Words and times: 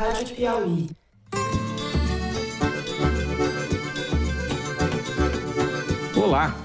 Rádio 0.00 0.34
Piauí. 0.34 0.88
Olá, 6.16 6.56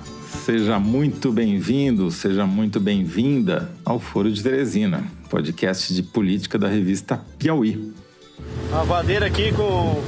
seja 0.46 0.80
muito 0.80 1.34
bem-vindo, 1.34 2.10
seja 2.12 2.46
muito 2.46 2.80
bem-vinda 2.80 3.70
ao 3.84 4.00
Foro 4.00 4.32
de 4.32 4.42
Teresina, 4.42 5.04
podcast 5.30 5.94
de 5.94 6.02
política 6.02 6.58
da 6.58 6.70
revista 6.70 7.20
Piauí. 7.38 7.94
Uma 8.70 8.86
vadeira 8.86 9.26
aqui 9.26 9.52
com 9.52 10.02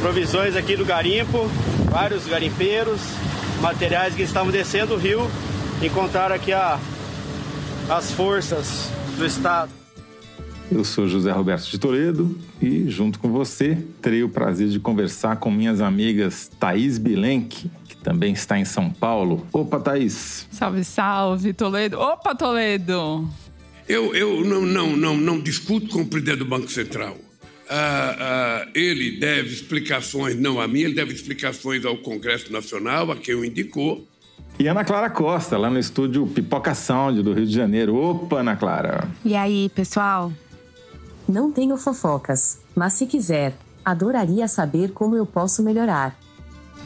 provisões 0.00 0.56
aqui 0.56 0.74
do 0.74 0.84
garimpo, 0.84 1.48
vários 1.88 2.26
garimpeiros, 2.26 3.02
materiais 3.60 4.16
que 4.16 4.22
estavam 4.22 4.50
descendo 4.50 4.94
o 4.94 4.98
rio, 4.98 5.30
encontraram 5.80 6.34
aqui 6.34 6.52
a, 6.52 6.76
as 7.88 8.10
forças 8.10 8.90
do 9.16 9.24
Estado. 9.24 9.85
Eu 10.70 10.84
sou 10.84 11.06
José 11.06 11.30
Roberto 11.30 11.70
de 11.70 11.78
Toledo 11.78 12.36
e, 12.60 12.90
junto 12.90 13.20
com 13.20 13.30
você, 13.30 13.78
terei 14.02 14.24
o 14.24 14.28
prazer 14.28 14.68
de 14.68 14.80
conversar 14.80 15.36
com 15.36 15.48
minhas 15.48 15.80
amigas 15.80 16.50
Thaís 16.58 16.98
Bilenque, 16.98 17.70
que 17.88 17.96
também 17.96 18.32
está 18.32 18.58
em 18.58 18.64
São 18.64 18.90
Paulo. 18.90 19.46
Opa, 19.52 19.78
Thaís! 19.78 20.48
Salve, 20.50 20.82
salve, 20.82 21.52
Toledo! 21.52 21.98
Opa, 22.00 22.34
Toledo! 22.34 23.28
Eu, 23.88 24.12
eu 24.14 24.44
não, 24.44 24.62
não, 24.62 24.96
não, 24.96 25.16
não 25.16 25.40
discuto 25.40 25.88
com 25.88 26.02
o 26.02 26.06
presidente 26.06 26.38
do 26.38 26.44
Banco 26.44 26.68
Central. 26.68 27.16
Ah, 27.70 28.16
ah, 28.18 28.68
ele 28.74 29.20
deve 29.20 29.52
explicações, 29.52 30.36
não 30.36 30.60
a 30.60 30.66
mim, 30.66 30.80
ele 30.80 30.94
deve 30.94 31.12
explicações 31.12 31.84
ao 31.84 31.96
Congresso 31.98 32.52
Nacional, 32.52 33.12
a 33.12 33.16
quem 33.16 33.36
o 33.36 33.44
indicou. 33.44 34.04
E 34.58 34.66
Ana 34.66 34.84
Clara 34.84 35.10
Costa, 35.10 35.56
lá 35.56 35.70
no 35.70 35.78
estúdio 35.78 36.26
Pipoca 36.26 36.74
Sound 36.74 37.22
do 37.22 37.32
Rio 37.32 37.46
de 37.46 37.52
Janeiro. 37.52 37.94
Opa, 37.94 38.40
Ana 38.40 38.56
Clara! 38.56 39.08
E 39.24 39.36
aí, 39.36 39.68
pessoal? 39.68 40.32
Não 41.28 41.50
tenho 41.50 41.76
fofocas, 41.76 42.60
mas 42.74 42.92
se 42.92 43.06
quiser, 43.06 43.56
adoraria 43.84 44.46
saber 44.46 44.92
como 44.92 45.16
eu 45.16 45.26
posso 45.26 45.62
melhorar. 45.62 46.16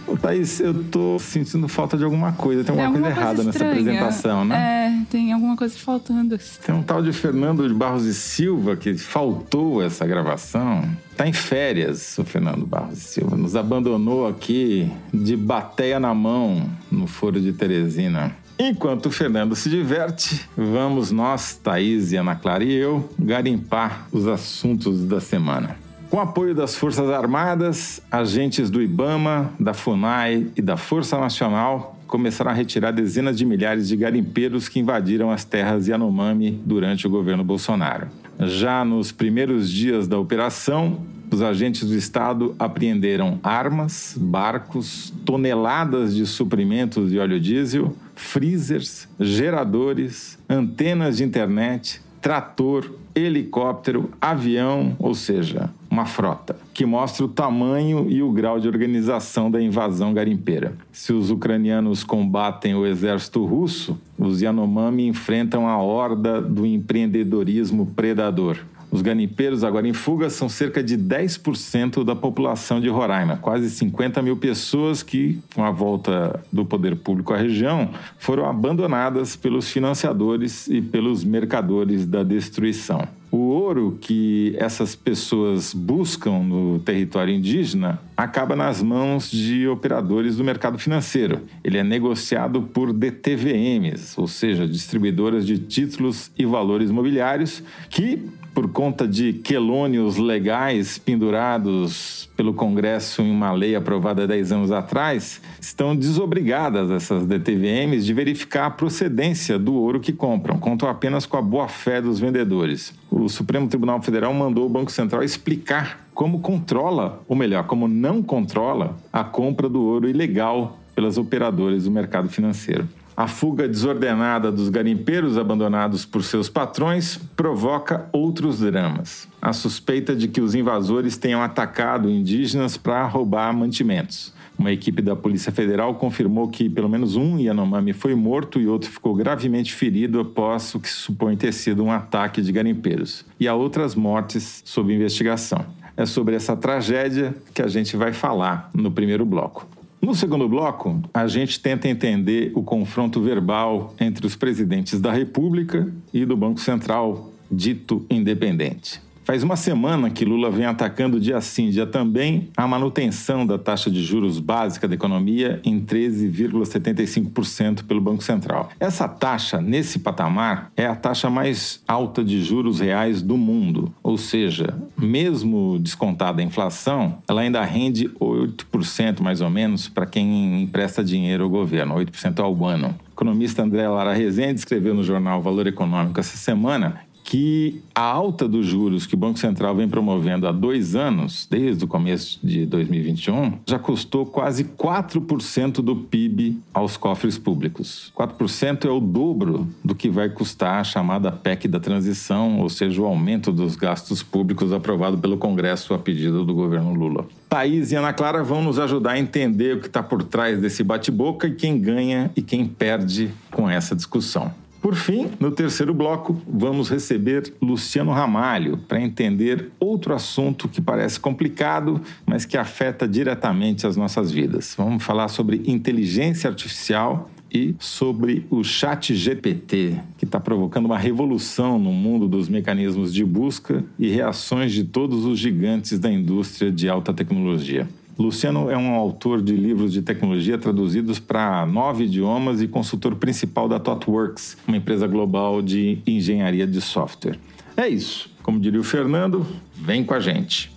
Ô, 0.07 0.17
Thaís, 0.17 0.61
eu 0.61 0.83
tô 0.85 1.19
sentindo 1.19 1.69
falta 1.69 1.97
de 1.97 2.05
alguma 2.05 2.33
coisa. 2.33 2.65
Tem 2.65 2.73
alguma, 2.73 3.01
coisa 3.01 3.09
errada 3.09 3.45
nessa 3.45 3.51
estranha. 3.51 3.73
apresentação, 3.73 4.45
né? 4.45 5.03
É, 5.03 5.11
tem 5.11 5.33
alguma 5.33 5.57
coisa 5.57 5.77
faltando. 5.79 6.39
Tem 6.65 6.75
um 6.75 6.83
tal 6.83 7.03
de 7.03 7.13
Fernando 7.13 7.69
de 7.69 7.75
Barros 7.75 8.07
e 8.07 8.15
Silva 8.15 8.77
que 8.77 8.97
faltou 8.97 9.83
essa 9.83 10.07
gravação. 10.07 10.83
Tá 11.17 11.29
em 11.29 11.33
férias, 11.33 12.19
o 12.19 12.25
Fernando 12.25 12.67
Barros 12.67 12.99
e 12.99 13.01
Silva. 13.03 13.37
Nos 13.37 13.55
abandonou 13.55 14.27
aqui 14.27 14.91
de 15.13 15.37
bateia 15.37 16.01
na 16.01 16.15
mão 16.15 16.69
no 16.91 17.07
Foro 17.07 17.41
de 17.41 17.53
Teresina. 17.53 18.35
Enquanto 18.63 19.07
o 19.07 19.11
Fernando 19.11 19.57
se 19.57 19.71
diverte, 19.71 20.47
vamos 20.55 21.11
nós, 21.11 21.57
Thaís 21.57 22.13
e 22.13 22.17
Ana 22.17 22.37
Clara 22.37 22.63
e 22.63 22.71
eu, 22.71 23.09
garimpar 23.19 24.07
os 24.13 24.27
assuntos 24.27 25.03
da 25.03 25.19
semana. 25.19 25.79
Com 26.11 26.21
apoio 26.21 26.55
das 26.55 26.77
Forças 26.77 27.09
Armadas, 27.09 28.03
agentes 28.13 28.69
do 28.69 28.83
IBAMA, 28.83 29.51
da 29.59 29.73
FUNAI 29.73 30.49
e 30.55 30.61
da 30.61 30.77
Força 30.77 31.19
Nacional 31.19 31.99
começaram 32.07 32.51
a 32.51 32.55
retirar 32.55 32.91
dezenas 32.91 33.39
de 33.39 33.47
milhares 33.47 33.89
de 33.89 33.97
garimpeiros 33.97 34.69
que 34.69 34.79
invadiram 34.79 35.31
as 35.31 35.43
terras 35.43 35.89
Yanomami 35.89 36.51
durante 36.67 37.07
o 37.07 37.11
governo 37.11 37.43
Bolsonaro. 37.43 38.09
Já 38.41 38.85
nos 38.85 39.11
primeiros 39.11 39.71
dias 39.71 40.07
da 40.07 40.19
operação, 40.19 41.01
os 41.33 41.41
agentes 41.41 41.89
do 41.89 41.95
Estado 41.95 42.55
apreenderam 42.59 43.39
armas, 43.43 44.17
barcos, 44.21 45.15
toneladas 45.25 46.15
de 46.15 46.27
suprimentos 46.27 47.11
de 47.11 47.19
óleo 47.19 47.39
diesel, 47.39 47.97
freezers, 48.21 49.09
geradores, 49.19 50.39
antenas 50.49 51.17
de 51.17 51.25
internet, 51.25 52.01
trator, 52.21 52.93
helicóptero, 53.15 54.11
avião, 54.21 54.95
ou 54.99 55.15
seja, 55.15 55.71
uma 55.91 56.07
frota, 56.07 56.57
que 56.73 56.87
mostra 56.87 57.25
o 57.25 57.29
tamanho 57.29 58.07
e 58.09 58.23
o 58.23 58.31
grau 58.31 58.61
de 58.61 58.69
organização 58.69 59.51
da 59.51 59.61
invasão 59.61 60.15
garimpeira. 60.15 60.75
Se 60.93 61.13
os 61.13 61.31
ucranianos 61.31 62.05
combatem 62.05 62.75
o 62.75 62.87
exército 62.87 63.45
russo, 63.45 63.99
os 64.17 64.41
Yanomami 64.41 65.09
enfrentam 65.09 65.67
a 65.67 65.79
horda 65.79 66.41
do 66.41 66.65
empreendedorismo 66.65 67.87
predador. 67.87 68.59
Os 68.91 69.03
garimpeiros 69.03 69.63
agora 69.63 69.87
em 69.87 69.93
fuga 69.93 70.29
são 70.29 70.49
cerca 70.49 70.83
de 70.83 70.99
10% 70.99 72.03
da 72.05 72.17
população 72.17 72.81
de 72.81 72.89
Roraima, 72.89 73.37
quase 73.37 73.71
50 73.71 74.21
mil 74.21 74.37
pessoas 74.37 75.03
que, 75.03 75.39
com 75.55 75.65
a 75.65 75.71
volta 75.71 76.43
do 76.53 76.65
poder 76.65 76.97
público 76.97 77.33
à 77.33 77.37
região, 77.37 77.91
foram 78.19 78.47
abandonadas 78.47 79.37
pelos 79.37 79.71
financiadores 79.71 80.67
e 80.67 80.83
pelos 80.83 81.23
mercadores 81.23 82.05
da 82.05 82.25
destruição. 82.25 83.07
O 83.31 83.39
ouro 83.39 83.97
que 84.01 84.57
essas 84.59 84.97
pessoas 84.97 85.73
buscam 85.73 86.41
no 86.41 86.81
território 86.81 87.33
indígena 87.33 88.01
acaba 88.23 88.55
nas 88.55 88.83
mãos 88.83 89.31
de 89.31 89.67
operadores 89.67 90.37
do 90.37 90.45
mercado 90.45 90.79
financeiro. 90.79 91.41
Ele 91.65 91.79
é 91.79 91.83
negociado 91.83 92.61
por 92.63 92.93
DTVMs, 92.93 94.21
ou 94.21 94.29
seja, 94.29 94.69
distribuidoras 94.69 95.47
de 95.47 95.59
títulos 95.59 96.31
e 96.39 96.45
valores 96.45 96.91
imobiliários, 96.91 97.63
que, 97.89 98.23
por 98.53 98.69
conta 98.73 99.09
de 99.09 99.33
quelônios 99.33 100.19
legais 100.19 100.99
pendurados 100.99 102.29
pelo 102.37 102.53
Congresso 102.53 103.23
em 103.23 103.31
uma 103.31 103.53
lei 103.53 103.75
aprovada 103.75 104.27
10 104.27 104.53
anos 104.53 104.71
atrás, 104.71 105.41
estão 105.59 105.97
desobrigadas 105.97 106.91
essas 106.91 107.25
DTVMs 107.25 108.05
de 108.05 108.13
verificar 108.13 108.67
a 108.67 108.71
procedência 108.71 109.59
do 109.59 109.73
ouro 109.73 109.99
que 109.99 110.13
compram, 110.13 110.59
contam 110.59 110.91
apenas 110.91 111.25
com 111.25 111.39
a 111.39 111.43
boa-fé 111.43 112.03
dos 112.03 112.21
vendedores. 112.21 112.93
O 113.11 113.31
Supremo 113.31 113.67
Tribunal 113.67 114.03
Federal 114.03 114.35
mandou 114.35 114.67
o 114.67 114.69
Banco 114.69 114.93
Central 114.93 115.23
explicar 115.23 116.10
como 116.15 116.41
controla, 116.41 117.21
ou 117.29 117.37
melhor, 117.37 117.65
como 117.65 117.89
não 117.89 118.23
controla, 118.23 118.97
a 119.13 119.25
compra 119.25 119.69
do 119.69 119.83
ouro 119.83 120.09
ilegal 120.09 120.79
pelas 120.95 121.17
operadoras 121.17 121.85
do 121.85 121.91
mercado 121.91 122.29
financeiro. 122.29 122.89
A 123.17 123.29
fuga 123.29 123.69
desordenada 123.69 124.51
dos 124.51 124.71
garimpeiros 124.71 125.37
abandonados 125.37 126.07
por 126.07 126.23
seus 126.25 126.49
patrões 126.49 127.19
provoca 127.37 128.09
outros 128.13 128.61
dramas. 128.61 129.29
A 129.43 129.53
suspeita 129.53 130.17
de 130.17 130.27
que 130.27 130.41
os 130.41 130.55
invasores 130.55 131.19
tenham 131.19 131.43
atacado 131.43 132.09
indígenas 132.09 132.79
para 132.79 133.05
roubar 133.07 133.53
mantimentos. 133.53 134.33
Uma 134.59 134.73
equipe 134.73 135.01
da 135.01 135.17
Polícia 135.17 135.51
Federal 135.51 135.95
confirmou 135.95 136.49
que 136.49 136.69
pelo 136.69 136.89
menos 136.89 137.17
um 137.17 137.39
Yanomami 137.39 137.95
foi 137.95 138.15
morto 138.15 138.61
e 138.61 138.67
outro 138.67 138.91
ficou 138.91 139.15
gravemente 139.15 139.73
ferido 139.73 140.21
após 140.21 140.75
o 140.75 140.81
que 140.81 140.89
se 140.89 140.97
supõe 140.97 141.37
ter 141.37 141.53
sido 141.53 141.83
um 141.83 141.91
ataque 141.91 142.43
de 142.43 142.53
garimpeiros. 142.53 143.25
E 143.39 143.49
há 143.49 143.55
outras 143.55 143.95
mortes 143.95 144.63
sob 144.67 144.95
investigação. 144.95 145.65
É 146.01 146.07
sobre 146.07 146.35
essa 146.35 146.57
tragédia 146.57 147.35
que 147.53 147.61
a 147.61 147.69
gente 147.69 147.95
vai 147.95 148.11
falar 148.11 148.71
no 148.73 148.91
primeiro 148.91 149.27
bloco. 149.27 149.69
No 150.01 150.15
segundo 150.15 150.49
bloco, 150.49 150.99
a 151.13 151.27
gente 151.27 151.61
tenta 151.61 151.89
entender 151.89 152.53
o 152.55 152.63
confronto 152.63 153.21
verbal 153.21 153.95
entre 154.01 154.27
os 154.27 154.35
presidentes 154.35 154.99
da 154.99 155.13
República 155.13 155.93
e 156.11 156.25
do 156.25 156.35
Banco 156.39 156.59
Central, 156.59 157.31
dito 157.53 158.07
independente. 158.09 158.99
Faz 159.31 159.45
uma 159.45 159.55
semana 159.55 160.11
que 160.11 160.25
Lula 160.25 160.51
vem 160.51 160.67
atacando 160.67 161.21
dia 161.21 161.41
sim, 161.41 161.71
dia 161.71 161.87
também 161.87 162.49
a 162.57 162.67
manutenção 162.67 163.47
da 163.47 163.57
taxa 163.57 163.89
de 163.89 164.03
juros 164.03 164.41
básica 164.41 164.89
da 164.89 164.97
economia 164.97 165.61
em 165.65 165.79
13,75% 165.79 167.85
pelo 167.85 168.01
Banco 168.01 168.25
Central. 168.25 168.71
Essa 168.81 169.07
taxa, 169.07 169.61
nesse 169.61 170.01
patamar, 170.01 170.73
é 170.77 170.85
a 170.85 170.97
taxa 170.97 171.31
mais 171.31 171.81
alta 171.87 172.25
de 172.25 172.43
juros 172.43 172.81
reais 172.81 173.23
do 173.23 173.37
mundo. 173.37 173.95
Ou 174.03 174.19
seja, 174.19 174.77
mesmo 174.99 175.79
descontada 175.79 176.43
a 176.43 176.45
inflação, 176.45 177.19
ela 177.29 177.43
ainda 177.43 177.63
rende 177.63 178.09
8% 178.09 179.21
mais 179.21 179.41
ou 179.41 179.49
menos 179.49 179.89
para 179.89 180.07
quem 180.07 180.61
empresta 180.61 181.05
dinheiro 181.05 181.45
ao 181.45 181.51
governo, 181.51 181.95
8% 181.95 182.41
ao 182.41 182.67
ano. 182.67 182.97
O 183.11 183.13
economista 183.13 183.63
André 183.63 183.87
Lara 183.87 184.13
Rezende 184.13 184.59
escreveu 184.59 184.93
no 184.93 185.05
jornal 185.05 185.41
Valor 185.41 185.69
Econômico 185.69 186.19
essa 186.19 186.37
semana 186.37 187.09
que 187.31 187.81
a 187.95 188.03
alta 188.03 188.49
dos 188.49 188.67
juros 188.67 189.07
que 189.07 189.15
o 189.15 189.17
Banco 189.17 189.39
Central 189.39 189.77
vem 189.77 189.89
promovendo 189.89 190.49
há 190.49 190.51
dois 190.53 190.97
anos, 190.97 191.47
desde 191.49 191.85
o 191.85 191.87
começo 191.87 192.41
de 192.43 192.67
2021, 192.67 193.53
já 193.69 193.79
custou 193.79 194.27
quase 194.27 194.65
4% 194.65 195.75
do 195.75 195.95
PIB 195.95 196.59
aos 196.75 196.97
cofres 196.97 197.39
públicos. 197.39 198.13
4% 198.19 198.85
é 198.85 198.91
o 198.91 198.99
dobro 198.99 199.69
do 199.85 199.95
que 199.95 200.11
vai 200.11 200.29
custar 200.29 200.81
a 200.81 200.85
chamada 200.85 201.31
PEC 201.31 201.69
da 201.69 201.79
transição, 201.79 202.59
ou 202.59 202.69
seja, 202.69 203.01
o 203.01 203.07
aumento 203.07 203.53
dos 203.53 203.77
gastos 203.77 204.25
públicos 204.25 204.73
aprovado 204.73 205.17
pelo 205.17 205.39
Congresso 205.39 205.95
a 205.95 206.01
pedido 206.01 206.45
do 206.45 206.53
governo 206.53 206.93
Lula. 206.93 207.29
Thaís 207.49 207.93
e 207.93 207.95
Ana 207.95 208.13
Clara 208.13 208.43
vão 208.43 208.61
nos 208.61 208.77
ajudar 208.77 209.13
a 209.13 209.19
entender 209.21 209.77
o 209.77 209.81
que 209.81 209.87
está 209.87 210.03
por 210.03 210.25
trás 210.25 210.61
desse 210.61 210.83
bate-boca 210.83 211.47
e 211.47 211.55
quem 211.55 211.81
ganha 211.81 212.29
e 212.35 212.43
quem 212.43 212.67
perde 212.67 213.31
com 213.53 213.71
essa 213.71 213.95
discussão. 213.95 214.53
Por 214.81 214.95
fim, 214.95 215.29
no 215.39 215.51
terceiro 215.51 215.93
bloco, 215.93 216.41
vamos 216.49 216.89
receber 216.89 217.53
Luciano 217.61 218.13
Ramalho 218.13 218.79
para 218.89 219.01
entender 219.01 219.71
outro 219.79 220.15
assunto 220.15 220.69
que 220.69 220.81
parece 220.81 221.21
complicado, 221.21 222.01
mas 222.25 222.47
que 222.47 222.57
afeta 222.57 223.07
diretamente 223.07 223.87
as 223.87 223.95
nossas 223.95 224.33
vidas. 224.33 224.75
Vamos 224.79 225.05
falar 225.05 225.29
sobre 225.29 225.63
inteligência 225.67 226.49
artificial 226.49 227.31
e 227.53 227.75
sobre 227.79 228.47
o 228.49 228.65
Chat 228.65 229.15
GPT, 229.15 230.01
que 230.17 230.25
está 230.25 230.41
provocando 230.41 230.87
uma 230.87 230.99
revolução 230.99 231.79
no 231.79 231.93
mundo 231.93 232.27
dos 232.27 232.49
mecanismos 232.49 233.13
de 233.13 233.25
busca 233.25 233.85
e 233.99 234.09
reações 234.09 234.73
de 234.73 234.85
todos 234.85 235.27
os 235.27 235.39
gigantes 235.39 235.99
da 235.99 236.11
indústria 236.11 236.71
de 236.71 236.89
alta 236.89 237.13
tecnologia. 237.13 237.87
Luciano 238.21 238.71
é 238.71 238.77
um 238.77 238.95
autor 238.95 239.41
de 239.41 239.57
livros 239.57 239.95
de 239.95 240.03
tecnologia 240.03 240.59
traduzidos 240.59 241.19
para 241.19 241.65
nove 241.65 242.05
idiomas 242.05 242.61
e 242.61 242.69
consultor 242.69 243.15
principal 243.15 243.67
da 243.67 243.81
ThoughtWorks, 243.81 244.59
uma 244.69 244.77
empresa 244.77 245.07
global 245.07 245.63
de 245.63 245.99
engenharia 246.07 246.67
de 246.67 246.83
software. 246.83 247.39
É 247.75 247.89
isso. 247.89 248.31
Como 248.43 248.61
diria 248.61 248.79
o 248.79 248.85
Fernando, 248.85 249.47
vem 249.75 250.05
com 250.05 250.13
a 250.13 250.21
gente. 250.21 250.71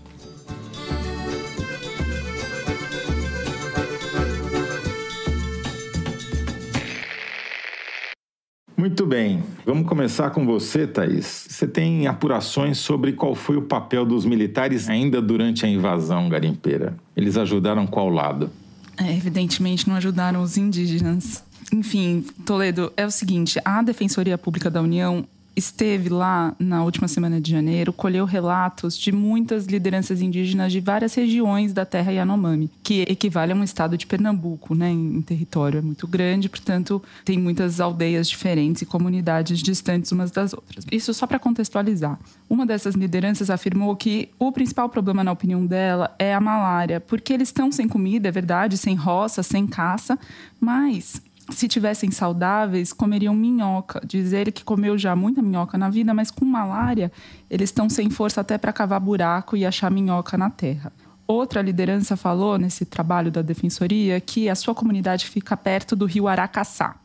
Muito 8.94 9.08
bem, 9.08 9.44
vamos 9.66 9.88
começar 9.88 10.30
com 10.30 10.46
você, 10.46 10.86
Thaís. 10.86 11.48
Você 11.50 11.66
tem 11.66 12.06
apurações 12.06 12.78
sobre 12.78 13.14
qual 13.14 13.34
foi 13.34 13.58
o 13.58 13.64
papel 13.64 14.06
dos 14.06 14.24
militares 14.24 14.88
ainda 14.88 15.20
durante 15.20 15.66
a 15.66 15.68
invasão 15.68 16.30
garimpeira. 16.30 16.96
Eles 17.18 17.36
ajudaram 17.36 17.88
qual 17.88 18.08
lado? 18.08 18.52
É, 18.96 19.12
evidentemente 19.12 19.90
não 19.90 19.96
ajudaram 19.96 20.44
os 20.44 20.58
indígenas. 20.58 21.44
Enfim, 21.74 22.24
Toledo, 22.46 22.94
é 22.96 23.04
o 23.04 23.10
seguinte: 23.10 23.60
a 23.66 23.82
Defensoria 23.82 24.38
Pública 24.38 24.70
da 24.70 24.80
União 24.80 25.26
esteve 25.56 26.10
lá 26.10 26.56
na 26.60 26.84
última 26.84 27.08
semana 27.08 27.40
de 27.40 27.52
janeiro, 27.52 27.94
colheu 27.94 28.26
relatos 28.26 28.98
de 28.98 29.12
muitas 29.12 29.66
lideranças 29.66 30.22
indígenas 30.22 30.72
de 30.72 30.80
várias 30.80 31.14
regiões 31.14 31.74
da 31.74 31.86
terra 31.86 32.12
Yanomami, 32.12 32.70
que 32.82 33.02
equivale 33.02 33.52
a 33.52 33.56
um 33.56 33.64
estado 33.64 33.98
de 33.98 34.08
Pernambuco, 34.08 34.74
né, 34.74 34.90
em 34.90 35.22
território 35.22 35.78
é 35.78 35.82
muito 35.82 36.08
grande, 36.08 36.50
portanto, 36.50 37.02
tem 37.24 37.38
muitas 37.38 37.80
aldeias 37.80 38.28
diferentes 38.28 38.82
e 38.82 38.86
comunidades 38.86 39.62
distantes 39.62 40.12
umas 40.12 40.32
das 40.32 40.54
outras. 40.54 40.86
Isso 40.92 41.14
só 41.14 41.28
para 41.28 41.40
contextualizar. 41.40 42.20
Uma 42.50 42.66
dessas 42.66 42.96
lideranças 42.96 43.50
afirmou 43.50 43.96
que 43.96 44.30
o 44.40 44.52
principal 44.52 44.90
problema 44.90 45.24
na 45.24 45.32
opinião 45.32 45.66
dela 45.66 46.14
é 46.18 46.34
a 46.34 46.42
malária, 46.42 47.00
porque 47.00 47.34
eles 47.34 47.50
estão 47.50 47.72
sem 47.72 47.88
comida, 47.88 48.28
é 48.28 48.32
verdade, 48.32 48.78
sem 48.78 48.96
roça, 48.96 49.44
sem 49.44 49.68
caça, 49.68 50.18
mas 50.60 51.22
se 51.56 51.68
tivessem 51.68 52.12
saudáveis, 52.12 52.94
comeriam 52.94 53.34
minhoca. 53.34 54.02
Diz 54.06 54.34
ele 54.34 54.52
que 54.52 54.64
comeu 54.64 54.98
já 54.98 55.16
muita 55.16 55.42
minhoca 55.42 55.78
na 55.78 55.90
vida, 55.90 56.14
mas 56.14 56.30
com 56.30 56.46
malária, 56.46 57.12
eles 57.50 57.70
estão 57.70 57.90
sem 57.90 58.10
força 58.10 58.42
até 58.42 58.58
para 58.58 58.74
cavar 58.74 59.00
buraco 59.00 59.56
e 59.56 59.66
achar 59.66 59.90
minhoca 59.90 60.38
na 60.38 60.50
terra. 60.50 60.92
Outra 61.26 61.62
liderança 61.62 62.18
falou 62.18 62.58
nesse 62.58 62.86
trabalho 62.86 63.32
da 63.32 63.42
defensoria 63.42 64.20
que 64.20 64.50
a 64.50 64.56
sua 64.56 64.76
comunidade 64.76 65.26
fica 65.26 65.56
perto 65.56 65.96
do 65.96 66.06
rio 66.06 66.28
Aracaçá 66.28 66.96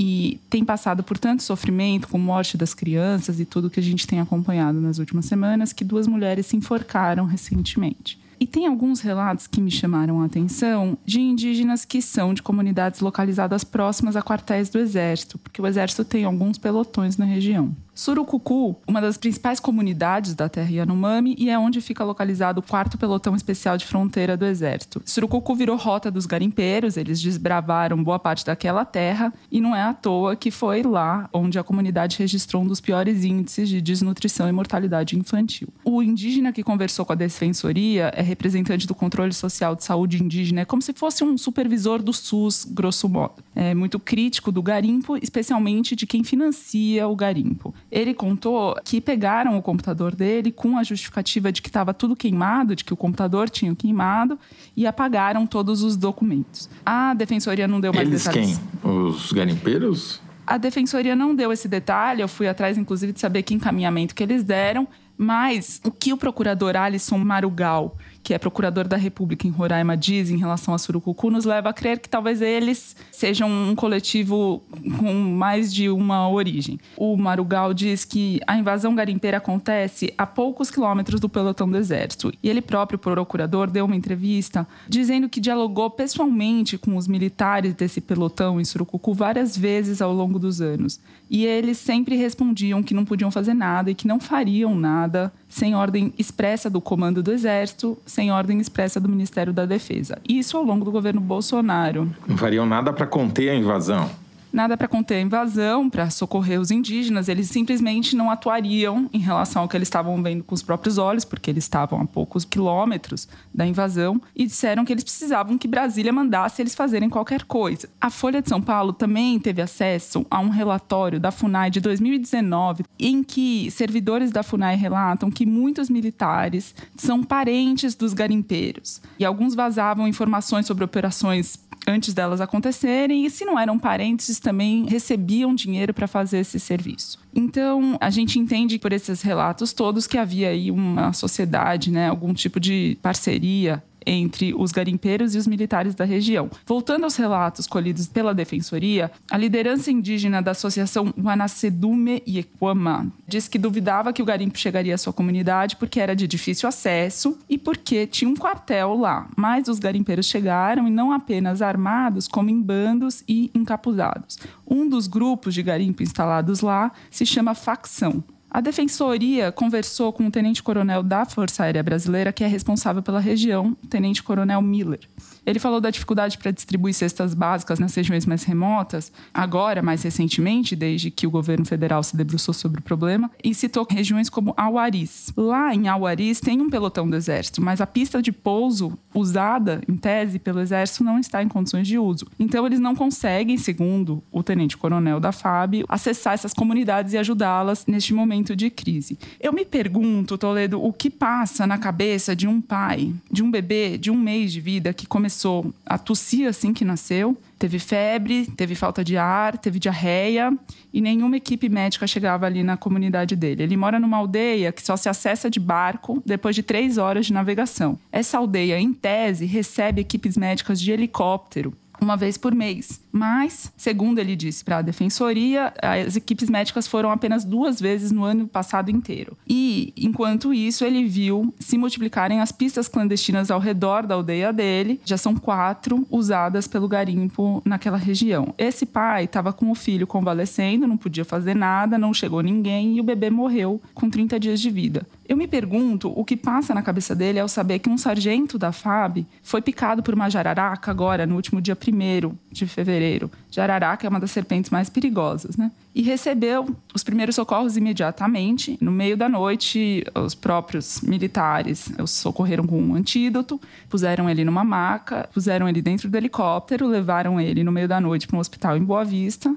e 0.00 0.40
tem 0.48 0.64
passado 0.64 1.02
por 1.02 1.18
tanto 1.18 1.42
sofrimento, 1.42 2.06
com 2.06 2.18
morte 2.18 2.56
das 2.56 2.72
crianças 2.72 3.40
e 3.40 3.44
tudo 3.44 3.68
que 3.68 3.80
a 3.80 3.82
gente 3.82 4.06
tem 4.06 4.20
acompanhado 4.20 4.80
nas 4.80 4.98
últimas 4.98 5.26
semanas, 5.26 5.72
que 5.72 5.82
duas 5.82 6.06
mulheres 6.06 6.46
se 6.46 6.56
enforcaram 6.56 7.24
recentemente. 7.24 8.16
E 8.40 8.46
tem 8.46 8.66
alguns 8.66 9.00
relatos 9.00 9.46
que 9.48 9.60
me 9.60 9.70
chamaram 9.70 10.20
a 10.22 10.26
atenção 10.26 10.96
de 11.04 11.20
indígenas 11.20 11.84
que 11.84 12.00
são 12.00 12.32
de 12.32 12.42
comunidades 12.42 13.00
localizadas 13.00 13.64
próximas 13.64 14.14
a 14.14 14.22
quartéis 14.22 14.68
do 14.68 14.78
Exército, 14.78 15.38
porque 15.38 15.60
o 15.60 15.66
Exército 15.66 16.04
tem 16.04 16.24
alguns 16.24 16.56
pelotões 16.56 17.16
na 17.16 17.24
região. 17.24 17.74
Surucucu, 17.98 18.76
uma 18.86 19.00
das 19.00 19.16
principais 19.16 19.58
comunidades 19.58 20.32
da 20.32 20.48
terra 20.48 20.70
Yanomami 20.70 21.34
e 21.36 21.50
é 21.50 21.58
onde 21.58 21.80
fica 21.80 22.04
localizado 22.04 22.60
o 22.60 22.62
quarto 22.62 22.96
pelotão 22.96 23.34
especial 23.34 23.76
de 23.76 23.84
fronteira 23.84 24.36
do 24.36 24.46
exército. 24.46 25.02
Surucucu 25.04 25.52
virou 25.56 25.76
rota 25.76 26.08
dos 26.08 26.24
garimpeiros, 26.24 26.96
eles 26.96 27.20
desbravaram 27.20 28.00
boa 28.00 28.20
parte 28.20 28.46
daquela 28.46 28.84
terra 28.84 29.34
e 29.50 29.60
não 29.60 29.74
é 29.74 29.82
à 29.82 29.92
toa 29.92 30.36
que 30.36 30.48
foi 30.48 30.84
lá 30.84 31.28
onde 31.32 31.58
a 31.58 31.64
comunidade 31.64 32.16
registrou 32.20 32.62
um 32.62 32.68
dos 32.68 32.80
piores 32.80 33.24
índices 33.24 33.68
de 33.68 33.80
desnutrição 33.80 34.48
e 34.48 34.52
mortalidade 34.52 35.18
infantil. 35.18 35.66
O 35.84 36.00
indígena 36.00 36.52
que 36.52 36.62
conversou 36.62 37.04
com 37.04 37.14
a 37.14 37.16
defensoria 37.16 38.12
é 38.14 38.22
representante 38.22 38.86
do 38.86 38.94
controle 38.94 39.32
social 39.32 39.74
de 39.74 39.82
saúde 39.82 40.22
indígena, 40.22 40.60
é 40.60 40.64
como 40.64 40.80
se 40.80 40.92
fosse 40.92 41.24
um 41.24 41.36
supervisor 41.36 42.00
do 42.00 42.12
SUS, 42.12 42.64
grosso 42.64 43.08
modo. 43.08 43.42
É 43.56 43.74
muito 43.74 43.98
crítico 43.98 44.52
do 44.52 44.62
garimpo, 44.62 45.16
especialmente 45.16 45.96
de 45.96 46.06
quem 46.06 46.22
financia 46.22 47.08
o 47.08 47.16
garimpo. 47.16 47.74
Ele 47.90 48.12
contou 48.12 48.76
que 48.84 49.00
pegaram 49.00 49.56
o 49.56 49.62
computador 49.62 50.14
dele 50.14 50.52
com 50.52 50.76
a 50.76 50.82
justificativa 50.82 51.50
de 51.50 51.62
que 51.62 51.68
estava 51.68 51.94
tudo 51.94 52.14
queimado, 52.14 52.76
de 52.76 52.84
que 52.84 52.92
o 52.92 52.96
computador 52.96 53.48
tinha 53.48 53.74
queimado 53.74 54.38
e 54.76 54.86
apagaram 54.86 55.46
todos 55.46 55.82
os 55.82 55.96
documentos. 55.96 56.68
A 56.84 57.14
defensoria 57.14 57.66
não 57.66 57.80
deu 57.80 57.92
mais 57.92 58.06
Eles 58.06 58.24
detalhes. 58.24 58.60
quem? 58.82 58.90
Os 58.90 59.32
garimpeiros? 59.32 60.20
A 60.46 60.56
defensoria 60.56 61.14
não 61.14 61.34
deu 61.34 61.52
esse 61.52 61.68
detalhe, 61.68 62.22
eu 62.22 62.28
fui 62.28 62.48
atrás, 62.48 62.78
inclusive, 62.78 63.12
de 63.12 63.20
saber 63.20 63.42
que 63.42 63.52
encaminhamento 63.54 64.14
que 64.14 64.22
eles 64.22 64.42
deram, 64.42 64.88
mas 65.16 65.80
o 65.84 65.90
que 65.90 66.12
o 66.12 66.16
procurador 66.16 66.76
Alisson 66.76 67.18
Marugal 67.18 67.96
que 68.22 68.34
é 68.34 68.38
procurador 68.38 68.86
da 68.86 68.96
República 68.96 69.46
em 69.46 69.50
Roraima, 69.50 69.96
diz 69.96 70.30
em 70.30 70.36
relação 70.36 70.74
a 70.74 70.78
Surucucu, 70.78 71.30
nos 71.30 71.44
leva 71.44 71.70
a 71.70 71.72
crer 71.72 71.98
que 71.98 72.08
talvez 72.08 72.42
eles 72.42 72.96
sejam 73.10 73.48
um 73.48 73.74
coletivo 73.74 74.62
com 74.98 75.12
mais 75.12 75.72
de 75.72 75.88
uma 75.88 76.28
origem. 76.28 76.78
O 76.96 77.16
Marugal 77.16 77.72
diz 77.72 78.04
que 78.04 78.40
a 78.46 78.56
invasão 78.56 78.94
garimpeira 78.94 79.38
acontece 79.38 80.12
a 80.16 80.26
poucos 80.26 80.70
quilômetros 80.70 81.20
do 81.20 81.28
pelotão 81.28 81.68
do 81.68 81.76
Exército. 81.76 82.32
E 82.42 82.48
ele 82.48 82.60
próprio, 82.60 82.98
procurador, 82.98 83.70
deu 83.70 83.84
uma 83.84 83.96
entrevista 83.96 84.66
dizendo 84.88 85.28
que 85.28 85.40
dialogou 85.40 85.90
pessoalmente 85.90 86.76
com 86.76 86.96
os 86.96 87.08
militares 87.08 87.74
desse 87.74 88.00
pelotão 88.00 88.60
em 88.60 88.64
Surucucu 88.64 89.14
várias 89.14 89.56
vezes 89.56 90.02
ao 90.02 90.12
longo 90.12 90.38
dos 90.38 90.60
anos. 90.60 91.00
E 91.30 91.44
eles 91.44 91.78
sempre 91.78 92.16
respondiam 92.16 92.82
que 92.82 92.94
não 92.94 93.04
podiam 93.04 93.30
fazer 93.30 93.54
nada 93.54 93.90
e 93.90 93.94
que 93.94 94.06
não 94.06 94.18
fariam 94.18 94.74
nada 94.74 95.32
sem 95.48 95.74
ordem 95.74 96.12
expressa 96.18 96.68
do 96.68 96.80
comando 96.80 97.22
do 97.22 97.32
Exército, 97.32 97.98
sem 98.08 98.32
ordem 98.32 98.58
expressa 98.58 98.98
do 98.98 99.08
Ministério 99.08 99.52
da 99.52 99.66
Defesa. 99.66 100.18
Isso 100.28 100.56
ao 100.56 100.64
longo 100.64 100.84
do 100.84 100.90
governo 100.90 101.20
Bolsonaro. 101.20 102.10
Não 102.26 102.36
fariam 102.36 102.66
nada 102.66 102.92
para 102.92 103.06
conter 103.06 103.50
a 103.50 103.54
invasão 103.54 104.10
nada 104.52 104.76
para 104.76 104.88
conter 104.88 105.16
a 105.16 105.20
invasão, 105.20 105.88
para 105.88 106.10
socorrer 106.10 106.60
os 106.60 106.70
indígenas. 106.70 107.28
Eles 107.28 107.48
simplesmente 107.48 108.16
não 108.16 108.30
atuariam 108.30 109.08
em 109.12 109.18
relação 109.18 109.62
ao 109.62 109.68
que 109.68 109.76
eles 109.76 109.88
estavam 109.88 110.20
vendo 110.22 110.44
com 110.44 110.54
os 110.54 110.62
próprios 110.62 110.98
olhos, 110.98 111.24
porque 111.24 111.50
eles 111.50 111.64
estavam 111.64 112.00
a 112.00 112.06
poucos 112.06 112.44
quilômetros 112.44 113.28
da 113.54 113.66
invasão, 113.66 114.20
e 114.34 114.46
disseram 114.46 114.84
que 114.84 114.92
eles 114.92 115.04
precisavam 115.04 115.58
que 115.58 115.68
Brasília 115.68 116.12
mandasse 116.12 116.62
eles 116.62 116.74
fazerem 116.74 117.08
qualquer 117.08 117.44
coisa. 117.44 117.88
A 118.00 118.10
Folha 118.10 118.42
de 118.42 118.48
São 118.48 118.60
Paulo 118.60 118.92
também 118.92 119.38
teve 119.38 119.62
acesso 119.62 120.24
a 120.30 120.40
um 120.40 120.48
relatório 120.48 121.20
da 121.20 121.30
FUNAI 121.30 121.70
de 121.70 121.80
2019, 121.80 122.84
em 122.98 123.22
que 123.22 123.70
servidores 123.70 124.30
da 124.30 124.42
FUNAI 124.42 124.76
relatam 124.76 125.30
que 125.30 125.46
muitos 125.46 125.88
militares 125.90 126.74
são 126.96 127.22
parentes 127.22 127.94
dos 127.94 128.12
garimpeiros. 128.12 129.00
E 129.18 129.24
alguns 129.24 129.54
vazavam 129.54 130.08
informações 130.08 130.66
sobre 130.66 130.84
operações 130.84 131.58
antes 131.88 132.12
delas 132.12 132.40
acontecerem 132.40 133.24
e 133.24 133.30
se 133.30 133.44
não 133.44 133.58
eram 133.58 133.78
parentes 133.78 134.38
também 134.38 134.86
recebiam 134.86 135.54
dinheiro 135.54 135.94
para 135.94 136.06
fazer 136.06 136.38
esse 136.38 136.60
serviço. 136.60 137.18
Então, 137.34 137.96
a 138.00 138.10
gente 138.10 138.38
entende 138.38 138.78
por 138.78 138.92
esses 138.92 139.22
relatos 139.22 139.72
todos 139.72 140.06
que 140.06 140.18
havia 140.18 140.50
aí 140.50 140.70
uma 140.70 141.12
sociedade, 141.12 141.90
né, 141.90 142.08
algum 142.08 142.34
tipo 142.34 142.60
de 142.60 142.98
parceria 143.02 143.82
entre 144.08 144.54
os 144.54 144.72
garimpeiros 144.72 145.34
e 145.34 145.38
os 145.38 145.46
militares 145.46 145.94
da 145.94 146.04
região. 146.04 146.50
Voltando 146.66 147.04
aos 147.04 147.16
relatos 147.16 147.66
colhidos 147.66 148.06
pela 148.06 148.34
Defensoria, 148.34 149.10
a 149.30 149.36
liderança 149.36 149.90
indígena 149.90 150.40
da 150.40 150.52
Associação 150.52 151.12
Wanacedume 151.22 152.22
Yequama 152.26 153.12
diz 153.26 153.46
que 153.46 153.58
duvidava 153.58 154.12
que 154.12 154.22
o 154.22 154.24
garimpo 154.24 154.58
chegaria 154.58 154.94
à 154.94 154.98
sua 154.98 155.12
comunidade 155.12 155.76
porque 155.76 156.00
era 156.00 156.16
de 156.16 156.26
difícil 156.26 156.68
acesso 156.68 157.38
e 157.48 157.58
porque 157.58 158.06
tinha 158.06 158.30
um 158.30 158.34
quartel 158.34 158.94
lá. 158.94 159.28
Mas 159.36 159.68
os 159.68 159.78
garimpeiros 159.78 160.26
chegaram 160.26 160.88
e 160.88 160.90
não 160.90 161.12
apenas 161.12 161.60
armados, 161.60 162.26
como 162.26 162.48
em 162.48 162.60
bandos 162.60 163.22
e 163.28 163.50
encapuzados. 163.54 164.38
Um 164.66 164.88
dos 164.88 165.06
grupos 165.06 165.52
de 165.54 165.62
garimpo 165.62 166.02
instalados 166.02 166.60
lá 166.60 166.92
se 167.10 167.26
chama 167.26 167.54
Facção. 167.54 168.24
A 168.50 168.62
defensoria 168.62 169.52
conversou 169.52 170.12
com 170.12 170.26
o 170.26 170.30
tenente-coronel 170.30 171.02
da 171.02 171.26
Força 171.26 171.64
Aérea 171.64 171.82
Brasileira, 171.82 172.32
que 172.32 172.42
é 172.42 172.46
responsável 172.46 173.02
pela 173.02 173.20
região, 173.20 173.76
tenente-coronel 173.90 174.62
Miller. 174.62 175.00
Ele 175.48 175.58
falou 175.58 175.80
da 175.80 175.88
dificuldade 175.88 176.36
para 176.36 176.50
distribuir 176.50 176.92
cestas 176.92 177.32
básicas 177.32 177.78
nas 177.78 177.94
regiões 177.94 178.26
mais 178.26 178.44
remotas, 178.44 179.10
agora, 179.32 179.80
mais 179.80 180.02
recentemente, 180.02 180.76
desde 180.76 181.10
que 181.10 181.26
o 181.26 181.30
governo 181.30 181.64
federal 181.64 182.02
se 182.02 182.14
debruçou 182.14 182.52
sobre 182.52 182.80
o 182.80 182.82
problema, 182.82 183.30
e 183.42 183.54
citou 183.54 183.86
regiões 183.90 184.28
como 184.28 184.52
Auaris. 184.58 185.32
Lá 185.34 185.74
em 185.74 185.88
Auaris 185.88 186.38
tem 186.38 186.60
um 186.60 186.68
pelotão 186.68 187.08
do 187.08 187.16
Exército, 187.16 187.62
mas 187.62 187.80
a 187.80 187.86
pista 187.86 188.20
de 188.20 188.30
pouso 188.30 188.92
usada, 189.14 189.80
em 189.88 189.96
tese, 189.96 190.38
pelo 190.38 190.60
Exército 190.60 191.02
não 191.02 191.18
está 191.18 191.42
em 191.42 191.48
condições 191.48 191.88
de 191.88 191.98
uso. 191.98 192.26
Então, 192.38 192.66
eles 192.66 192.78
não 192.78 192.94
conseguem, 192.94 193.56
segundo 193.56 194.22
o 194.30 194.42
tenente-coronel 194.42 195.18
da 195.18 195.32
FAB, 195.32 195.82
acessar 195.88 196.34
essas 196.34 196.52
comunidades 196.52 197.14
e 197.14 197.16
ajudá-las 197.16 197.86
neste 197.86 198.12
momento 198.12 198.54
de 198.54 198.68
crise. 198.68 199.18
Eu 199.40 199.54
me 199.54 199.64
pergunto, 199.64 200.36
Toledo, 200.36 200.84
o 200.84 200.92
que 200.92 201.08
passa 201.08 201.66
na 201.66 201.78
cabeça 201.78 202.36
de 202.36 202.46
um 202.46 202.60
pai, 202.60 203.14
de 203.30 203.42
um 203.42 203.50
bebê 203.50 203.96
de 203.96 204.10
um 204.10 204.16
mês 204.16 204.52
de 204.52 204.60
vida 204.60 204.92
que 204.92 205.06
começou 205.06 205.37
a 205.84 205.98
tossir 205.98 206.48
assim 206.48 206.72
que 206.72 206.84
nasceu, 206.84 207.36
teve 207.58 207.78
febre, 207.78 208.46
teve 208.56 208.74
falta 208.74 209.04
de 209.04 209.16
ar, 209.16 209.58
teve 209.58 209.78
diarreia 209.78 210.56
e 210.92 211.00
nenhuma 211.00 211.36
equipe 211.36 211.68
médica 211.68 212.06
chegava 212.06 212.46
ali 212.46 212.62
na 212.62 212.76
comunidade 212.76 213.36
dele. 213.36 213.62
Ele 213.62 213.76
mora 213.76 213.98
numa 213.98 214.16
aldeia 214.16 214.72
que 214.72 214.82
só 214.82 214.96
se 214.96 215.08
acessa 215.08 215.50
de 215.50 215.60
barco 215.60 216.22
depois 216.24 216.54
de 216.54 216.62
três 216.62 216.98
horas 216.98 217.26
de 217.26 217.32
navegação. 217.32 217.98
Essa 218.10 218.38
aldeia, 218.38 218.78
em 218.78 218.92
tese, 218.92 219.44
recebe 219.44 220.00
equipes 220.00 220.36
médicas 220.36 220.80
de 220.80 220.90
helicóptero 220.92 221.72
uma 222.00 222.16
vez 222.16 222.36
por 222.36 222.54
mês. 222.54 223.00
Mas, 223.10 223.72
segundo 223.76 224.18
ele 224.18 224.36
disse 224.36 224.64
para 224.64 224.78
a 224.78 224.82
defensoria, 224.82 225.72
as 225.82 226.16
equipes 226.16 226.48
médicas 226.48 226.86
foram 226.86 227.10
apenas 227.10 227.44
duas 227.44 227.80
vezes 227.80 228.12
no 228.12 228.24
ano 228.24 228.46
passado 228.46 228.90
inteiro. 228.90 229.36
E, 229.48 229.92
enquanto 229.96 230.54
isso, 230.54 230.84
ele 230.84 231.04
viu 231.04 231.52
se 231.58 231.76
multiplicarem 231.76 232.40
as 232.40 232.52
pistas 232.52 232.88
clandestinas 232.88 233.50
ao 233.50 233.60
redor 233.60 234.06
da 234.06 234.14
aldeia 234.14 234.52
dele. 234.52 235.00
Já 235.04 235.16
são 235.16 235.34
quatro 235.34 236.06
usadas 236.10 236.66
pelo 236.66 236.88
garimpo 236.88 237.62
naquela 237.64 237.96
região. 237.96 238.54
Esse 238.56 238.86
pai 238.86 239.24
estava 239.24 239.52
com 239.52 239.70
o 239.70 239.74
filho 239.74 240.06
convalescendo, 240.06 240.86
não 240.86 240.96
podia 240.96 241.24
fazer 241.24 241.54
nada, 241.54 241.98
não 241.98 242.14
chegou 242.14 242.40
ninguém 242.40 242.96
e 242.96 243.00
o 243.00 243.04
bebê 243.04 243.30
morreu 243.30 243.80
com 243.94 244.08
30 244.08 244.38
dias 244.38 244.60
de 244.60 244.70
vida. 244.70 245.06
Eu 245.28 245.36
me 245.36 245.46
pergunto 245.46 246.10
o 246.18 246.24
que 246.24 246.34
passa 246.34 246.72
na 246.72 246.80
cabeça 246.80 247.14
dele 247.14 247.38
ao 247.38 247.48
saber 247.48 247.80
que 247.80 247.90
um 247.90 247.98
sargento 247.98 248.58
da 248.58 248.72
FAB 248.72 249.26
foi 249.42 249.60
picado 249.60 250.02
por 250.02 250.14
uma 250.14 250.30
jararaca 250.30 250.90
agora, 250.90 251.26
no 251.26 251.36
último 251.36 251.60
dia 251.60 251.76
1 251.76 252.32
de 252.50 252.66
fevereiro. 252.66 253.30
Jararaca 253.50 254.06
é 254.06 254.08
uma 254.08 254.18
das 254.18 254.30
serpentes 254.30 254.70
mais 254.70 254.88
perigosas, 254.88 255.54
né? 255.54 255.70
E 255.94 256.00
recebeu 256.00 256.74
os 256.94 257.04
primeiros 257.04 257.34
socorros 257.34 257.76
imediatamente. 257.76 258.78
No 258.80 258.90
meio 258.90 259.18
da 259.18 259.28
noite, 259.28 260.02
os 260.14 260.34
próprios 260.34 261.02
militares 261.02 261.92
os 261.98 262.10
socorreram 262.10 262.66
com 262.66 262.80
um 262.80 262.94
antídoto, 262.94 263.60
puseram 263.90 264.30
ele 264.30 264.46
numa 264.46 264.64
maca, 264.64 265.28
puseram 265.34 265.68
ele 265.68 265.82
dentro 265.82 266.08
do 266.08 266.16
helicóptero, 266.16 266.86
levaram 266.86 267.38
ele 267.38 267.62
no 267.62 267.72
meio 267.72 267.86
da 267.86 268.00
noite 268.00 268.26
para 268.26 268.36
um 268.38 268.40
hospital 268.40 268.78
em 268.78 268.84
Boa 268.84 269.04
Vista 269.04 269.54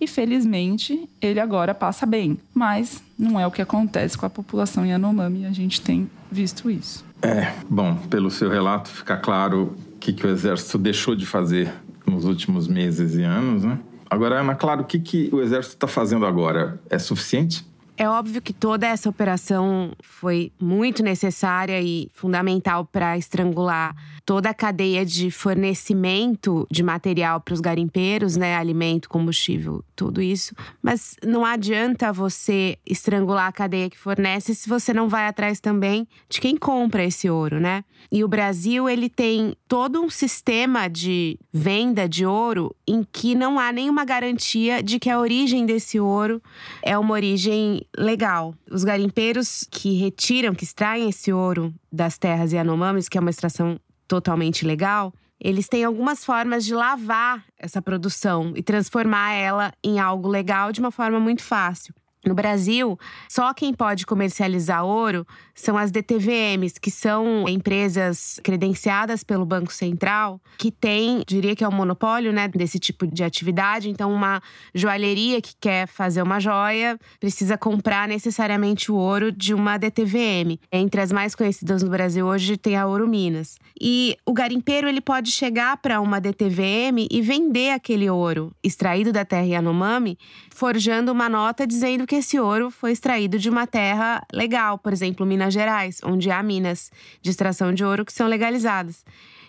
e 0.00 0.06
felizmente 0.06 1.08
ele 1.20 1.38
agora 1.38 1.74
passa 1.74 2.06
bem. 2.06 2.38
Mas 2.54 3.02
não 3.18 3.38
é 3.38 3.46
o 3.46 3.50
que 3.50 3.60
acontece 3.60 4.16
com 4.16 4.26
a 4.26 4.30
população 4.30 4.86
Yanomami 4.86 5.44
a 5.44 5.52
gente 5.52 5.80
tem 5.80 6.10
visto 6.30 6.70
isso. 6.70 7.04
É, 7.22 7.52
bom, 7.68 7.96
pelo 8.08 8.30
seu 8.30 8.48
relato 8.48 8.88
fica 8.88 9.16
claro 9.16 9.76
o 9.94 9.98
que, 9.98 10.12
que 10.12 10.26
o 10.26 10.30
Exército 10.30 10.78
deixou 10.78 11.14
de 11.14 11.26
fazer 11.26 11.72
nos 12.06 12.24
últimos 12.24 12.66
meses 12.66 13.14
e 13.14 13.22
anos, 13.22 13.64
né? 13.64 13.78
Agora, 14.08 14.40
Ana, 14.40 14.54
claro, 14.54 14.82
o 14.82 14.84
que, 14.84 14.98
que 14.98 15.30
o 15.32 15.40
Exército 15.40 15.76
está 15.76 15.86
fazendo 15.86 16.26
agora? 16.26 16.80
É 16.88 16.98
suficiente? 16.98 17.64
É 17.96 18.08
óbvio 18.08 18.40
que 18.40 18.54
toda 18.54 18.86
essa 18.86 19.10
operação 19.10 19.92
foi 20.02 20.50
muito 20.58 21.02
necessária 21.02 21.80
e 21.82 22.10
fundamental 22.14 22.86
para 22.86 23.18
estrangular 23.18 23.94
toda 24.30 24.50
a 24.50 24.54
cadeia 24.54 25.04
de 25.04 25.28
fornecimento 25.28 26.64
de 26.70 26.84
material 26.84 27.40
para 27.40 27.52
os 27.52 27.58
garimpeiros, 27.58 28.36
né, 28.36 28.54
alimento, 28.54 29.08
combustível, 29.08 29.82
tudo 29.96 30.22
isso. 30.22 30.54
Mas 30.80 31.16
não 31.26 31.44
adianta 31.44 32.12
você 32.12 32.78
estrangular 32.86 33.48
a 33.48 33.52
cadeia 33.52 33.90
que 33.90 33.98
fornece 33.98 34.54
se 34.54 34.68
você 34.68 34.94
não 34.94 35.08
vai 35.08 35.26
atrás 35.26 35.58
também 35.58 36.06
de 36.28 36.40
quem 36.40 36.56
compra 36.56 37.02
esse 37.02 37.28
ouro, 37.28 37.58
né? 37.58 37.82
E 38.08 38.22
o 38.22 38.28
Brasil, 38.28 38.88
ele 38.88 39.08
tem 39.08 39.52
todo 39.66 40.00
um 40.00 40.08
sistema 40.08 40.86
de 40.86 41.36
venda 41.52 42.08
de 42.08 42.24
ouro 42.24 42.72
em 42.86 43.02
que 43.02 43.34
não 43.34 43.58
há 43.58 43.72
nenhuma 43.72 44.04
garantia 44.04 44.80
de 44.80 45.00
que 45.00 45.10
a 45.10 45.18
origem 45.18 45.66
desse 45.66 45.98
ouro 45.98 46.40
é 46.84 46.96
uma 46.96 47.14
origem 47.14 47.84
legal. 47.98 48.54
Os 48.70 48.84
garimpeiros 48.84 49.66
que 49.68 49.94
retiram, 49.98 50.54
que 50.54 50.62
extraem 50.62 51.08
esse 51.08 51.32
ouro 51.32 51.74
das 51.90 52.16
terras 52.16 52.52
Yanomamis, 52.52 53.08
que 53.08 53.18
é 53.18 53.20
uma 53.20 53.30
extração 53.30 53.76
totalmente 54.10 54.66
legal, 54.66 55.14
eles 55.38 55.68
têm 55.68 55.84
algumas 55.84 56.24
formas 56.24 56.64
de 56.64 56.74
lavar 56.74 57.44
essa 57.56 57.80
produção 57.80 58.52
e 58.56 58.62
transformar 58.62 59.32
ela 59.34 59.72
em 59.84 60.00
algo 60.00 60.28
legal 60.28 60.72
de 60.72 60.80
uma 60.80 60.90
forma 60.90 61.20
muito 61.20 61.44
fácil. 61.44 61.94
No 62.24 62.34
Brasil, 62.34 62.98
só 63.28 63.54
quem 63.54 63.72
pode 63.72 64.04
comercializar 64.04 64.84
ouro 64.84 65.26
são 65.54 65.76
as 65.78 65.90
DTVMs, 65.90 66.78
que 66.78 66.90
são 66.90 67.48
empresas 67.48 68.38
credenciadas 68.42 69.24
pelo 69.24 69.46
Banco 69.46 69.72
Central, 69.72 70.38
que 70.58 70.70
tem, 70.70 71.22
diria 71.26 71.56
que 71.56 71.64
é 71.64 71.68
um 71.68 71.72
monopólio, 71.72 72.30
né, 72.30 72.46
desse 72.48 72.78
tipo 72.78 73.06
de 73.06 73.24
atividade. 73.24 73.88
Então, 73.88 74.12
uma 74.12 74.42
joalheria 74.74 75.40
que 75.40 75.54
quer 75.58 75.86
fazer 75.86 76.20
uma 76.22 76.38
joia 76.40 76.98
precisa 77.18 77.56
comprar 77.56 78.06
necessariamente 78.06 78.92
o 78.92 78.96
ouro 78.96 79.32
de 79.32 79.54
uma 79.54 79.78
DTVM. 79.78 80.58
Entre 80.70 81.00
as 81.00 81.10
mais 81.10 81.34
conhecidas 81.34 81.82
no 81.82 81.88
Brasil 81.88 82.26
hoje 82.26 82.58
tem 82.58 82.76
a 82.76 82.86
Ouro 82.86 83.08
Minas. 83.08 83.58
E 83.80 84.16
o 84.26 84.32
garimpeiro 84.34 84.88
ele 84.88 85.00
pode 85.00 85.30
chegar 85.30 85.78
para 85.78 86.00
uma 86.00 86.20
DTVM 86.20 87.06
e 87.10 87.22
vender 87.22 87.70
aquele 87.70 88.10
ouro 88.10 88.52
extraído 88.62 89.10
da 89.10 89.24
terra 89.24 89.46
Yanomami, 89.46 90.18
forjando 90.50 91.12
uma 91.12 91.28
nota 91.28 91.66
dizendo 91.66 92.06
que 92.10 92.16
esse 92.16 92.40
ouro 92.40 92.72
foi 92.72 92.90
extraído 92.90 93.38
de 93.38 93.48
uma 93.48 93.68
terra 93.68 94.20
legal, 94.32 94.76
por 94.76 94.92
exemplo, 94.92 95.24
Minas 95.24 95.54
Gerais, 95.54 96.00
onde 96.02 96.28
há 96.28 96.42
minas 96.42 96.90
de 97.22 97.30
extração 97.30 97.72
de 97.72 97.84
ouro 97.84 98.04
que 98.04 98.12
são 98.12 98.26
legalizadas. 98.26 99.04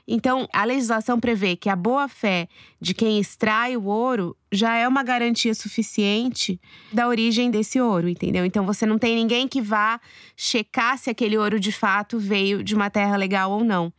Então, 0.08 0.48
a 0.54 0.64
legislação 0.64 1.20
prevê 1.20 1.56
que 1.56 1.70
a 1.70 1.76
boa-fé 1.76 2.48
de 2.80 2.94
quem 2.94 3.20
extrai 3.20 3.76
o 3.76 3.86
ouro 3.86 4.38
já 4.52 4.78
é 4.78 4.88
uma 4.88 5.02
garantia 5.02 5.56
suficiente 5.56 6.62
da 6.94 7.08
origem 7.08 7.50
desse 7.50 7.82
ouro, 7.82 8.08
entendeu? 8.08 8.46
Então, 8.46 8.64
você 8.64 8.86
não 8.86 9.00
tem 9.00 9.16
ninguém 9.16 9.48
que 9.48 9.60
vá 9.60 10.00
checar 10.38 11.00
se 11.00 11.10
aquele 11.10 11.40
ouro 11.40 11.60
de 11.60 11.72
fato 11.72 12.20
veio 12.20 12.64
de 12.64 12.76
uma 12.76 12.92
terra 12.92 13.16
legal 13.16 13.50
ou 13.50 13.64
não. 13.64 13.92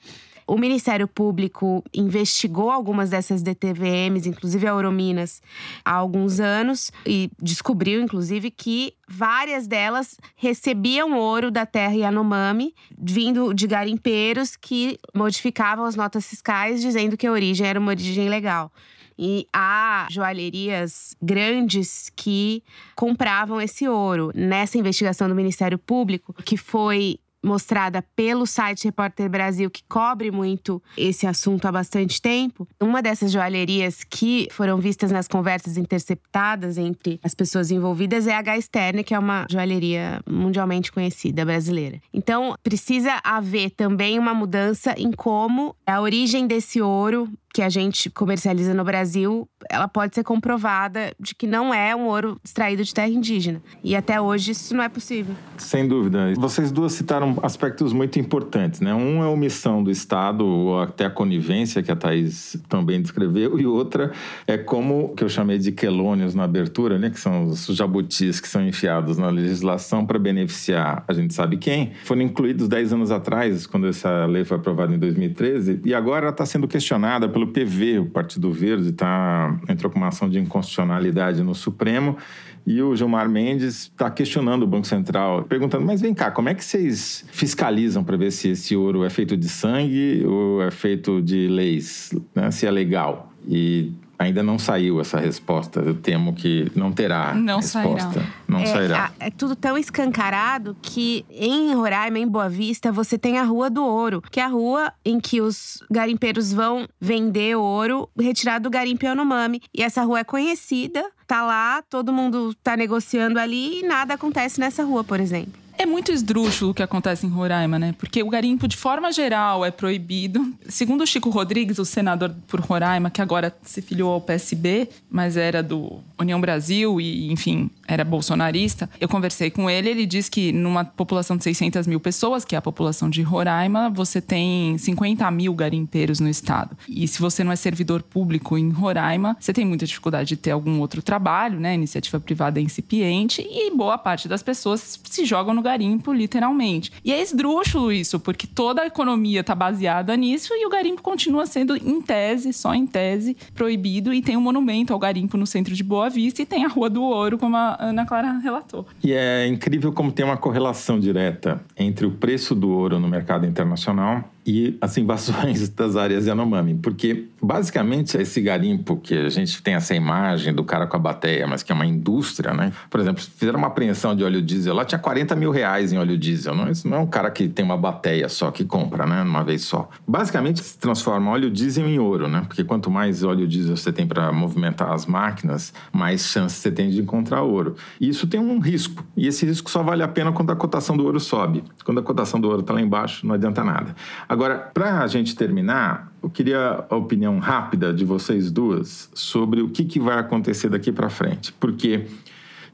O 0.52 0.58
Ministério 0.58 1.08
Público 1.08 1.82
investigou 1.94 2.70
algumas 2.70 3.08
dessas 3.08 3.42
DTVMs, 3.42 4.28
inclusive 4.28 4.66
a 4.66 4.72
Eurominas, 4.72 5.40
há 5.82 5.94
alguns 5.94 6.40
anos 6.40 6.92
e 7.06 7.30
descobriu, 7.40 8.02
inclusive, 8.02 8.50
que 8.50 8.92
várias 9.08 9.66
delas 9.66 10.18
recebiam 10.36 11.14
ouro 11.16 11.50
da 11.50 11.64
terra 11.64 11.94
Yanomami, 11.94 12.74
vindo 12.98 13.54
de 13.54 13.66
garimpeiros 13.66 14.54
que 14.54 14.98
modificavam 15.14 15.86
as 15.86 15.96
notas 15.96 16.28
fiscais, 16.28 16.82
dizendo 16.82 17.16
que 17.16 17.26
a 17.26 17.32
origem 17.32 17.66
era 17.66 17.80
uma 17.80 17.92
origem 17.92 18.28
legal. 18.28 18.70
E 19.18 19.46
há 19.54 20.06
joalherias 20.10 21.16
grandes 21.22 22.12
que 22.14 22.62
compravam 22.94 23.58
esse 23.58 23.88
ouro. 23.88 24.30
Nessa 24.34 24.76
investigação 24.76 25.28
do 25.28 25.34
Ministério 25.34 25.78
Público, 25.78 26.34
que 26.44 26.58
foi 26.58 27.18
mostrada 27.42 28.04
pelo 28.14 28.46
site 28.46 28.84
Repórter 28.84 29.28
Brasil, 29.28 29.70
que 29.70 29.82
cobre 29.88 30.30
muito 30.30 30.82
esse 30.96 31.26
assunto 31.26 31.66
há 31.66 31.72
bastante 31.72 32.20
tempo. 32.20 32.68
Uma 32.80 33.02
dessas 33.02 33.32
joalherias 33.32 34.04
que 34.04 34.48
foram 34.50 34.78
vistas 34.78 35.10
nas 35.10 35.26
conversas 35.26 35.76
interceptadas 35.76 36.78
entre 36.78 37.18
as 37.22 37.34
pessoas 37.34 37.70
envolvidas 37.70 38.26
é 38.26 38.34
a 38.34 38.38
H. 38.38 38.60
Sterne, 38.62 39.04
que 39.04 39.14
é 39.14 39.18
uma 39.18 39.46
joalheria 39.50 40.20
mundialmente 40.28 40.92
conhecida 40.92 41.44
brasileira. 41.44 42.00
Então, 42.12 42.54
precisa 42.62 43.20
haver 43.24 43.70
também 43.70 44.18
uma 44.18 44.34
mudança 44.34 44.94
em 44.96 45.10
como 45.10 45.74
a 45.86 46.00
origem 46.00 46.46
desse 46.46 46.80
ouro 46.80 47.28
que 47.52 47.62
a 47.62 47.68
gente 47.68 48.08
comercializa 48.10 48.74
no 48.74 48.84
Brasil, 48.84 49.48
ela 49.70 49.86
pode 49.86 50.14
ser 50.14 50.24
comprovada 50.24 51.12
de 51.20 51.34
que 51.34 51.46
não 51.46 51.72
é 51.72 51.94
um 51.94 52.06
ouro 52.06 52.40
extraído 52.44 52.82
de 52.82 52.92
terra 52.92 53.08
indígena. 53.08 53.62
E 53.84 53.94
até 53.94 54.20
hoje 54.20 54.52
isso 54.52 54.74
não 54.74 54.82
é 54.82 54.88
possível. 54.88 55.34
Sem 55.58 55.86
dúvida. 55.86 56.32
Vocês 56.36 56.72
duas 56.72 56.92
citaram 56.92 57.38
aspectos 57.42 57.92
muito 57.92 58.18
importantes, 58.18 58.80
né? 58.80 58.94
Um 58.94 59.22
é 59.22 59.26
a 59.26 59.30
omissão 59.30 59.82
do 59.82 59.90
Estado, 59.90 60.44
ou 60.44 60.80
até 60.80 61.04
a 61.04 61.10
conivência 61.10 61.82
que 61.82 61.92
a 61.92 61.96
Thaís 61.96 62.56
também 62.68 63.00
descreveu, 63.00 63.58
e 63.58 63.66
outra 63.66 64.12
é 64.46 64.56
como, 64.56 65.14
que 65.14 65.22
eu 65.22 65.28
chamei 65.28 65.58
de 65.58 65.72
quelônios 65.72 66.34
na 66.34 66.44
abertura, 66.44 66.98
né? 66.98 67.10
Que 67.10 67.20
são 67.20 67.46
os 67.46 67.66
jabutis 67.66 68.40
que 68.40 68.48
são 68.48 68.66
enfiados 68.66 69.18
na 69.18 69.28
legislação 69.28 70.04
para 70.06 70.18
beneficiar 70.18 70.72
a 71.06 71.12
gente 71.12 71.34
sabe 71.34 71.56
quem. 71.56 71.92
Foram 72.04 72.22
incluídos 72.22 72.68
10 72.68 72.92
anos 72.92 73.10
atrás, 73.10 73.66
quando 73.66 73.86
essa 73.86 74.26
lei 74.26 74.44
foi 74.44 74.56
aprovada 74.56 74.94
em 74.94 74.98
2013, 74.98 75.80
e 75.84 75.94
agora 75.94 76.28
está 76.28 76.44
sendo 76.46 76.68
questionada 76.68 77.28
pelo 77.28 77.41
pelo 77.42 77.46
PV, 77.48 77.98
o 77.98 78.06
Partido 78.06 78.52
Verde, 78.52 78.92
tá, 78.92 79.58
entrou 79.68 79.90
com 79.90 79.98
uma 79.98 80.08
ação 80.08 80.28
de 80.28 80.38
inconstitucionalidade 80.38 81.42
no 81.42 81.54
Supremo. 81.54 82.16
E 82.64 82.80
o 82.80 82.94
Gilmar 82.94 83.28
Mendes 83.28 83.82
está 83.82 84.08
questionando 84.08 84.62
o 84.62 84.66
Banco 84.66 84.86
Central, 84.86 85.42
perguntando: 85.44 85.84
mas 85.84 86.00
vem 86.00 86.14
cá, 86.14 86.30
como 86.30 86.48
é 86.48 86.54
que 86.54 86.64
vocês 86.64 87.24
fiscalizam 87.32 88.04
para 88.04 88.16
ver 88.16 88.30
se 88.30 88.50
esse 88.50 88.76
ouro 88.76 89.04
é 89.04 89.10
feito 89.10 89.36
de 89.36 89.48
sangue 89.48 90.24
ou 90.24 90.62
é 90.62 90.70
feito 90.70 91.20
de 91.20 91.48
leis, 91.48 92.12
né? 92.34 92.50
se 92.52 92.66
é 92.66 92.70
legal? 92.70 93.32
E 93.48 93.92
Ainda 94.18 94.42
não 94.42 94.58
saiu 94.58 95.00
essa 95.00 95.18
resposta. 95.18 95.80
Eu 95.80 95.94
temo 95.94 96.32
que 96.34 96.70
não 96.74 96.92
terá 96.92 97.34
não 97.34 97.56
resposta. 97.56 98.12
Sairá. 98.12 98.26
Não 98.46 98.60
é, 98.60 98.66
sairá. 98.66 99.12
É 99.18 99.30
tudo 99.30 99.56
tão 99.56 99.76
escancarado 99.76 100.76
que 100.80 101.24
em 101.30 101.74
Roraima, 101.74 102.18
em 102.18 102.26
Boa 102.26 102.48
Vista, 102.48 102.92
você 102.92 103.18
tem 103.18 103.38
a 103.38 103.42
Rua 103.42 103.68
do 103.68 103.84
Ouro, 103.84 104.22
que 104.30 104.38
é 104.38 104.44
a 104.44 104.48
rua 104.48 104.92
em 105.04 105.18
que 105.18 105.40
os 105.40 105.82
garimpeiros 105.90 106.52
vão 106.52 106.86
vender 107.00 107.56
ouro 107.56 108.08
retirado 108.18 108.64
do 108.64 108.70
garimpo 108.70 109.04
Yanomami. 109.04 109.60
E 109.74 109.82
essa 109.82 110.02
rua 110.02 110.20
é 110.20 110.24
conhecida 110.24 111.04
tá 111.32 111.42
lá, 111.42 111.80
todo 111.88 112.12
mundo 112.12 112.54
tá 112.62 112.76
negociando 112.76 113.38
ali 113.38 113.80
e 113.80 113.86
nada 113.86 114.12
acontece 114.12 114.60
nessa 114.60 114.84
rua, 114.84 115.02
por 115.02 115.18
exemplo. 115.18 115.61
É 115.82 115.86
muito 115.86 116.12
esdrúxulo 116.12 116.70
o 116.70 116.74
que 116.74 116.82
acontece 116.82 117.26
em 117.26 117.28
Roraima, 117.28 117.76
né? 117.76 117.92
Porque 117.98 118.22
o 118.22 118.28
garimpo, 118.28 118.68
de 118.68 118.76
forma 118.76 119.10
geral, 119.10 119.64
é 119.64 119.70
proibido. 119.72 120.54
Segundo 120.68 121.00
o 121.02 121.06
Chico 121.06 121.28
Rodrigues, 121.28 121.76
o 121.80 121.84
senador 121.84 122.32
por 122.46 122.60
Roraima, 122.60 123.10
que 123.10 123.20
agora 123.20 123.52
se 123.64 123.82
filiou 123.82 124.12
ao 124.12 124.20
PSB, 124.20 124.88
mas 125.10 125.36
era 125.36 125.60
do 125.60 125.98
União 126.16 126.40
Brasil 126.40 127.00
e, 127.00 127.32
enfim, 127.32 127.68
era 127.86 128.04
bolsonarista, 128.04 128.88
eu 129.00 129.08
conversei 129.08 129.50
com 129.50 129.68
ele. 129.68 129.88
Ele 129.88 130.06
diz 130.06 130.28
que 130.28 130.52
numa 130.52 130.84
população 130.84 131.36
de 131.36 131.44
600 131.44 131.86
mil 131.86 132.00
pessoas, 132.00 132.44
que 132.44 132.54
é 132.54 132.58
a 132.58 132.62
população 132.62 133.10
de 133.10 133.22
Roraima, 133.22 133.90
você 133.90 134.20
tem 134.20 134.76
50 134.78 135.30
mil 135.30 135.54
garimpeiros 135.54 136.20
no 136.20 136.28
estado. 136.28 136.76
E 136.88 137.06
se 137.08 137.20
você 137.20 137.42
não 137.42 137.52
é 137.52 137.56
servidor 137.56 138.02
público 138.02 138.56
em 138.56 138.70
Roraima, 138.70 139.36
você 139.38 139.52
tem 139.52 139.64
muita 139.64 139.86
dificuldade 139.86 140.30
de 140.30 140.36
ter 140.36 140.52
algum 140.52 140.80
outro 140.80 141.02
trabalho, 141.02 141.58
né? 141.58 141.74
Iniciativa 141.74 142.20
privada 142.20 142.60
é 142.60 142.62
incipiente 142.62 143.46
e 143.48 143.74
boa 143.74 143.98
parte 143.98 144.28
das 144.28 144.42
pessoas 144.42 145.00
se 145.04 145.24
jogam 145.24 145.54
no 145.54 145.62
garimpo, 145.62 146.12
literalmente. 146.12 146.92
E 147.04 147.12
é 147.12 147.20
esdrúxulo 147.20 147.92
isso, 147.92 148.20
porque 148.20 148.46
toda 148.46 148.82
a 148.82 148.86
economia 148.86 149.40
está 149.40 149.54
baseada 149.54 150.16
nisso 150.16 150.52
e 150.54 150.66
o 150.66 150.70
garimpo 150.70 151.02
continua 151.02 151.46
sendo, 151.46 151.76
em 151.76 152.00
tese, 152.00 152.52
só 152.52 152.74
em 152.74 152.86
tese, 152.86 153.36
proibido. 153.54 154.12
E 154.12 154.22
tem 154.22 154.36
um 154.36 154.40
monumento 154.40 154.92
ao 154.92 154.98
garimpo 154.98 155.36
no 155.36 155.46
centro 155.46 155.74
de 155.74 155.82
Boa 155.82 156.08
Vista 156.08 156.42
e 156.42 156.46
tem 156.46 156.64
a 156.64 156.68
Rua 156.68 156.88
do 156.88 157.02
Ouro, 157.02 157.38
como 157.38 157.56
a 157.56 157.71
Ana 157.80 158.06
Clara 158.06 158.38
relatou. 158.38 158.86
E 159.02 159.12
é 159.12 159.46
incrível 159.46 159.92
como 159.92 160.12
tem 160.12 160.24
uma 160.24 160.36
correlação 160.36 160.98
direta 160.98 161.60
entre 161.76 162.06
o 162.06 162.10
preço 162.10 162.54
do 162.54 162.70
ouro 162.70 162.98
no 162.98 163.08
mercado 163.08 163.46
internacional 163.46 164.24
e 164.46 164.76
as 164.80 164.96
invasões 164.96 165.68
das 165.70 165.96
áreas 165.96 166.26
Yanomami, 166.26 166.74
porque 166.74 167.28
basicamente 167.40 168.16
esse 168.16 168.40
garimpo 168.40 168.96
que 168.96 169.14
a 169.14 169.28
gente 169.28 169.62
tem 169.62 169.74
essa 169.74 169.94
imagem 169.94 170.52
do 170.52 170.64
cara 170.64 170.86
com 170.86 170.96
a 170.96 171.00
bateia, 171.00 171.46
mas 171.46 171.62
que 171.62 171.72
é 171.72 171.74
uma 171.74 171.86
indústria, 171.86 172.52
né? 172.52 172.72
Por 172.90 173.00
exemplo, 173.00 173.22
fizeram 173.22 173.58
uma 173.58 173.68
apreensão 173.68 174.14
de 174.14 174.24
óleo 174.24 174.42
diesel 174.42 174.74
lá, 174.74 174.84
tinha 174.84 174.98
40 174.98 175.34
mil 175.36 175.50
reais 175.50 175.92
em 175.92 175.98
óleo 175.98 176.18
diesel, 176.18 176.54
não, 176.54 176.70
isso 176.70 176.88
não 176.88 176.98
é 176.98 177.00
um 177.00 177.06
cara 177.06 177.30
que 177.30 177.48
tem 177.48 177.64
uma 177.64 177.76
bateia 177.76 178.28
só 178.28 178.50
que 178.50 178.64
compra, 178.64 179.06
né? 179.06 179.22
Uma 179.22 179.44
vez 179.44 179.62
só. 179.62 179.88
Basicamente 180.06 180.62
se 180.62 180.78
transforma 180.78 181.30
óleo 181.30 181.50
diesel 181.50 181.88
em 181.88 181.98
ouro, 181.98 182.28
né? 182.28 182.42
Porque 182.46 182.64
quanto 182.64 182.90
mais 182.90 183.22
óleo 183.22 183.46
diesel 183.46 183.76
você 183.76 183.92
tem 183.92 184.06
para 184.06 184.32
movimentar 184.32 184.92
as 184.92 185.06
máquinas, 185.06 185.72
mais 185.92 186.26
chance 186.26 186.56
você 186.56 186.70
tem 186.70 186.90
de 186.90 187.00
encontrar 187.00 187.42
ouro. 187.42 187.76
E 188.00 188.08
isso 188.08 188.26
tem 188.26 188.40
um 188.40 188.58
risco, 188.58 189.04
e 189.16 189.26
esse 189.26 189.46
risco 189.46 189.70
só 189.70 189.82
vale 189.82 190.02
a 190.02 190.08
pena 190.08 190.32
quando 190.32 190.50
a 190.50 190.56
cotação 190.56 190.96
do 190.96 191.04
ouro 191.04 191.20
sobe. 191.20 191.62
Quando 191.84 191.98
a 191.98 192.02
cotação 192.02 192.40
do 192.40 192.48
ouro 192.48 192.60
está 192.60 192.72
lá 192.72 192.80
embaixo, 192.80 193.26
não 193.26 193.34
adianta 193.34 193.62
nada. 193.64 193.94
Agora, 194.32 194.70
para 194.72 195.00
a 195.00 195.06
gente 195.06 195.36
terminar, 195.36 196.10
eu 196.22 196.30
queria 196.30 196.86
a 196.88 196.96
opinião 196.96 197.38
rápida 197.38 197.92
de 197.92 198.02
vocês 198.02 198.50
duas 198.50 199.10
sobre 199.12 199.60
o 199.60 199.68
que, 199.68 199.84
que 199.84 200.00
vai 200.00 200.18
acontecer 200.18 200.70
daqui 200.70 200.90
para 200.90 201.10
frente. 201.10 201.52
Porque 201.60 202.06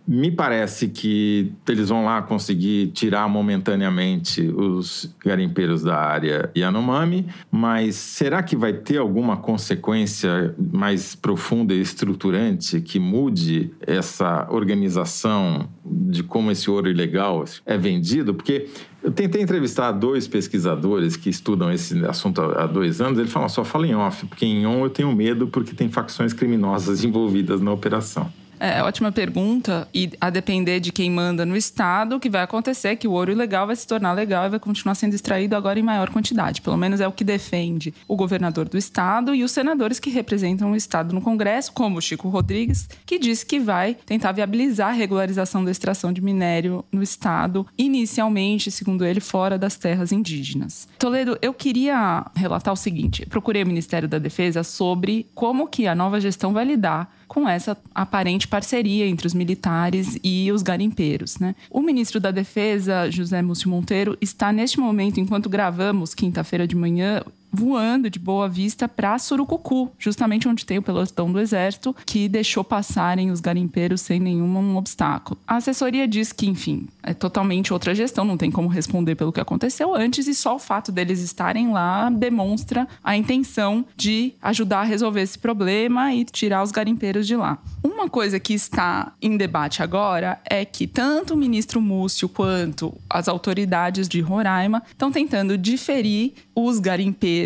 me 0.08 0.30
parece 0.30 0.88
que 0.88 1.52
eles 1.68 1.90
vão 1.90 2.02
lá 2.02 2.22
conseguir 2.22 2.86
tirar 2.92 3.28
momentaneamente 3.28 4.40
os 4.40 5.14
garimpeiros 5.22 5.82
da 5.82 5.96
área 5.96 6.50
Yanomami, 6.56 7.26
mas 7.50 7.96
será 7.96 8.42
que 8.42 8.56
vai 8.56 8.72
ter 8.72 8.96
alguma 8.96 9.36
consequência 9.36 10.54
mais 10.58 11.14
profunda 11.14 11.74
e 11.74 11.80
estruturante 11.82 12.80
que 12.80 12.98
mude 12.98 13.70
essa 13.86 14.48
organização 14.50 15.68
de 15.84 16.22
como 16.22 16.50
esse 16.50 16.70
ouro 16.70 16.88
ilegal 16.88 17.44
é 17.66 17.76
vendido? 17.76 18.32
Porque 18.32 18.66
eu 19.02 19.12
tentei 19.12 19.42
entrevistar 19.42 19.92
dois 19.92 20.26
pesquisadores 20.26 21.18
que 21.18 21.28
estudam 21.28 21.70
esse 21.70 22.02
assunto 22.06 22.40
há 22.40 22.66
dois 22.66 23.02
anos. 23.02 23.18
Eles 23.18 23.30
falam 23.30 23.50
só 23.50 23.62
fala 23.62 23.86
em 23.86 23.94
off, 23.94 24.24
porque 24.24 24.46
em 24.46 24.66
on 24.66 24.84
eu 24.84 24.90
tenho 24.90 25.14
medo 25.14 25.48
porque 25.48 25.74
tem 25.74 25.90
facções 25.90 26.32
criminosas 26.32 27.04
envolvidas 27.04 27.60
na 27.60 27.70
operação. 27.70 28.32
É, 28.60 28.82
ótima 28.82 29.12
pergunta. 29.12 29.88
E 29.94 30.10
a 30.20 30.30
depender 30.30 30.80
de 30.80 30.92
quem 30.92 31.10
manda 31.10 31.46
no 31.46 31.56
Estado, 31.56 32.16
o 32.16 32.20
que 32.20 32.30
vai 32.30 32.42
acontecer 32.42 32.88
é 32.88 32.96
que 32.96 33.08
o 33.08 33.12
ouro 33.12 33.32
ilegal 33.32 33.66
vai 33.66 33.76
se 33.76 33.86
tornar 33.86 34.12
legal 34.12 34.46
e 34.46 34.50
vai 34.50 34.58
continuar 34.58 34.94
sendo 34.94 35.14
extraído 35.14 35.56
agora 35.56 35.78
em 35.78 35.82
maior 35.82 36.10
quantidade. 36.10 36.60
Pelo 36.60 36.76
menos 36.76 37.00
é 37.00 37.06
o 37.06 37.12
que 37.12 37.24
defende 37.24 37.94
o 38.06 38.16
governador 38.16 38.68
do 38.68 38.76
Estado 38.76 39.34
e 39.34 39.44
os 39.44 39.52
senadores 39.52 40.00
que 40.00 40.10
representam 40.10 40.72
o 40.72 40.76
Estado 40.76 41.14
no 41.14 41.20
Congresso, 41.20 41.72
como 41.72 41.98
o 41.98 42.02
Chico 42.02 42.28
Rodrigues, 42.28 42.88
que 43.06 43.18
disse 43.18 43.46
que 43.46 43.58
vai 43.58 43.94
tentar 43.94 44.32
viabilizar 44.32 44.88
a 44.90 44.92
regularização 44.92 45.64
da 45.64 45.70
extração 45.70 46.12
de 46.12 46.20
minério 46.20 46.84
no 46.90 47.02
Estado, 47.02 47.66
inicialmente, 47.76 48.70
segundo 48.70 49.04
ele, 49.04 49.20
fora 49.20 49.58
das 49.58 49.76
terras 49.76 50.12
indígenas. 50.12 50.88
Toledo, 50.98 51.38
eu 51.40 51.54
queria 51.54 52.24
relatar 52.34 52.72
o 52.72 52.76
seguinte: 52.76 53.26
procurei 53.26 53.62
o 53.62 53.66
Ministério 53.66 54.08
da 54.08 54.18
Defesa 54.18 54.62
sobre 54.62 55.26
como 55.34 55.68
que 55.68 55.86
a 55.86 55.94
nova 55.94 56.20
gestão 56.20 56.52
vai 56.52 56.64
lidar 56.64 57.17
com 57.28 57.48
essa 57.48 57.76
aparente 57.94 58.48
parceria 58.48 59.06
entre 59.06 59.26
os 59.26 59.34
militares 59.34 60.18
e 60.24 60.50
os 60.50 60.62
garimpeiros. 60.62 61.38
Né? 61.38 61.54
O 61.70 61.82
ministro 61.82 62.18
da 62.18 62.30
Defesa, 62.30 63.10
José 63.10 63.42
Múcio 63.42 63.68
Monteiro, 63.68 64.16
está 64.20 64.50
neste 64.52 64.80
momento, 64.80 65.20
enquanto 65.20 65.48
gravamos, 65.48 66.14
quinta-feira 66.14 66.66
de 66.66 66.74
manhã, 66.74 67.22
voando 67.50 68.10
de 68.10 68.18
Boa 68.18 68.48
Vista 68.48 68.88
para 68.88 69.18
Surucucu, 69.18 69.90
justamente 69.98 70.48
onde 70.48 70.66
tem 70.66 70.78
o 70.78 70.82
pelotão 70.82 71.30
do 71.32 71.40
Exército, 71.40 71.94
que 72.04 72.28
deixou 72.28 72.62
passarem 72.62 73.30
os 73.30 73.40
garimpeiros 73.40 74.00
sem 74.00 74.20
nenhum 74.20 74.76
obstáculo. 74.76 75.38
A 75.46 75.56
assessoria 75.56 76.06
diz 76.06 76.32
que, 76.32 76.46
enfim, 76.46 76.88
é 77.02 77.14
totalmente 77.14 77.72
outra 77.72 77.94
gestão, 77.94 78.24
não 78.24 78.36
tem 78.36 78.50
como 78.50 78.68
responder 78.68 79.14
pelo 79.14 79.32
que 79.32 79.40
aconteceu 79.40 79.94
antes, 79.94 80.26
e 80.26 80.34
só 80.34 80.56
o 80.56 80.58
fato 80.58 80.92
deles 80.92 81.20
estarem 81.20 81.72
lá 81.72 82.10
demonstra 82.10 82.86
a 83.02 83.16
intenção 83.16 83.84
de 83.96 84.34
ajudar 84.42 84.80
a 84.80 84.84
resolver 84.84 85.22
esse 85.22 85.38
problema 85.38 86.12
e 86.14 86.24
tirar 86.24 86.62
os 86.62 86.70
garimpeiros 86.70 87.26
de 87.26 87.36
lá. 87.36 87.58
Uma 87.82 88.08
coisa 88.08 88.38
que 88.38 88.54
está 88.54 89.12
em 89.20 89.36
debate 89.36 89.82
agora 89.82 90.40
é 90.48 90.64
que 90.64 90.86
tanto 90.86 91.34
o 91.34 91.36
ministro 91.36 91.80
Múcio 91.80 92.28
quanto 92.28 92.94
as 93.08 93.28
autoridades 93.28 94.08
de 94.08 94.20
Roraima 94.20 94.82
estão 94.88 95.10
tentando 95.10 95.56
diferir 95.56 96.34
os 96.54 96.78
garimpeiros 96.78 97.37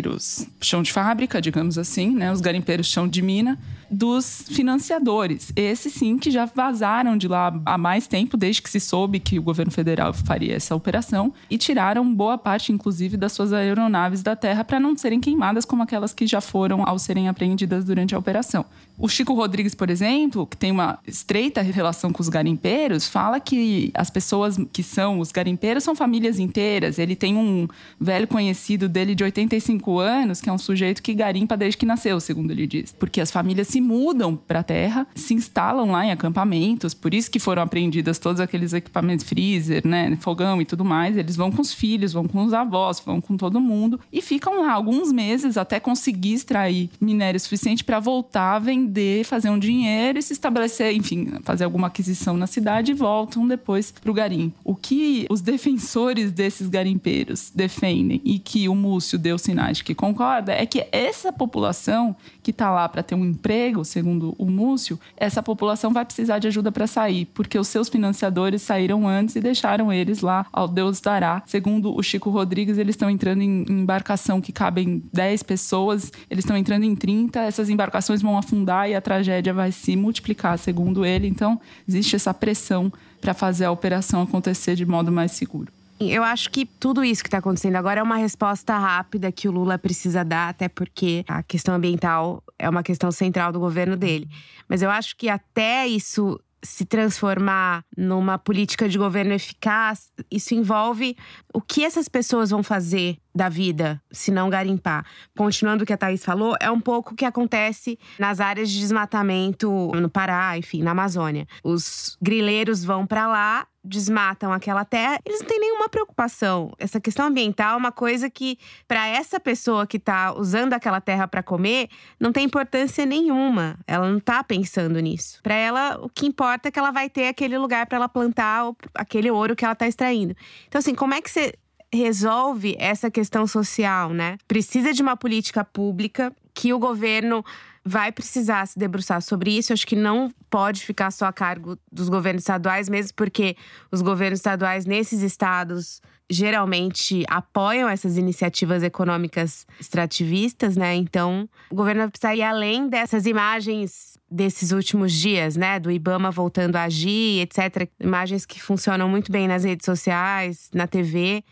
chão 0.61 0.81
de 0.81 0.91
fábrica, 0.91 1.41
digamos 1.41 1.77
assim, 1.77 2.11
né, 2.11 2.31
os 2.31 2.41
garimpeiros 2.41 2.87
chão 2.87 3.07
de 3.07 3.21
mina, 3.21 3.59
dos 3.89 4.45
financiadores. 4.49 5.51
Esses 5.55 5.93
sim 5.93 6.17
que 6.17 6.31
já 6.31 6.45
vazaram 6.45 7.15
de 7.15 7.27
lá 7.27 7.53
há 7.65 7.77
mais 7.77 8.07
tempo, 8.07 8.35
desde 8.35 8.61
que 8.61 8.69
se 8.69 8.79
soube 8.79 9.19
que 9.19 9.37
o 9.37 9.43
governo 9.43 9.71
federal 9.71 10.13
faria 10.13 10.55
essa 10.55 10.75
operação, 10.75 11.33
e 11.49 11.57
tiraram 11.57 12.13
boa 12.13 12.37
parte, 12.37 12.71
inclusive, 12.71 13.17
das 13.17 13.33
suas 13.33 13.53
aeronaves 13.53 14.23
da 14.23 14.35
terra 14.35 14.63
para 14.63 14.79
não 14.79 14.95
serem 14.97 15.19
queimadas 15.19 15.65
como 15.65 15.83
aquelas 15.83 16.13
que 16.13 16.25
já 16.25 16.41
foram 16.41 16.87
ao 16.87 16.97
serem 16.97 17.27
apreendidas 17.27 17.85
durante 17.85 18.15
a 18.15 18.17
operação. 18.19 18.65
O 18.97 19.07
Chico 19.07 19.33
Rodrigues, 19.33 19.73
por 19.73 19.89
exemplo, 19.89 20.45
que 20.45 20.55
tem 20.55 20.71
uma 20.71 20.99
estreita 21.05 21.61
relação 21.61 22.13
com 22.13 22.21
os 22.21 22.29
garimpeiros, 22.29 23.07
fala 23.07 23.39
que 23.39 23.91
as 23.93 24.09
pessoas 24.09 24.57
que 24.71 24.83
são 24.83 25.19
os 25.19 25.31
garimpeiros 25.31 25.83
são 25.83 25.95
famílias 25.95 26.37
inteiras. 26.37 26.99
Ele 26.99 27.15
tem 27.15 27.35
um 27.35 27.67
velho 27.99 28.27
conhecido 28.27 28.87
dele 28.87 29.15
de 29.15 29.23
85 29.23 29.99
anos, 29.99 30.39
que 30.39 30.49
é 30.49 30.53
um 30.53 30.57
sujeito 30.57 31.01
que 31.01 31.13
garimpa 31.13 31.57
desde 31.57 31.77
que 31.77 31.85
nasceu, 31.85 32.19
segundo 32.19 32.51
ele 32.51 32.67
diz. 32.67 32.93
Porque 32.97 33.19
as 33.19 33.31
famílias 33.31 33.67
se 33.67 33.81
mudam 33.81 34.35
para 34.35 34.59
a 34.59 34.63
terra, 34.63 35.07
se 35.15 35.33
instalam 35.33 35.91
lá 35.91 36.05
em 36.05 36.11
acampamentos, 36.11 36.93
por 36.93 37.13
isso 37.13 37.31
que 37.31 37.39
foram 37.39 37.63
apreendidas 37.63 38.19
todos 38.19 38.39
aqueles 38.39 38.73
equipamentos 38.73 39.25
freezer, 39.25 39.85
né, 39.87 40.15
fogão 40.21 40.61
e 40.61 40.65
tudo 40.65 40.85
mais. 40.85 41.17
Eles 41.17 41.35
vão 41.35 41.51
com 41.51 41.61
os 41.61 41.73
filhos, 41.73 42.13
vão 42.13 42.27
com 42.27 42.43
os 42.43 42.53
avós, 42.53 42.99
vão 42.99 43.19
com 43.19 43.35
todo 43.35 43.59
mundo 43.59 43.99
e 44.11 44.21
ficam 44.21 44.61
lá 44.61 44.71
alguns 44.71 45.11
meses 45.11 45.57
até 45.57 45.79
conseguir 45.79 46.33
extrair 46.33 46.89
minério 47.01 47.39
suficiente 47.39 47.83
para 47.83 47.99
voltar 47.99 48.55
a 48.55 48.59
vender, 48.59 48.82
fazer 49.25 49.49
um 49.49 49.59
dinheiro 49.59 50.19
e 50.19 50.21
se 50.21 50.33
estabelecer, 50.33 50.93
enfim, 50.93 51.33
fazer 51.43 51.63
alguma 51.63 51.87
aquisição 51.87 52.35
na 52.37 52.47
cidade 52.47 52.91
e 52.91 52.95
voltam 52.95 53.47
depois 53.47 53.91
para 53.91 54.11
o 54.11 54.13
garimpo. 54.13 54.55
O 54.63 54.75
que 54.75 55.25
os 55.29 55.41
defensores 55.41 56.31
desses 56.31 56.67
garimpeiros 56.67 57.51
defendem 57.53 58.21
e 58.23 58.39
que 58.39 58.67
o 58.67 58.75
Múcio 58.75 59.17
deu 59.17 59.37
sinais 59.37 59.77
de 59.77 59.83
que 59.83 59.95
concorda 59.95 60.53
é 60.53 60.65
que 60.65 60.87
essa 60.91 61.31
população 61.31 62.15
que 62.41 62.51
está 62.51 62.69
lá 62.71 62.87
para 62.89 63.03
ter 63.03 63.15
um 63.15 63.25
emprego, 63.25 63.85
segundo 63.85 64.35
o 64.37 64.45
Múcio, 64.45 64.99
essa 65.15 65.41
população 65.41 65.91
vai 65.91 66.05
precisar 66.05 66.39
de 66.39 66.47
ajuda 66.47 66.71
para 66.71 66.87
sair, 66.87 67.25
porque 67.33 67.57
os 67.57 67.67
seus 67.67 67.89
financiadores 67.89 68.61
saíram 68.61 69.07
antes 69.07 69.35
e 69.35 69.41
deixaram 69.41 69.91
eles 69.91 70.21
lá 70.21 70.45
ao 70.51 70.67
Deus 70.67 70.99
dará. 70.99 71.41
Segundo 71.45 71.95
o 71.95 72.03
Chico 72.03 72.29
Rodrigues, 72.29 72.77
eles 72.77 72.93
estão 72.93 73.09
entrando 73.09 73.41
em 73.41 73.65
embarcação 73.69 74.41
que 74.41 74.51
cabem 74.51 75.03
10 75.13 75.43
pessoas, 75.43 76.11
eles 76.29 76.43
estão 76.43 76.57
entrando 76.57 76.83
em 76.83 76.95
30, 76.95 77.39
essas 77.41 77.69
embarcações 77.69 78.21
vão 78.21 78.37
afundar 78.37 78.72
e 78.87 78.95
a 78.95 79.01
tragédia 79.01 79.53
vai 79.53 79.71
se 79.71 79.95
multiplicar, 79.95 80.57
segundo 80.57 81.05
ele. 81.05 81.27
Então, 81.27 81.59
existe 81.87 82.15
essa 82.15 82.33
pressão 82.33 82.91
para 83.21 83.33
fazer 83.33 83.65
a 83.65 83.71
operação 83.71 84.21
acontecer 84.21 84.75
de 84.75 84.85
modo 84.85 85.11
mais 85.11 85.31
seguro. 85.31 85.71
Eu 85.99 86.23
acho 86.23 86.49
que 86.49 86.65
tudo 86.65 87.03
isso 87.03 87.23
que 87.23 87.27
está 87.27 87.37
acontecendo 87.37 87.75
agora 87.75 87.99
é 87.99 88.03
uma 88.03 88.17
resposta 88.17 88.77
rápida 88.77 89.31
que 89.31 89.47
o 89.47 89.51
Lula 89.51 89.77
precisa 89.77 90.23
dar, 90.23 90.49
até 90.49 90.67
porque 90.67 91.23
a 91.27 91.41
questão 91.43 91.75
ambiental 91.75 92.43
é 92.57 92.67
uma 92.67 92.83
questão 92.83 93.11
central 93.11 93.51
do 93.51 93.59
governo 93.59 93.95
dele. 93.95 94.27
Mas 94.67 94.81
eu 94.81 94.89
acho 94.89 95.15
que 95.15 95.29
até 95.29 95.87
isso 95.87 96.39
se 96.63 96.85
transformar 96.85 97.83
numa 97.95 98.37
política 98.37 98.87
de 98.87 98.97
governo 98.97 99.33
eficaz, 99.33 100.11
isso 100.31 100.55
envolve 100.55 101.15
o 101.53 101.61
que 101.61 101.83
essas 101.83 102.07
pessoas 102.07 102.49
vão 102.49 102.63
fazer 102.63 103.17
da 103.35 103.49
vida 103.49 104.01
se 104.11 104.31
não 104.31 104.49
garimpar. 104.49 105.05
Continuando 105.37 105.83
o 105.83 105.87
que 105.87 105.93
a 105.93 105.97
Thaís 105.97 106.23
falou, 106.23 106.55
é 106.59 106.71
um 106.71 106.79
pouco 106.79 107.13
o 107.13 107.15
que 107.15 107.25
acontece 107.25 107.99
nas 108.17 108.39
áreas 108.39 108.69
de 108.69 108.79
desmatamento 108.79 109.91
no 109.95 110.09
Pará, 110.09 110.57
enfim, 110.57 110.81
na 110.81 110.91
Amazônia. 110.91 111.45
Os 111.63 112.17
grileiros 112.21 112.83
vão 112.83 113.05
para 113.05 113.27
lá 113.27 113.67
desmatam 113.83 114.53
aquela 114.53 114.85
terra, 114.85 115.19
eles 115.25 115.41
não 115.41 115.47
têm 115.47 115.59
nenhuma 115.83 115.89
preocupação. 115.89 116.71
Essa 116.77 116.99
questão 116.99 117.27
ambiental 117.27 117.73
é 117.73 117.77
uma 117.77 117.91
coisa 117.91 118.29
que, 118.29 118.57
para 118.87 119.07
essa 119.07 119.39
pessoa 119.39 119.85
que 119.85 119.97
está 119.97 120.33
usando 120.33 120.73
aquela 120.73 121.01
terra 121.01 121.27
para 121.27 121.43
comer, 121.43 121.89
não 122.19 122.31
tem 122.31 122.45
importância 122.45 123.05
nenhuma. 123.05 123.77
Ela 123.85 124.09
não 124.09 124.17
está 124.17 124.43
pensando 124.43 124.99
nisso. 124.99 125.39
Para 125.43 125.55
ela, 125.55 125.99
o 126.01 126.09
que 126.09 126.25
importa 126.25 126.69
é 126.69 126.71
que 126.71 126.79
ela 126.79 126.91
vai 126.91 127.09
ter 127.09 127.27
aquele 127.27 127.57
lugar 127.57 127.85
para 127.85 127.97
ela 127.97 128.09
plantar 128.09 128.71
aquele 128.93 129.29
ouro 129.29 129.55
que 129.55 129.65
ela 129.65 129.73
está 129.73 129.87
extraindo. 129.87 130.35
Então, 130.67 130.79
assim, 130.79 130.95
como 130.95 131.13
é 131.13 131.21
que 131.21 131.29
você 131.29 131.53
resolve 131.93 132.75
essa 132.79 133.11
questão 133.11 133.45
social, 133.45 134.11
né? 134.11 134.37
Precisa 134.47 134.93
de 134.93 135.01
uma 135.01 135.15
política 135.15 135.63
pública 135.63 136.33
que 136.53 136.73
o 136.73 136.79
governo 136.79 137.43
vai 137.85 138.11
precisar 138.11 138.65
se 138.65 138.79
debruçar 138.79 139.21
sobre 139.21 139.57
isso. 139.57 139.73
Acho 139.73 139.85
que 139.85 139.95
não 139.95 140.31
pode 140.49 140.85
ficar 140.85 141.11
só 141.11 141.25
a 141.25 141.33
cargo 141.33 141.77
dos 141.91 142.07
governos 142.07 142.43
estaduais, 142.43 142.87
mesmo 142.87 143.13
porque 143.15 143.57
os 143.91 144.01
governos 144.01 144.39
estaduais 144.39 144.85
nesses 144.85 145.21
estados 145.21 146.01
geralmente 146.29 147.25
apoiam 147.27 147.89
essas 147.89 148.17
iniciativas 148.17 148.81
econômicas 148.81 149.67
extrativistas, 149.79 150.77
né? 150.77 150.95
Então, 150.95 151.47
o 151.69 151.75
governo 151.75 152.01
vai 152.01 152.09
precisar 152.09 152.35
ir 152.35 152.41
além 152.41 152.87
dessas 152.87 153.25
imagens 153.25 154.17
desses 154.31 154.71
últimos 154.71 155.11
dias, 155.11 155.55
né? 155.55 155.79
Do 155.79 155.91
Ibama 155.91 156.31
voltando 156.31 156.77
a 156.77 156.83
agir, 156.83 157.41
etc. 157.41 157.89
Imagens 157.99 158.45
que 158.45 158.61
funcionam 158.61 159.07
muito 159.09 159.31
bem 159.31 159.47
nas 159.47 159.63
redes 159.63 159.85
sociais, 159.85 160.69
na 160.73 160.87
TV 160.87 161.43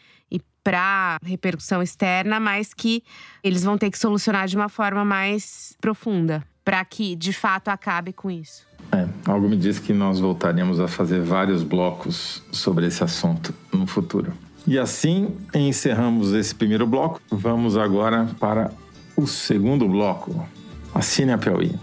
para 0.63 1.17
repercussão 1.23 1.81
externa, 1.81 2.39
mas 2.39 2.73
que 2.73 3.03
eles 3.43 3.63
vão 3.63 3.77
ter 3.77 3.89
que 3.89 3.97
solucionar 3.97 4.47
de 4.47 4.55
uma 4.55 4.69
forma 4.69 5.03
mais 5.03 5.75
profunda 5.81 6.43
para 6.63 6.83
que 6.85 7.15
de 7.15 7.33
fato 7.33 7.69
acabe 7.69 8.13
com 8.13 8.29
isso. 8.29 8.65
É, 8.91 9.07
algo 9.25 9.49
me 9.49 9.57
diz 9.57 9.79
que 9.79 9.93
nós 9.93 10.19
voltaremos 10.19 10.79
a 10.79 10.87
fazer 10.87 11.21
vários 11.21 11.63
blocos 11.63 12.43
sobre 12.51 12.87
esse 12.87 13.03
assunto 13.03 13.53
no 13.71 13.87
futuro. 13.87 14.33
E 14.67 14.77
assim 14.77 15.35
encerramos 15.53 16.33
esse 16.33 16.53
primeiro 16.53 16.85
bloco. 16.85 17.19
Vamos 17.31 17.77
agora 17.77 18.29
para 18.39 18.71
o 19.15 19.25
segundo 19.25 19.87
bloco. 19.87 20.47
Assine 20.93 21.31
a 21.31 21.37
Piauí. 21.37 21.75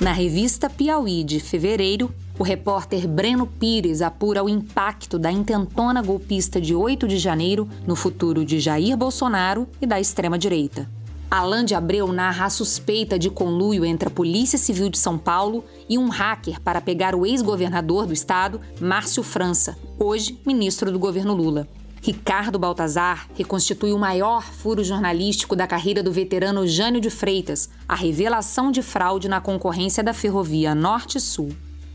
Na 0.00 0.12
revista 0.12 0.70
Piauí 0.70 1.22
de 1.22 1.38
fevereiro, 1.38 2.10
o 2.38 2.42
repórter 2.42 3.06
Breno 3.06 3.46
Pires 3.46 4.00
apura 4.00 4.42
o 4.42 4.48
impacto 4.48 5.18
da 5.18 5.30
intentona 5.30 6.00
golpista 6.00 6.58
de 6.58 6.74
8 6.74 7.06
de 7.06 7.18
janeiro 7.18 7.68
no 7.86 7.94
futuro 7.94 8.42
de 8.42 8.58
Jair 8.58 8.96
Bolsonaro 8.96 9.68
e 9.78 9.84
da 9.84 10.00
extrema-direita. 10.00 10.88
Alain 11.30 11.66
de 11.66 11.74
Abreu 11.74 12.10
narra 12.10 12.46
a 12.46 12.50
suspeita 12.50 13.18
de 13.18 13.28
conluio 13.28 13.84
entre 13.84 14.08
a 14.08 14.10
Polícia 14.10 14.58
Civil 14.58 14.88
de 14.88 14.96
São 14.96 15.18
Paulo 15.18 15.62
e 15.86 15.98
um 15.98 16.08
hacker 16.08 16.58
para 16.62 16.80
pegar 16.80 17.14
o 17.14 17.26
ex-governador 17.26 18.06
do 18.06 18.14
estado, 18.14 18.58
Márcio 18.80 19.22
França, 19.22 19.76
hoje 19.98 20.40
ministro 20.46 20.90
do 20.90 20.98
governo 20.98 21.34
Lula. 21.34 21.68
Ricardo 22.02 22.58
Baltazar 22.58 23.28
reconstitui 23.34 23.92
o 23.92 23.98
maior 23.98 24.42
furo 24.42 24.82
jornalístico 24.82 25.54
da 25.54 25.66
carreira 25.66 26.02
do 26.02 26.10
veterano 26.10 26.66
Jânio 26.66 27.00
de 27.00 27.10
Freitas, 27.10 27.68
a 27.86 27.94
revelação 27.94 28.70
de 28.70 28.82
fraude 28.82 29.28
na 29.28 29.38
concorrência 29.38 30.02
da 30.02 30.14
ferrovia 30.14 30.74
Norte-Sul. 30.74 31.50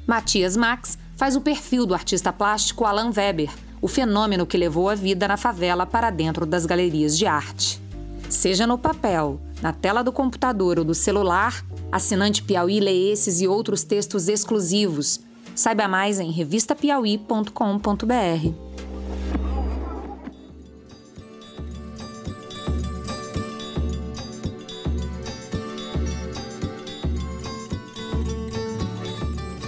Matias 0.05 0.55
Max 0.55 0.95
faz 1.15 1.35
o 1.35 1.41
perfil 1.41 1.87
do 1.87 1.95
artista 1.95 2.31
plástico 2.31 2.85
Alan 2.85 3.11
Weber, 3.15 3.49
o 3.81 3.87
fenômeno 3.87 4.45
que 4.45 4.57
levou 4.57 4.89
a 4.89 4.95
vida 4.95 5.27
na 5.27 5.37
favela 5.37 5.87
para 5.87 6.11
dentro 6.11 6.45
das 6.45 6.67
galerias 6.67 7.17
de 7.17 7.25
arte. 7.25 7.81
Seja 8.29 8.67
no 8.67 8.77
papel, 8.77 9.41
na 9.59 9.73
tela 9.73 10.03
do 10.03 10.11
computador 10.11 10.77
ou 10.77 10.85
do 10.85 10.93
celular, 10.93 11.65
assinante 11.91 12.43
Piauí 12.43 12.79
lê 12.79 13.11
esses 13.11 13.41
e 13.41 13.47
outros 13.47 13.83
textos 13.83 14.27
exclusivos. 14.27 15.19
Saiba 15.55 15.87
mais 15.87 16.19
em 16.19 16.31
revistapiauí.com.br. 16.31 18.53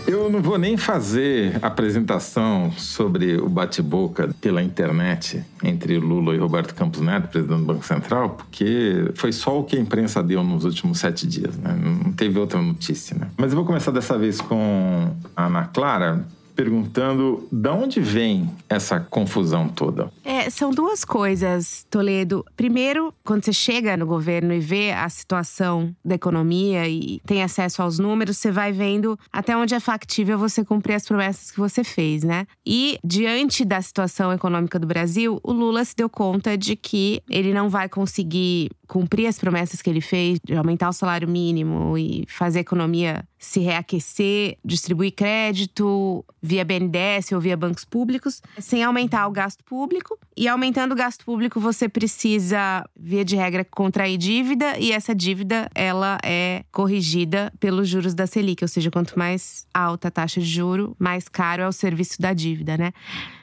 Eu 0.07 0.29
não 0.29 0.41
vou 0.41 0.57
nem 0.57 0.77
fazer 0.77 1.59
apresentação 1.61 2.71
sobre 2.71 3.35
o 3.35 3.49
bate-boca 3.49 4.33
pela 4.39 4.63
internet 4.63 5.43
entre 5.61 5.99
Lula 5.99 6.33
e 6.33 6.37
Roberto 6.37 6.73
Campos 6.73 7.01
Neto, 7.01 7.27
presidente 7.27 7.59
do 7.59 7.65
Banco 7.65 7.85
Central, 7.85 8.29
porque 8.29 9.11
foi 9.15 9.33
só 9.33 9.59
o 9.59 9.65
que 9.65 9.75
a 9.75 9.79
imprensa 9.79 10.23
deu 10.23 10.41
nos 10.41 10.63
últimos 10.63 10.99
sete 10.99 11.27
dias, 11.27 11.57
né? 11.57 11.77
Não 11.77 12.13
teve 12.13 12.39
outra 12.39 12.61
notícia, 12.61 13.17
né? 13.17 13.27
Mas 13.35 13.51
eu 13.51 13.57
vou 13.57 13.65
começar 13.65 13.91
dessa 13.91 14.17
vez 14.17 14.39
com 14.39 15.13
a 15.35 15.47
Ana 15.47 15.65
Clara, 15.65 16.25
perguntando 16.57 17.47
de 17.51 17.69
onde 17.69 18.01
vem 18.01 18.49
essa 18.67 18.99
confusão 18.99 19.69
toda. 19.69 20.11
É, 20.25 20.49
são 20.49 20.71
duas 20.71 21.05
coisas, 21.05 21.85
Toledo. 21.87 22.43
Primeiro, 22.55 23.13
quando 23.23 23.45
você 23.45 23.53
chega 23.53 23.95
no 23.95 24.07
governo 24.07 24.51
e 24.51 24.59
vê 24.59 24.91
a 24.91 25.07
situação 25.07 25.95
da 26.03 26.15
economia 26.15 26.87
e 26.87 27.21
tem 27.27 27.43
acesso 27.43 27.83
aos 27.83 27.99
números, 27.99 28.37
você 28.37 28.51
vai 28.51 28.71
vendo 28.71 29.17
até 29.31 29.55
onde 29.55 29.75
é 29.75 29.79
factível 29.79 30.39
você 30.39 30.65
cumprir 30.65 30.95
as 30.95 31.07
promessas 31.07 31.51
que 31.51 31.59
você 31.59 31.83
fez, 31.83 32.23
né? 32.23 32.47
E 32.65 32.97
diante 33.03 33.63
da 33.63 33.79
situação 33.79 34.33
econômica 34.33 34.79
do 34.79 34.87
Brasil, 34.87 35.39
o 35.43 35.51
Lula 35.53 35.85
se 35.85 35.95
deu 35.95 36.09
conta 36.09 36.57
de 36.57 36.75
que 36.75 37.21
ele 37.29 37.53
não 37.53 37.69
vai 37.69 37.87
conseguir 37.87 38.71
cumprir 38.87 39.27
as 39.27 39.37
promessas 39.37 39.81
que 39.81 39.89
ele 39.89 40.01
fez 40.01 40.39
de 40.43 40.55
aumentar 40.55 40.89
o 40.89 40.93
salário 40.93 41.27
mínimo 41.27 41.97
e 41.97 42.25
fazer 42.27 42.59
a 42.59 42.61
economia 42.61 43.23
se 43.39 43.59
reaquecer, 43.59 44.57
distribuir 44.63 45.13
crédito 45.13 46.25
via 46.41 46.65
BNDES 46.65 47.31
ou 47.31 47.39
via 47.39 47.55
bancos 47.55 47.85
públicos, 47.85 48.41
sem 48.59 48.83
aumentar 48.83 49.27
o 49.27 49.31
gasto 49.31 49.63
público. 49.63 50.17
E 50.35 50.47
aumentando 50.47 50.91
o 50.91 50.95
gasto 50.95 51.25
público, 51.25 51.59
você 51.59 51.89
precisa, 51.89 52.87
via 52.95 53.25
de 53.25 53.35
regra, 53.35 53.65
contrair 53.65 54.17
dívida 54.17 54.77
e 54.79 54.91
essa 54.91 55.13
dívida 55.13 55.69
ela 55.73 56.17
é 56.23 56.63
corrigida 56.71 57.51
pelos 57.59 57.87
juros 57.87 58.13
da 58.13 58.27
Selic, 58.27 58.63
ou 58.63 58.67
seja, 58.67 58.91
quanto 58.91 59.17
mais 59.17 59.67
alta 59.73 60.07
a 60.07 60.11
taxa 60.11 60.39
de 60.39 60.47
juro, 60.47 60.95
mais 60.99 61.27
caro 61.27 61.63
é 61.63 61.67
o 61.67 61.71
serviço 61.71 62.21
da 62.21 62.33
dívida, 62.33 62.77
né? 62.77 62.91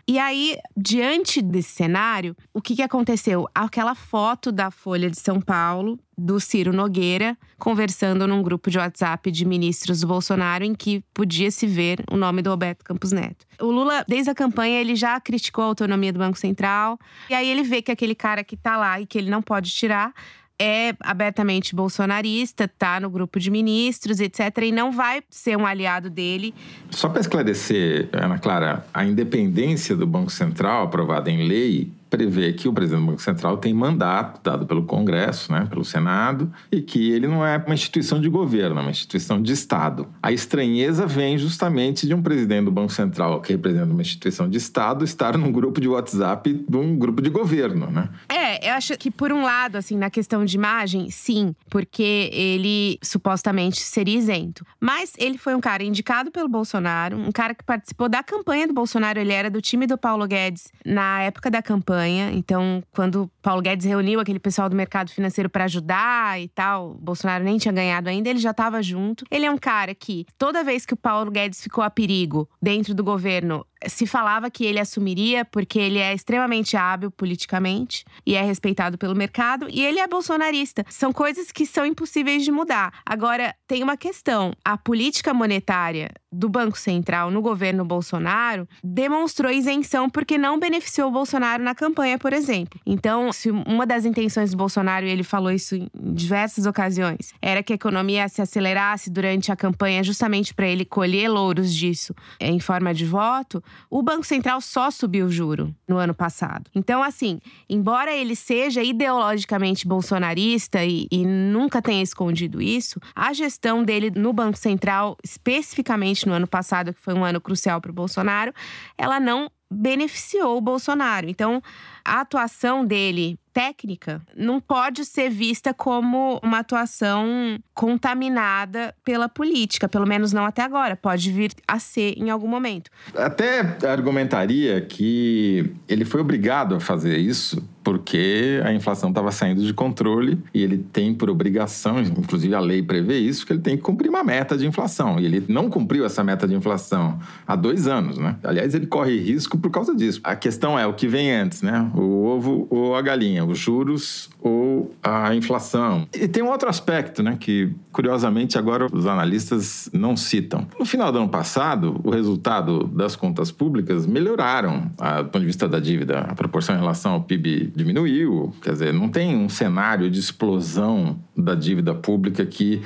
E 0.07 0.19
aí, 0.19 0.59
diante 0.77 1.41
desse 1.41 1.71
cenário, 1.71 2.37
o 2.53 2.61
que, 2.61 2.77
que 2.77 2.83
aconteceu? 2.83 3.49
Aquela 3.55 3.95
foto 3.95 4.53
da 4.53 4.71
Folha 4.71 5.09
de 5.09 5.19
São 5.19 5.41
Paulo, 5.41 5.99
do 6.17 6.39
Ciro 6.39 6.75
Nogueira, 6.75 7.37
conversando 7.59 8.27
num 8.27 8.43
grupo 8.43 8.71
de 8.71 8.77
WhatsApp 8.77 9.31
de 9.31 9.45
ministros 9.47 10.03
do 10.03 10.07
Bolsonaro, 10.07 10.63
em 10.63 10.75
que 10.75 11.03
podia 11.15 11.51
se 11.51 11.67
ver 11.67 12.05
o 12.11 12.19
nome 12.19 12.43
do 12.43 12.51
Roberto 12.51 12.85
Campos 12.85 13.13
Neto. 13.13 13.47
O 13.59 13.67
Lula, 13.67 14.05
desde 14.07 14.31
a 14.31 14.35
campanha, 14.35 14.79
ele 14.79 14.95
já 14.95 15.19
criticou 15.19 15.65
a 15.65 15.69
autonomia 15.69 16.13
do 16.13 16.19
Banco 16.19 16.39
Central. 16.39 16.99
E 17.31 17.35
aí 17.35 17.49
ele 17.49 17.63
vê 17.63 17.81
que 17.81 17.91
aquele 17.91 18.15
cara 18.15 18.45
que 18.45 18.59
tá 18.59 18.77
lá 18.77 19.01
e 19.01 19.07
que 19.07 19.17
ele 19.17 19.31
não 19.31 19.41
pode 19.41 19.71
tirar 19.71 20.13
é 20.59 20.95
abertamente 21.01 21.75
bolsonarista, 21.75 22.69
tá 22.69 23.01
no 23.01 23.11
grupo 23.11 23.41
de 23.41 23.51
ministros, 23.51 24.21
etc., 24.21 24.59
e 24.63 24.73
não 24.73 24.93
vai 24.93 25.23
ser 25.29 25.57
um 25.57 25.67
aliado 25.67 26.09
dele. 26.09 26.55
Só 26.91 27.09
para 27.09 27.21
esclarecer, 27.21 28.09
Ana 28.13 28.39
Clara, 28.39 28.87
a 28.93 29.05
independência 29.05 29.97
do 29.97 30.07
Banco 30.07 30.31
Central, 30.31 30.85
aprovada 30.85 31.31
em 31.31 31.47
lei, 31.47 31.91
prevê 32.15 32.53
que 32.53 32.69
o 32.69 32.73
presidente 32.73 33.01
do 33.01 33.07
Banco 33.07 33.23
Central 33.23 33.57
tem 33.57 33.75
mandato 33.75 34.41
dado 34.41 34.67
pelo 34.67 34.85
Congresso, 34.85 35.51
né, 35.51 35.67
pelo 35.69 35.85
Senado, 35.85 36.53
e 36.71 36.81
que 36.81 37.11
ele 37.11 37.27
não 37.27 37.45
é 37.45 37.57
uma 37.57 37.75
instituição 37.75 38.21
de 38.21 38.29
governo, 38.29 38.79
é 38.79 38.83
uma 38.83 38.91
instituição 38.91 39.43
de 39.43 39.53
Estado. 39.53 40.07
A 40.23 40.31
estranheza 40.31 41.09
vem 41.09 41.37
justamente 41.37 42.07
de 42.07 42.15
um 42.15 42.23
presidente 42.23 42.67
do 42.67 42.71
Banco 42.71 42.93
Central, 42.93 43.41
que 43.41 43.53
representa 43.53 43.93
uma 43.93 44.01
instituição 44.01 44.49
de 44.49 44.59
Estado, 44.59 45.05
estar 45.05 45.37
num 45.37 45.51
grupo 45.51 45.81
de 45.81 45.89
WhatsApp 45.89 46.65
de 46.69 46.77
um 46.77 46.97
grupo 46.97 47.21
de 47.21 47.31
governo, 47.31 47.91
né? 47.91 48.09
É, 48.29 48.71
eu 48.71 48.75
acho 48.75 48.97
que 48.97 49.11
por 49.11 49.33
um 49.33 49.43
lado, 49.43 49.77
assim, 49.77 49.97
na 49.97 50.09
questão 50.09 50.45
de 50.45 50.57
imagem, 50.57 51.11
sim, 51.11 51.53
porque 51.69 52.31
ele 52.33 52.97
supostamente 53.03 53.81
seria 53.81 54.17
isento. 54.17 54.65
Mas 54.79 55.15
ele 55.19 55.37
foi 55.37 55.57
um 55.57 55.61
cara 55.61 55.83
indicado 55.83 56.31
pelo 56.31 56.49
Bolsonaro, 56.49 57.19
um 57.19 57.33
cara 57.33 57.57
que 57.57 57.65
participou 57.65 58.09
da 58.09 58.23
campanha 58.23 58.69
do 58.69 58.73
Bolsonaro, 58.73 59.19
ele 59.19 59.33
era 59.33 59.51
do 59.51 59.61
time 59.61 59.85
do 59.85 59.99
Paulo 59.99 60.29
Guedes 60.29 60.69
na 60.87 61.23
época 61.23 61.51
da 61.51 61.61
campanha 61.61 62.04
Então, 62.33 62.83
quando 62.93 63.31
Paulo 63.45 63.61
Guedes 63.61 63.85
reuniu 63.85 64.21
aquele 64.21 64.39
pessoal 64.39 64.71
do 64.71 64.75
mercado 64.75 65.11
financeiro 65.11 65.51
para 65.51 65.65
ajudar 65.65 66.41
e 66.41 66.49
tal. 66.49 66.95
Bolsonaro 66.95 67.45
nem 67.45 67.59
tinha 67.59 67.73
ganhado 67.75 68.09
ainda, 68.09 68.31
ele 68.31 68.39
já 68.39 68.53
estava 68.53 68.83
junto. 68.83 69.27
Ele 69.31 69.45
é 69.45 69.51
um 69.51 69.59
cara 69.59 69.95
que 69.95 70.25
toda 70.39 70.65
vez 70.65 70.87
que 70.87 70.95
o 70.95 70.97
Paulo 70.97 71.31
Guedes 71.31 71.61
ficou 71.61 71.85
a 71.85 71.91
perigo 71.91 72.49
dentro 72.63 72.95
do 72.95 73.05
governo, 73.05 73.67
se 73.87 74.07
falava 74.07 74.51
que 74.51 74.65
ele 74.65 74.81
assumiria 74.81 75.45
porque 75.45 75.79
ele 75.79 75.99
é 75.99 76.15
extremamente 76.15 76.75
hábil 76.75 77.11
politicamente 77.11 78.05
e 78.25 78.35
é 78.35 78.43
respeitado 78.43 78.97
pelo 78.97 79.15
mercado 79.15 79.67
e 79.71 79.85
ele 79.85 80.01
é 80.01 80.07
bolsonarista. 80.07 80.83
São 80.89 81.13
coisas 81.13 81.53
que 81.53 81.67
são 81.67 81.85
impossíveis 81.85 82.45
de 82.45 82.51
mudar. 82.51 82.95
Agora, 83.05 83.55
tem 83.67 83.83
uma 83.83 83.97
questão: 83.97 84.53
a 84.65 84.79
política 84.79 85.35
monetária 85.35 86.11
do 86.33 86.49
Banco 86.49 86.79
Central 86.79 87.31
no 87.31 87.41
governo 87.41 87.85
Bolsonaro 87.85 88.69
demonstrou 88.83 89.53
isenção 89.53 90.11
porque 90.11 90.37
não 90.37 90.59
beneficiou 90.59 91.09
o 91.09 91.13
Bolsonaro 91.13 91.63
na 91.63 91.75
campanha, 91.75 92.19
por 92.19 92.33
exemplo. 92.33 92.81
Então, 92.85 93.33
se 93.35 93.51
uma 93.51 93.87
das 93.87 94.05
intenções 94.05 94.51
do 94.51 94.57
Bolsonaro, 94.57 95.07
e 95.07 95.11
ele 95.11 95.23
falou 95.23 95.51
isso 95.51 95.75
em 95.75 95.89
diversas 95.95 96.67
ocasiões, 96.67 97.33
era 97.43 97.63
que 97.63 97.73
a 97.73 97.77
economia 97.77 98.29
se 98.29 98.41
acelerasse 98.41 99.11
durante 99.11 99.53
a 99.53 99.57
campanha 99.57 100.03
justamente 100.03 100.55
para 100.55 100.67
ele 100.67 100.85
colher 100.85 101.29
louros 101.29 101.75
disso 101.75 102.15
em 102.41 102.59
forma 102.61 102.95
de 102.95 103.05
voto, 103.05 103.63
o 103.91 104.03
Banco 104.03 104.25
Central 104.25 104.61
só 104.61 104.91
subiu 104.91 105.27
o 105.27 105.31
juro 105.31 105.75
no 105.87 105.97
ano 105.97 106.15
passado. 106.15 106.71
Então, 106.75 107.03
assim, 107.03 107.41
embora 107.69 108.15
ele 108.15 108.37
seja 108.37 108.83
ideologicamente 108.83 109.87
bolsonarista 109.87 110.85
e, 110.85 111.07
e 111.11 111.27
nunca 111.27 111.83
tenha 111.83 112.03
escondido 112.03 112.63
isso, 112.63 113.01
a 113.15 113.33
gestão 113.33 113.83
dele 113.83 114.11
no 114.11 114.33
Banco 114.33 114.59
Central, 114.59 115.17
especificamente 115.23 116.27
no 116.27 116.33
ano 116.33 116.47
passado, 116.47 116.95
que 116.95 117.01
foi 117.01 117.15
um 117.15 117.25
ano 117.25 117.41
crucial 117.41 117.81
para 117.81 117.91
o 117.91 117.95
Bolsonaro, 117.95 118.53
ela 118.97 119.19
não 119.19 119.51
beneficiou 119.71 120.57
o 120.57 120.61
Bolsonaro. 120.61 121.29
Então, 121.29 121.63
a 122.05 122.21
atuação 122.21 122.85
dele 122.85 123.39
técnica 123.55 124.21
não 124.37 124.61
pode 124.61 125.05
ser 125.05 125.31
vista 125.31 125.73
como 125.73 126.41
uma 126.43 126.59
atuação 126.59 127.57
contaminada 127.73 128.93
pela 129.05 129.29
política, 129.29 129.89
pelo 129.89 130.07
menos 130.07 130.33
não 130.33 130.45
até 130.45 130.63
agora. 130.63 130.97
Pode 130.97 131.31
vir 131.31 131.53
a 131.67 131.79
ser 131.79 132.15
em 132.19 132.31
algum 132.31 132.49
momento. 132.49 132.91
Até 133.15 133.61
argumentaria 133.87 134.81
que 134.81 135.73
ele 135.89 136.05
foi 136.05 136.21
obrigado 136.21 136.75
a 136.75 136.81
fazer 136.81 137.17
isso 137.17 137.63
porque 137.85 138.63
a 138.65 138.73
inflação 138.73 139.11
estava 139.11 139.31
saindo 139.31 139.63
de 139.63 139.75
controle 139.75 140.39
e 140.55 140.63
ele 140.63 140.79
tem 140.79 141.15
por 141.15 141.29
obrigação, 141.29 142.01
inclusive 142.01 142.55
a 142.55 142.61
lei 142.61 142.83
prevê 142.83 143.19
isso, 143.19 143.47
que 143.47 143.53
ele 143.53 143.61
tem 143.61 143.77
que 143.77 143.83
cumprir 143.83 144.09
uma 144.09 144.25
meta 144.25 144.57
de 144.57 144.67
inflação. 144.67 145.21
E 145.21 145.27
ele 145.27 145.45
não 145.49 145.69
cumpriu 145.69 146.07
essa 146.07 146.25
meta 146.25 146.49
de 146.49 146.55
inflação 146.55 147.19
há 147.47 147.55
dois 147.55 147.87
anos, 147.87 148.17
né? 148.17 148.37
Aliás, 148.43 148.75
ele 148.75 148.87
corre 148.87 149.19
risco 149.19 149.59
por 149.59 149.71
causa 149.71 149.95
disso. 149.95 150.19
A 150.25 150.35
questão 150.35 150.79
é 150.79 150.87
o 150.87 150.95
que 150.95 151.07
vem 151.07 151.31
antes, 151.31 151.61
né? 151.61 151.91
O 151.95 152.25
ovo 152.25 152.67
ou 152.71 152.97
a 152.97 153.03
galinha, 153.03 153.45
os 153.45 153.59
juros 153.59 154.29
ou 154.43 154.95
a 155.03 155.35
inflação. 155.35 156.07
E 156.13 156.27
tem 156.27 156.43
um 156.43 156.51
outro 156.51 156.69
aspecto, 156.69 157.23
né? 157.23 157.37
Que 157.39 157.73
curiosamente 157.93 158.59
agora 158.59 158.87
os 158.93 159.07
analistas 159.07 159.89
não 159.93 160.17
citam. 160.17 160.67
No 160.79 160.85
final 160.85 161.13
do 161.13 161.19
ano 161.19 161.29
passado, 161.29 162.01
o 162.03 162.11
resultado 162.11 162.85
das 162.89 163.15
contas 163.15 163.51
públicas 163.51 164.07
melhoraram, 164.07 164.91
do 165.19 165.25
ponto 165.25 165.41
de 165.41 165.47
vista 165.47 165.69
da 165.69 165.79
dívida, 165.79 166.21
a 166.21 166.35
proporção 166.35 166.75
em 166.75 166.79
relação 166.79 167.13
ao 167.13 167.23
PIB 167.23 167.73
diminuiu. 167.75 168.53
Quer 168.61 168.73
dizer, 168.73 168.93
não 168.93 169.09
tem 169.09 169.37
um 169.37 169.49
cenário 169.49 170.11
de 170.11 170.19
explosão 170.19 171.19
da 171.37 171.55
dívida 171.55 171.95
pública 171.95 172.45
que 172.45 172.83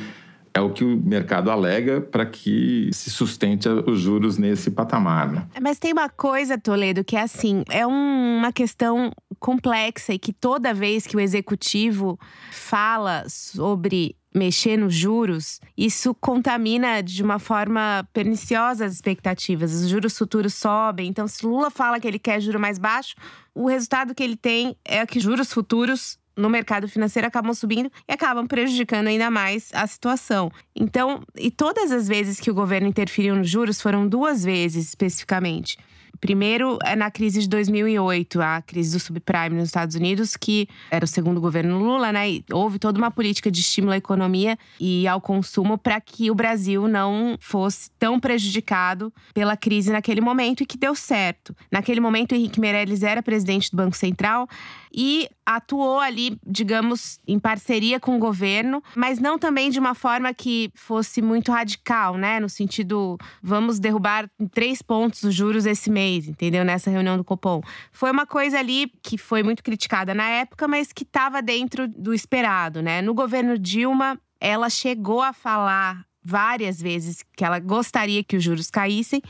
é 0.55 0.61
o 0.61 0.71
que 0.71 0.85
o 0.85 0.97
mercado 0.97 1.51
alega 1.51 2.01
para 2.01 2.27
que 2.27 2.91
se 2.93 3.11
sustente 3.11 3.69
os 3.69 4.01
juros 4.01 4.39
nesse 4.39 4.71
patamar. 4.71 5.31
Né? 5.31 5.47
Mas 5.61 5.79
tem 5.79 5.93
uma 5.93 6.09
coisa, 6.09 6.59
Toledo, 6.59 7.05
que 7.05 7.17
é 7.17 7.23
assim: 7.23 7.63
é 7.71 7.87
um, 7.87 8.39
uma 8.39 8.53
questão 8.53 9.13
complexa 9.39 10.13
e 10.13 10.19
que 10.19 10.33
toda 10.33 10.75
vez 10.75 11.07
que 11.07 11.17
o 11.17 11.21
executivo 11.21 12.19
fala 12.51 13.25
sobre 13.29 14.17
mexer 14.35 14.77
nos 14.77 14.95
juros, 14.95 15.61
isso 15.77 16.15
contamina 16.15 17.03
de 17.03 17.23
uma 17.23 17.39
forma 17.39 18.07
perniciosa 18.13 18.85
as 18.85 18.93
expectativas. 18.93 19.73
Os 19.73 19.89
juros 19.89 20.17
futuros 20.17 20.55
sobem. 20.55 21.09
Então, 21.09 21.27
se 21.27 21.45
Lula 21.45 21.71
fala 21.71 21.99
que 21.99 22.07
ele 22.07 22.19
quer 22.19 22.41
juro 22.41 22.61
mais 22.61 22.79
baixo, 22.79 23.15
o 23.55 23.67
resultado 23.67 24.15
que 24.15 24.23
ele 24.23 24.37
tem 24.37 24.77
é 24.85 25.05
que 25.07 25.19
juros 25.19 25.53
futuros 25.53 26.18
no 26.39 26.49
mercado 26.49 26.89
financeiro 26.89 27.27
acabam 27.27 27.53
subindo 27.53 27.91
e 28.09 28.13
acabam 28.13 28.47
prejudicando 28.47 29.09
ainda 29.09 29.31
mais 29.31 29.71
a 29.75 29.87
situação. 29.87 30.51
Então, 30.75 31.23
e 31.37 31.51
todas 31.51 31.91
as 31.91 32.07
vezes 32.07 32.39
que 32.39 32.51
o 32.51 32.55
governo 32.55 32.87
interferiu 32.87 33.35
nos 33.35 33.49
juros 33.49 33.83
foram 33.83 34.09
duas 34.09 34.45
vezes 34.45 34.89
especificamente. 34.89 35.77
Primeiro, 36.21 36.79
é 36.85 36.97
na 36.97 37.11
crise 37.11 37.41
de 37.41 37.49
2008, 37.49 38.41
a 38.41 38.63
crise 38.63 38.97
do 38.97 39.01
subprime 39.01 39.57
nos 39.57 39.69
Estados 39.69 39.95
Unidos, 39.95 40.37
que 40.37 40.69
era 40.91 41.05
o 41.05 41.09
segundo 41.09 41.41
governo 41.41 41.79
Lula, 41.79 42.13
né? 42.13 42.31
E 42.31 42.45
houve 42.53 42.79
toda 42.79 42.99
uma 42.99 43.11
política 43.11 43.51
de 43.51 43.61
estímulo 43.61 43.93
à 43.93 43.97
economia 43.97 44.59
e 44.81 45.07
ao 45.07 45.21
consumo 45.21 45.79
para 45.79 46.01
que 46.01 46.31
o 46.31 46.35
Brasil 46.35 46.89
não 46.89 47.37
fosse 47.41 47.91
tão 47.99 48.19
prejudicado 48.19 49.13
pela 49.33 49.57
crise 49.57 49.93
naquele 49.93 50.21
momento 50.21 50.63
e 50.63 50.67
que 50.67 50.77
deu 50.77 50.95
certo. 50.95 51.55
Naquele 51.71 52.01
momento, 52.01 52.35
Henrique 52.35 52.61
Meirelles 52.61 53.03
era 53.03 53.23
presidente 53.23 53.71
do 53.71 53.77
Banco 53.77 53.97
Central 53.97 54.49
e 54.93 55.29
atuou 55.45 55.99
ali, 56.01 56.39
digamos, 56.47 57.19
em 57.27 57.39
parceria 57.39 57.99
com 57.99 58.17
o 58.17 58.19
governo, 58.19 58.83
mas 58.95 59.19
não 59.19 59.39
também 59.39 59.71
de 59.71 59.79
uma 59.79 59.95
forma 59.95 60.33
que 60.35 60.71
fosse 60.75 61.23
muito 61.23 61.53
radical, 61.53 62.17
né? 62.17 62.39
No 62.39 62.49
sentido, 62.49 63.17
vamos 63.43 63.79
derrubar 63.79 64.29
três 64.53 64.83
pontos 64.83 65.23
os 65.23 65.35
juros 65.35 65.67
esse 65.67 65.91
mês, 65.91 66.08
entendeu? 66.17 66.65
Nessa 66.65 66.91
reunião 66.91 67.17
do 67.17 67.25
Copom. 67.25 67.61
Foi 67.93 68.11
uma 68.11 68.27
coisa 68.27 68.59
ali 68.59 68.91
que 69.03 69.19
foi 69.19 69.43
muito 69.43 69.63
criticada 69.63 70.15
na 70.15 70.29
época, 70.29 70.67
mas 70.67 70.93
que 70.93 71.03
estava 71.03 71.43
dentro 71.43 71.87
do 71.89 72.15
esperado, 72.15 72.83
né? 72.83 73.03
No 73.03 73.15
governo 73.15 73.59
Dilma, 73.59 74.19
ela 74.41 74.71
chegou 74.71 75.21
a 75.23 75.33
falar 75.33 76.05
várias 76.23 76.81
vezes 76.81 77.25
que 77.37 77.45
ela 77.45 77.59
gostaria 77.59 78.23
que 78.23 78.37
os 78.37 78.45
juros 78.45 78.71
caíssem 78.71 79.23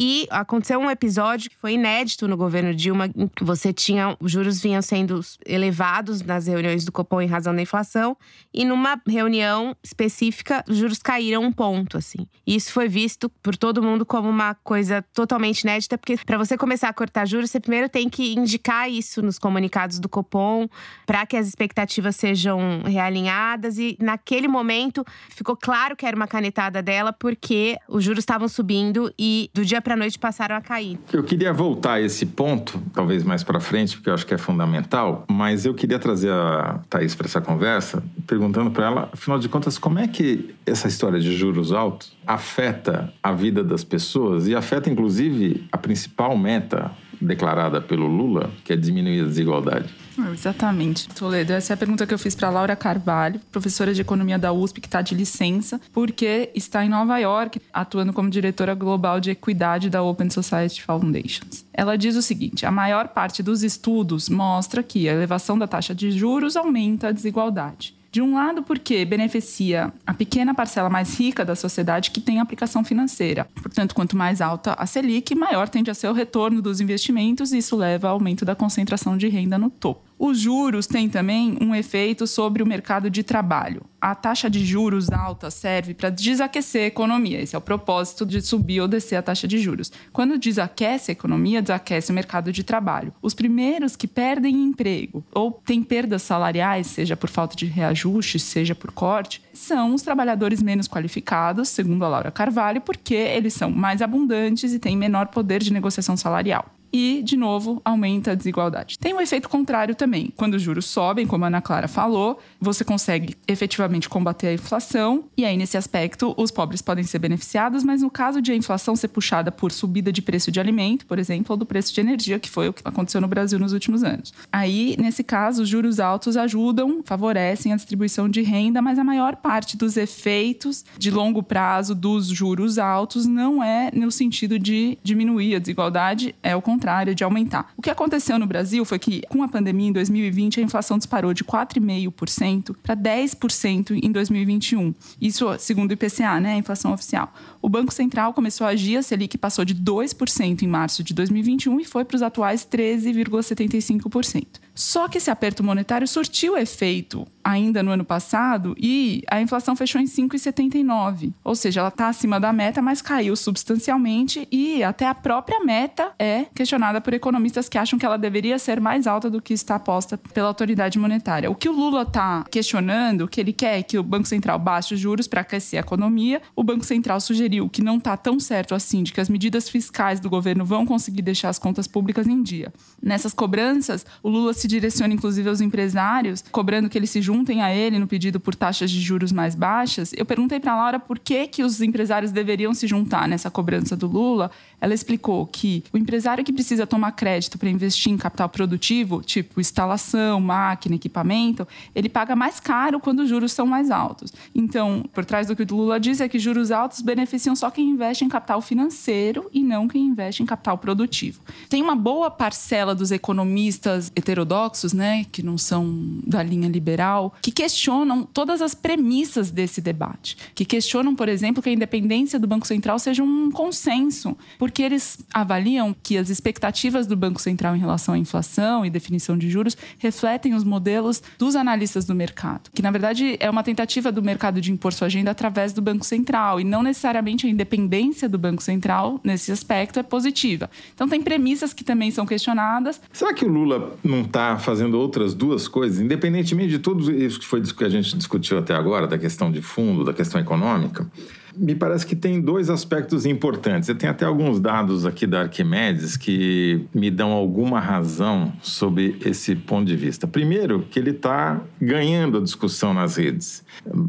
e 0.00 0.28
aconteceu 0.30 0.78
um 0.78 0.88
episódio 0.88 1.50
que 1.50 1.56
foi 1.56 1.72
inédito 1.72 2.28
no 2.28 2.36
governo 2.36 2.72
Dilma. 2.72 3.10
Você 3.40 3.72
tinha. 3.72 4.16
Os 4.20 4.30
juros 4.30 4.62
vinham 4.62 4.80
sendo 4.80 5.20
elevados 5.44 6.22
nas 6.22 6.46
reuniões 6.46 6.84
do 6.84 6.92
Copom 6.92 7.20
em 7.20 7.26
razão 7.26 7.52
da 7.52 7.60
inflação. 7.60 8.16
E 8.54 8.64
numa 8.64 9.00
reunião 9.04 9.74
específica, 9.82 10.64
os 10.68 10.76
juros 10.76 11.00
caíram 11.00 11.42
um 11.42 11.50
ponto, 11.50 11.98
assim. 11.98 12.28
E 12.46 12.54
isso 12.54 12.72
foi 12.72 12.86
visto 12.86 13.28
por 13.42 13.56
todo 13.56 13.82
mundo 13.82 14.06
como 14.06 14.28
uma 14.28 14.54
coisa 14.54 15.02
totalmente 15.12 15.62
inédita, 15.62 15.98
porque 15.98 16.16
para 16.24 16.38
você 16.38 16.56
começar 16.56 16.88
a 16.88 16.92
cortar 16.92 17.26
juros, 17.26 17.50
você 17.50 17.58
primeiro 17.58 17.88
tem 17.88 18.08
que 18.08 18.34
indicar 18.34 18.88
isso 18.88 19.20
nos 19.20 19.36
comunicados 19.36 19.98
do 19.98 20.08
Copom, 20.08 20.68
para 21.06 21.26
que 21.26 21.36
as 21.36 21.48
expectativas 21.48 22.14
sejam 22.14 22.82
realinhadas. 22.84 23.78
E 23.78 23.96
naquele 24.00 24.46
momento 24.46 25.04
ficou 25.28 25.56
claro 25.56 25.96
que 25.96 26.06
era 26.06 26.14
uma 26.14 26.28
canetada 26.28 26.80
dela, 26.80 27.12
porque 27.12 27.76
os 27.88 28.04
juros 28.04 28.22
estavam 28.22 28.46
subindo 28.46 29.12
e 29.18 29.50
do 29.52 29.64
dia 29.64 29.82
para 29.88 29.96
noite 29.96 30.18
passaram 30.18 30.54
a 30.54 30.60
cair. 30.60 30.98
Eu 31.10 31.22
queria 31.22 31.50
voltar 31.50 31.94
a 31.94 32.00
esse 32.02 32.26
ponto, 32.26 32.78
talvez 32.92 33.24
mais 33.24 33.42
para 33.42 33.58
frente, 33.58 33.96
porque 33.96 34.10
eu 34.10 34.12
acho 34.12 34.26
que 34.26 34.34
é 34.34 34.38
fundamental, 34.38 35.24
mas 35.30 35.64
eu 35.64 35.72
queria 35.72 35.98
trazer 35.98 36.30
a 36.30 36.80
Thaís 36.90 37.14
para 37.14 37.26
essa 37.26 37.40
conversa, 37.40 38.02
perguntando 38.26 38.70
para 38.70 38.84
ela, 38.84 39.08
afinal 39.10 39.38
de 39.38 39.48
contas, 39.48 39.78
como 39.78 39.98
é 39.98 40.06
que 40.06 40.54
essa 40.66 40.88
história 40.88 41.18
de 41.18 41.34
juros 41.34 41.72
altos 41.72 42.14
afeta 42.26 43.10
a 43.22 43.32
vida 43.32 43.64
das 43.64 43.82
pessoas 43.82 44.46
e 44.46 44.54
afeta, 44.54 44.90
inclusive, 44.90 45.66
a 45.72 45.78
principal 45.78 46.36
meta 46.36 46.90
declarada 47.18 47.80
pelo 47.80 48.06
Lula, 48.06 48.50
que 48.64 48.74
é 48.74 48.76
diminuir 48.76 49.22
a 49.22 49.24
desigualdade? 49.24 49.88
Exatamente. 50.32 51.08
Toledo, 51.08 51.52
essa 51.52 51.72
é 51.72 51.74
a 51.74 51.76
pergunta 51.76 52.06
que 52.06 52.14
eu 52.14 52.18
fiz 52.18 52.34
para 52.34 52.50
Laura 52.50 52.74
Carvalho, 52.74 53.40
professora 53.52 53.94
de 53.94 54.00
economia 54.00 54.38
da 54.38 54.52
USP, 54.52 54.80
que 54.80 54.86
está 54.86 55.02
de 55.02 55.14
licença, 55.14 55.80
porque 55.92 56.50
está 56.54 56.84
em 56.84 56.88
Nova 56.88 57.18
York, 57.18 57.60
atuando 57.72 58.12
como 58.12 58.30
diretora 58.30 58.74
global 58.74 59.20
de 59.20 59.30
equidade 59.30 59.90
da 59.90 60.02
Open 60.02 60.30
Society 60.30 60.82
Foundations. 60.82 61.64
Ela 61.72 61.96
diz 61.96 62.16
o 62.16 62.22
seguinte: 62.22 62.66
a 62.66 62.70
maior 62.70 63.08
parte 63.08 63.42
dos 63.42 63.62
estudos 63.62 64.28
mostra 64.28 64.82
que 64.82 65.08
a 65.08 65.12
elevação 65.12 65.58
da 65.58 65.66
taxa 65.66 65.94
de 65.94 66.10
juros 66.10 66.56
aumenta 66.56 67.08
a 67.08 67.12
desigualdade. 67.12 67.98
De 68.10 68.22
um 68.22 68.34
lado, 68.34 68.62
porque 68.62 69.04
beneficia 69.04 69.92
a 70.06 70.14
pequena 70.14 70.54
parcela 70.54 70.88
mais 70.88 71.18
rica 71.18 71.44
da 71.44 71.54
sociedade 71.54 72.10
que 72.10 72.22
tem 72.22 72.40
aplicação 72.40 72.82
financeira. 72.82 73.46
Portanto, 73.62 73.94
quanto 73.94 74.16
mais 74.16 74.40
alta 74.40 74.72
a 74.72 74.86
Selic, 74.86 75.34
maior 75.34 75.68
tende 75.68 75.90
a 75.90 75.94
ser 75.94 76.08
o 76.08 76.14
retorno 76.14 76.62
dos 76.62 76.80
investimentos 76.80 77.52
e 77.52 77.58
isso 77.58 77.76
leva 77.76 78.08
ao 78.08 78.14
aumento 78.14 78.46
da 78.46 78.54
concentração 78.54 79.16
de 79.16 79.28
renda 79.28 79.58
no 79.58 79.68
topo. 79.68 80.07
Os 80.18 80.40
juros 80.40 80.88
têm 80.88 81.08
também 81.08 81.56
um 81.60 81.72
efeito 81.72 82.26
sobre 82.26 82.60
o 82.60 82.66
mercado 82.66 83.08
de 83.08 83.22
trabalho. 83.22 83.82
A 84.00 84.16
taxa 84.16 84.50
de 84.50 84.64
juros 84.64 85.10
alta 85.10 85.48
serve 85.50 85.94
para 85.94 86.10
desaquecer 86.10 86.82
a 86.82 86.86
economia. 86.86 87.40
Esse 87.40 87.54
é 87.54 87.58
o 87.58 87.62
propósito 87.62 88.26
de 88.26 88.40
subir 88.42 88.80
ou 88.80 88.88
descer 88.88 89.16
a 89.16 89.22
taxa 89.22 89.46
de 89.46 89.58
juros. 89.58 89.92
Quando 90.12 90.38
desaquece 90.38 91.10
a 91.10 91.12
economia, 91.12 91.62
desaquece 91.62 92.10
o 92.10 92.14
mercado 92.14 92.52
de 92.52 92.64
trabalho. 92.64 93.12
Os 93.22 93.32
primeiros 93.32 93.94
que 93.94 94.08
perdem 94.08 94.56
emprego 94.56 95.24
ou 95.32 95.52
têm 95.52 95.82
perdas 95.84 96.22
salariais, 96.22 96.88
seja 96.88 97.16
por 97.16 97.30
falta 97.30 97.54
de 97.54 97.66
reajuste, 97.66 98.40
seja 98.40 98.74
por 98.74 98.90
corte, 98.90 99.40
são 99.52 99.94
os 99.94 100.02
trabalhadores 100.02 100.62
menos 100.62 100.88
qualificados, 100.88 101.68
segundo 101.68 102.04
a 102.04 102.08
Laura 102.08 102.30
Carvalho, 102.32 102.80
porque 102.80 103.14
eles 103.14 103.54
são 103.54 103.70
mais 103.70 104.02
abundantes 104.02 104.72
e 104.72 104.78
têm 104.80 104.96
menor 104.96 105.28
poder 105.28 105.62
de 105.62 105.72
negociação 105.72 106.16
salarial. 106.16 106.77
E, 106.92 107.22
de 107.22 107.36
novo, 107.36 107.80
aumenta 107.84 108.32
a 108.32 108.34
desigualdade. 108.34 108.98
Tem 108.98 109.14
um 109.14 109.20
efeito 109.20 109.48
contrário 109.48 109.94
também. 109.94 110.32
Quando 110.36 110.54
os 110.54 110.62
juros 110.62 110.86
sobem, 110.86 111.26
como 111.26 111.44
a 111.44 111.48
Ana 111.48 111.60
Clara 111.60 111.88
falou, 111.88 112.38
você 112.60 112.84
consegue 112.84 113.36
efetivamente 113.46 114.08
combater 114.08 114.48
a 114.48 114.52
inflação, 114.54 115.24
e 115.36 115.44
aí, 115.44 115.56
nesse 115.56 115.76
aspecto, 115.76 116.34
os 116.36 116.50
pobres 116.50 116.82
podem 116.82 117.04
ser 117.04 117.18
beneficiados, 117.18 117.84
mas 117.84 118.02
no 118.02 118.10
caso 118.10 118.40
de 118.40 118.52
a 118.52 118.56
inflação 118.56 118.96
ser 118.96 119.08
puxada 119.08 119.50
por 119.50 119.72
subida 119.72 120.12
de 120.12 120.22
preço 120.22 120.50
de 120.50 120.60
alimento, 120.60 121.06
por 121.06 121.18
exemplo, 121.18 121.52
ou 121.52 121.56
do 121.56 121.66
preço 121.66 121.92
de 121.94 122.00
energia, 122.00 122.38
que 122.38 122.50
foi 122.50 122.68
o 122.68 122.72
que 122.72 122.82
aconteceu 122.84 123.20
no 123.20 123.28
Brasil 123.28 123.58
nos 123.58 123.72
últimos 123.72 124.02
anos. 124.02 124.32
Aí, 124.52 124.96
nesse 124.98 125.22
caso, 125.22 125.62
os 125.62 125.68
juros 125.68 126.00
altos 126.00 126.36
ajudam, 126.36 127.02
favorecem 127.04 127.72
a 127.72 127.76
distribuição 127.76 128.28
de 128.28 128.42
renda, 128.42 128.80
mas 128.80 128.98
a 128.98 129.04
maior 129.04 129.36
parte 129.36 129.76
dos 129.76 129.96
efeitos 129.96 130.84
de 130.98 131.10
longo 131.10 131.42
prazo 131.42 131.94
dos 131.94 132.26
juros 132.26 132.78
altos 132.78 133.26
não 133.26 133.62
é 133.62 133.90
no 133.92 134.10
sentido 134.10 134.58
de 134.58 134.98
diminuir 135.02 135.56
a 135.56 135.58
desigualdade, 135.58 136.34
é 136.42 136.54
o 136.54 136.62
contrário, 136.62 136.77
de 137.14 137.24
aumentar. 137.24 137.72
O 137.76 137.82
que 137.82 137.90
aconteceu 137.90 138.38
no 138.38 138.46
Brasil 138.46 138.84
foi 138.84 138.98
que, 138.98 139.22
com 139.28 139.42
a 139.42 139.48
pandemia 139.48 139.88
em 139.88 139.92
2020, 139.92 140.60
a 140.60 140.62
inflação 140.62 140.96
disparou 140.96 141.34
de 141.34 141.44
4,5% 141.44 142.76
para 142.82 142.96
10% 142.96 143.98
em 144.02 144.10
2021. 144.10 144.94
Isso 145.20 145.46
segundo 145.58 145.90
o 145.90 145.94
IPCA, 145.94 146.40
né, 146.40 146.54
a 146.54 146.56
inflação 146.56 146.92
oficial. 146.92 147.32
O 147.60 147.68
Banco 147.68 147.92
Central 147.92 148.32
começou 148.32 148.66
a 148.66 148.70
agir, 148.70 148.96
a 148.96 149.02
Selic 149.02 149.36
passou 149.36 149.64
de 149.64 149.74
2% 149.74 150.62
em 150.62 150.66
março 150.66 151.02
de 151.02 151.12
2021 151.12 151.80
e 151.80 151.84
foi 151.84 152.04
para 152.04 152.16
os 152.16 152.22
atuais 152.22 152.66
13,75%. 152.70 154.46
Só 154.78 155.08
que 155.08 155.18
esse 155.18 155.28
aperto 155.28 155.64
monetário 155.64 156.06
surtiu 156.06 156.56
efeito 156.56 157.26
ainda 157.42 157.82
no 157.82 157.90
ano 157.90 158.04
passado 158.04 158.76
e 158.78 159.24
a 159.28 159.40
inflação 159.40 159.74
fechou 159.74 160.00
em 160.00 160.04
5,79. 160.04 161.32
Ou 161.42 161.56
seja, 161.56 161.80
ela 161.80 161.88
está 161.88 162.08
acima 162.08 162.38
da 162.38 162.52
meta, 162.52 162.80
mas 162.80 163.02
caiu 163.02 163.34
substancialmente 163.34 164.46
e 164.52 164.84
até 164.84 165.06
a 165.06 165.14
própria 165.14 165.58
meta 165.64 166.12
é 166.16 166.44
questionada 166.68 167.00
por 167.00 167.14
economistas 167.14 167.66
que 167.66 167.78
acham 167.78 167.98
que 167.98 168.04
ela 168.04 168.18
deveria 168.18 168.58
ser 168.58 168.78
mais 168.78 169.06
alta 169.06 169.30
do 169.30 169.40
que 169.40 169.54
está 169.54 169.78
posta 169.78 170.18
pela 170.18 170.48
autoridade 170.48 170.98
monetária. 170.98 171.50
O 171.50 171.54
que 171.54 171.66
o 171.66 171.72
Lula 171.72 172.02
está 172.02 172.44
questionando, 172.50 173.26
que 173.26 173.40
ele 173.40 173.54
quer 173.54 173.78
é 173.78 173.82
que 173.82 173.96
o 173.96 174.02
Banco 174.02 174.28
Central 174.28 174.58
baixe 174.58 174.92
os 174.92 175.00
juros 175.00 175.26
para 175.26 175.40
aquecer 175.40 175.78
a 175.78 175.80
economia. 175.80 176.42
O 176.54 176.62
Banco 176.62 176.84
Central 176.84 177.22
sugeriu 177.22 177.70
que 177.70 177.80
não 177.80 177.96
está 177.96 178.18
tão 178.18 178.38
certo 178.38 178.74
assim 178.74 179.02
de 179.02 179.14
que 179.14 179.20
as 179.20 179.30
medidas 179.30 179.66
fiscais 179.66 180.20
do 180.20 180.28
governo 180.28 180.62
vão 180.62 180.84
conseguir 180.84 181.22
deixar 181.22 181.48
as 181.48 181.58
contas 181.58 181.86
públicas 181.86 182.26
em 182.26 182.42
dia. 182.42 182.70
Nessas 183.02 183.32
cobranças, 183.32 184.04
o 184.22 184.28
Lula 184.28 184.52
se 184.52 184.68
direciona 184.68 185.14
inclusive 185.14 185.48
aos 185.48 185.62
empresários, 185.62 186.44
cobrando 186.52 186.90
que 186.90 186.98
eles 186.98 187.08
se 187.08 187.22
juntem 187.22 187.62
a 187.62 187.74
ele 187.74 187.98
no 187.98 188.06
pedido 188.06 188.38
por 188.38 188.54
taxas 188.54 188.90
de 188.90 189.00
juros 189.00 189.32
mais 189.32 189.54
baixas. 189.54 190.12
Eu 190.14 190.26
perguntei 190.26 190.60
para 190.60 190.76
Laura 190.76 191.00
por 191.00 191.18
que, 191.18 191.46
que 191.46 191.62
os 191.62 191.80
empresários 191.80 192.30
deveriam 192.30 192.74
se 192.74 192.86
juntar 192.86 193.26
nessa 193.26 193.50
cobrança 193.50 193.96
do 193.96 194.06
Lula. 194.06 194.50
Ela 194.80 194.94
explicou 194.94 195.46
que 195.46 195.82
o 195.92 195.98
empresário 195.98 196.44
que 196.44 196.52
precisa 196.52 196.86
tomar 196.86 197.12
crédito 197.12 197.58
para 197.58 197.68
investir 197.68 198.12
em 198.12 198.16
capital 198.16 198.48
produtivo, 198.48 199.22
tipo 199.22 199.60
instalação, 199.60 200.40
máquina, 200.40 200.94
equipamento, 200.94 201.66
ele 201.94 202.08
paga 202.08 202.36
mais 202.36 202.60
caro 202.60 203.00
quando 203.00 203.20
os 203.20 203.28
juros 203.28 203.52
são 203.52 203.66
mais 203.66 203.90
altos. 203.90 204.32
Então, 204.54 205.04
por 205.12 205.24
trás 205.24 205.46
do 205.46 205.56
que 205.56 205.62
o 205.62 205.76
Lula 205.76 205.98
diz 205.98 206.20
é 206.20 206.28
que 206.28 206.38
juros 206.38 206.70
altos 206.70 207.00
beneficiam 207.00 207.54
só 207.56 207.70
quem 207.70 207.88
investe 207.90 208.24
em 208.24 208.28
capital 208.28 208.60
financeiro 208.60 209.48
e 209.52 209.62
não 209.62 209.88
quem 209.88 210.06
investe 210.06 210.42
em 210.42 210.46
capital 210.46 210.78
produtivo. 210.78 211.40
Tem 211.68 211.82
uma 211.82 211.96
boa 211.96 212.30
parcela 212.30 212.94
dos 212.94 213.10
economistas 213.10 214.12
heterodoxos 214.14 214.92
né, 214.92 215.24
que 215.30 215.42
não 215.42 215.58
são 215.58 216.20
da 216.26 216.42
linha 216.42 216.68
liberal, 216.68 217.34
que 217.42 217.50
questionam 217.50 218.24
todas 218.24 218.62
as 218.62 218.74
premissas 218.74 219.50
desse 219.50 219.80
debate, 219.80 220.36
que 220.54 220.64
questionam, 220.64 221.14
por 221.14 221.28
exemplo, 221.28 221.62
que 221.62 221.68
a 221.68 221.72
independência 221.72 222.38
do 222.38 222.46
Banco 222.46 222.66
Central 222.66 222.98
seja 222.98 223.22
um 223.22 223.50
consenso, 223.50 224.36
porque 224.68 224.82
eles 224.82 225.18
avaliam 225.32 225.96
que 226.02 226.18
as 226.18 226.28
expectativas 226.28 227.06
do 227.06 227.16
Banco 227.16 227.40
Central 227.40 227.74
em 227.74 227.78
relação 227.78 228.12
à 228.12 228.18
inflação 228.18 228.84
e 228.84 228.90
definição 228.90 229.36
de 229.38 229.48
juros 229.48 229.74
refletem 229.98 230.52
os 230.52 230.62
modelos 230.62 231.22
dos 231.38 231.56
analistas 231.56 232.04
do 232.04 232.14
mercado, 232.14 232.68
que 232.74 232.82
na 232.82 232.90
verdade 232.90 233.38
é 233.40 233.48
uma 233.48 233.62
tentativa 233.62 234.12
do 234.12 234.22
mercado 234.22 234.60
de 234.60 234.70
impor 234.70 234.92
sua 234.92 235.06
agenda 235.06 235.30
através 235.30 235.72
do 235.72 235.80
Banco 235.80 236.04
Central 236.04 236.60
e 236.60 236.64
não 236.64 236.82
necessariamente 236.82 237.46
a 237.46 237.50
independência 237.50 238.28
do 238.28 238.36
Banco 238.36 238.62
Central 238.62 239.18
nesse 239.24 239.50
aspecto 239.50 239.98
é 239.98 240.02
positiva. 240.02 240.68
Então 240.94 241.08
tem 241.08 241.22
premissas 241.22 241.72
que 241.72 241.82
também 241.82 242.10
são 242.10 242.26
questionadas. 242.26 243.00
Será 243.10 243.32
que 243.32 243.46
o 243.46 243.48
Lula 243.48 243.96
não 244.04 244.20
está 244.20 244.58
fazendo 244.58 244.98
outras 244.98 245.32
duas 245.32 245.66
coisas, 245.66 245.98
independentemente 245.98 246.68
de 246.68 246.78
tudo 246.78 247.10
isso 247.10 247.40
que 247.40 247.46
foi 247.46 247.62
que 247.62 247.84
a 247.84 247.88
gente 247.88 248.14
discutiu 248.18 248.58
até 248.58 248.74
agora, 248.74 249.06
da 249.06 249.16
questão 249.16 249.50
de 249.50 249.62
fundo, 249.62 250.04
da 250.04 250.12
questão 250.12 250.38
econômica, 250.38 251.10
me 251.58 251.74
parece 251.74 252.06
que 252.06 252.14
tem 252.14 252.40
dois 252.40 252.70
aspectos 252.70 253.26
importantes. 253.26 253.88
Eu 253.88 253.96
tenho 253.96 254.12
até 254.12 254.24
alguns 254.24 254.60
dados 254.60 255.04
aqui 255.04 255.26
da 255.26 255.42
Arquimedes 255.42 256.16
que 256.16 256.86
me 256.94 257.10
dão 257.10 257.32
alguma 257.32 257.80
razão 257.80 258.52
sobre 258.62 259.16
esse 259.24 259.56
ponto 259.56 259.86
de 259.86 259.96
vista. 259.96 260.26
Primeiro, 260.26 260.86
que 260.90 260.98
ele 260.98 261.10
está 261.10 261.60
ganhando 261.80 262.38
a 262.38 262.40
discussão 262.40 262.94
nas 262.94 263.16
redes. 263.16 263.64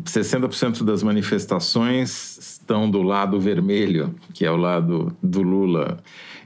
60% 0.06 0.84
das 0.84 1.02
manifestações 1.02 2.38
estão 2.38 2.90
do 2.90 3.02
lado 3.02 3.40
vermelho, 3.40 4.14
que 4.34 4.46
é 4.46 4.52
o 4.52 4.58
lado 4.58 5.16
do 5.22 5.42
Lula 5.42 5.98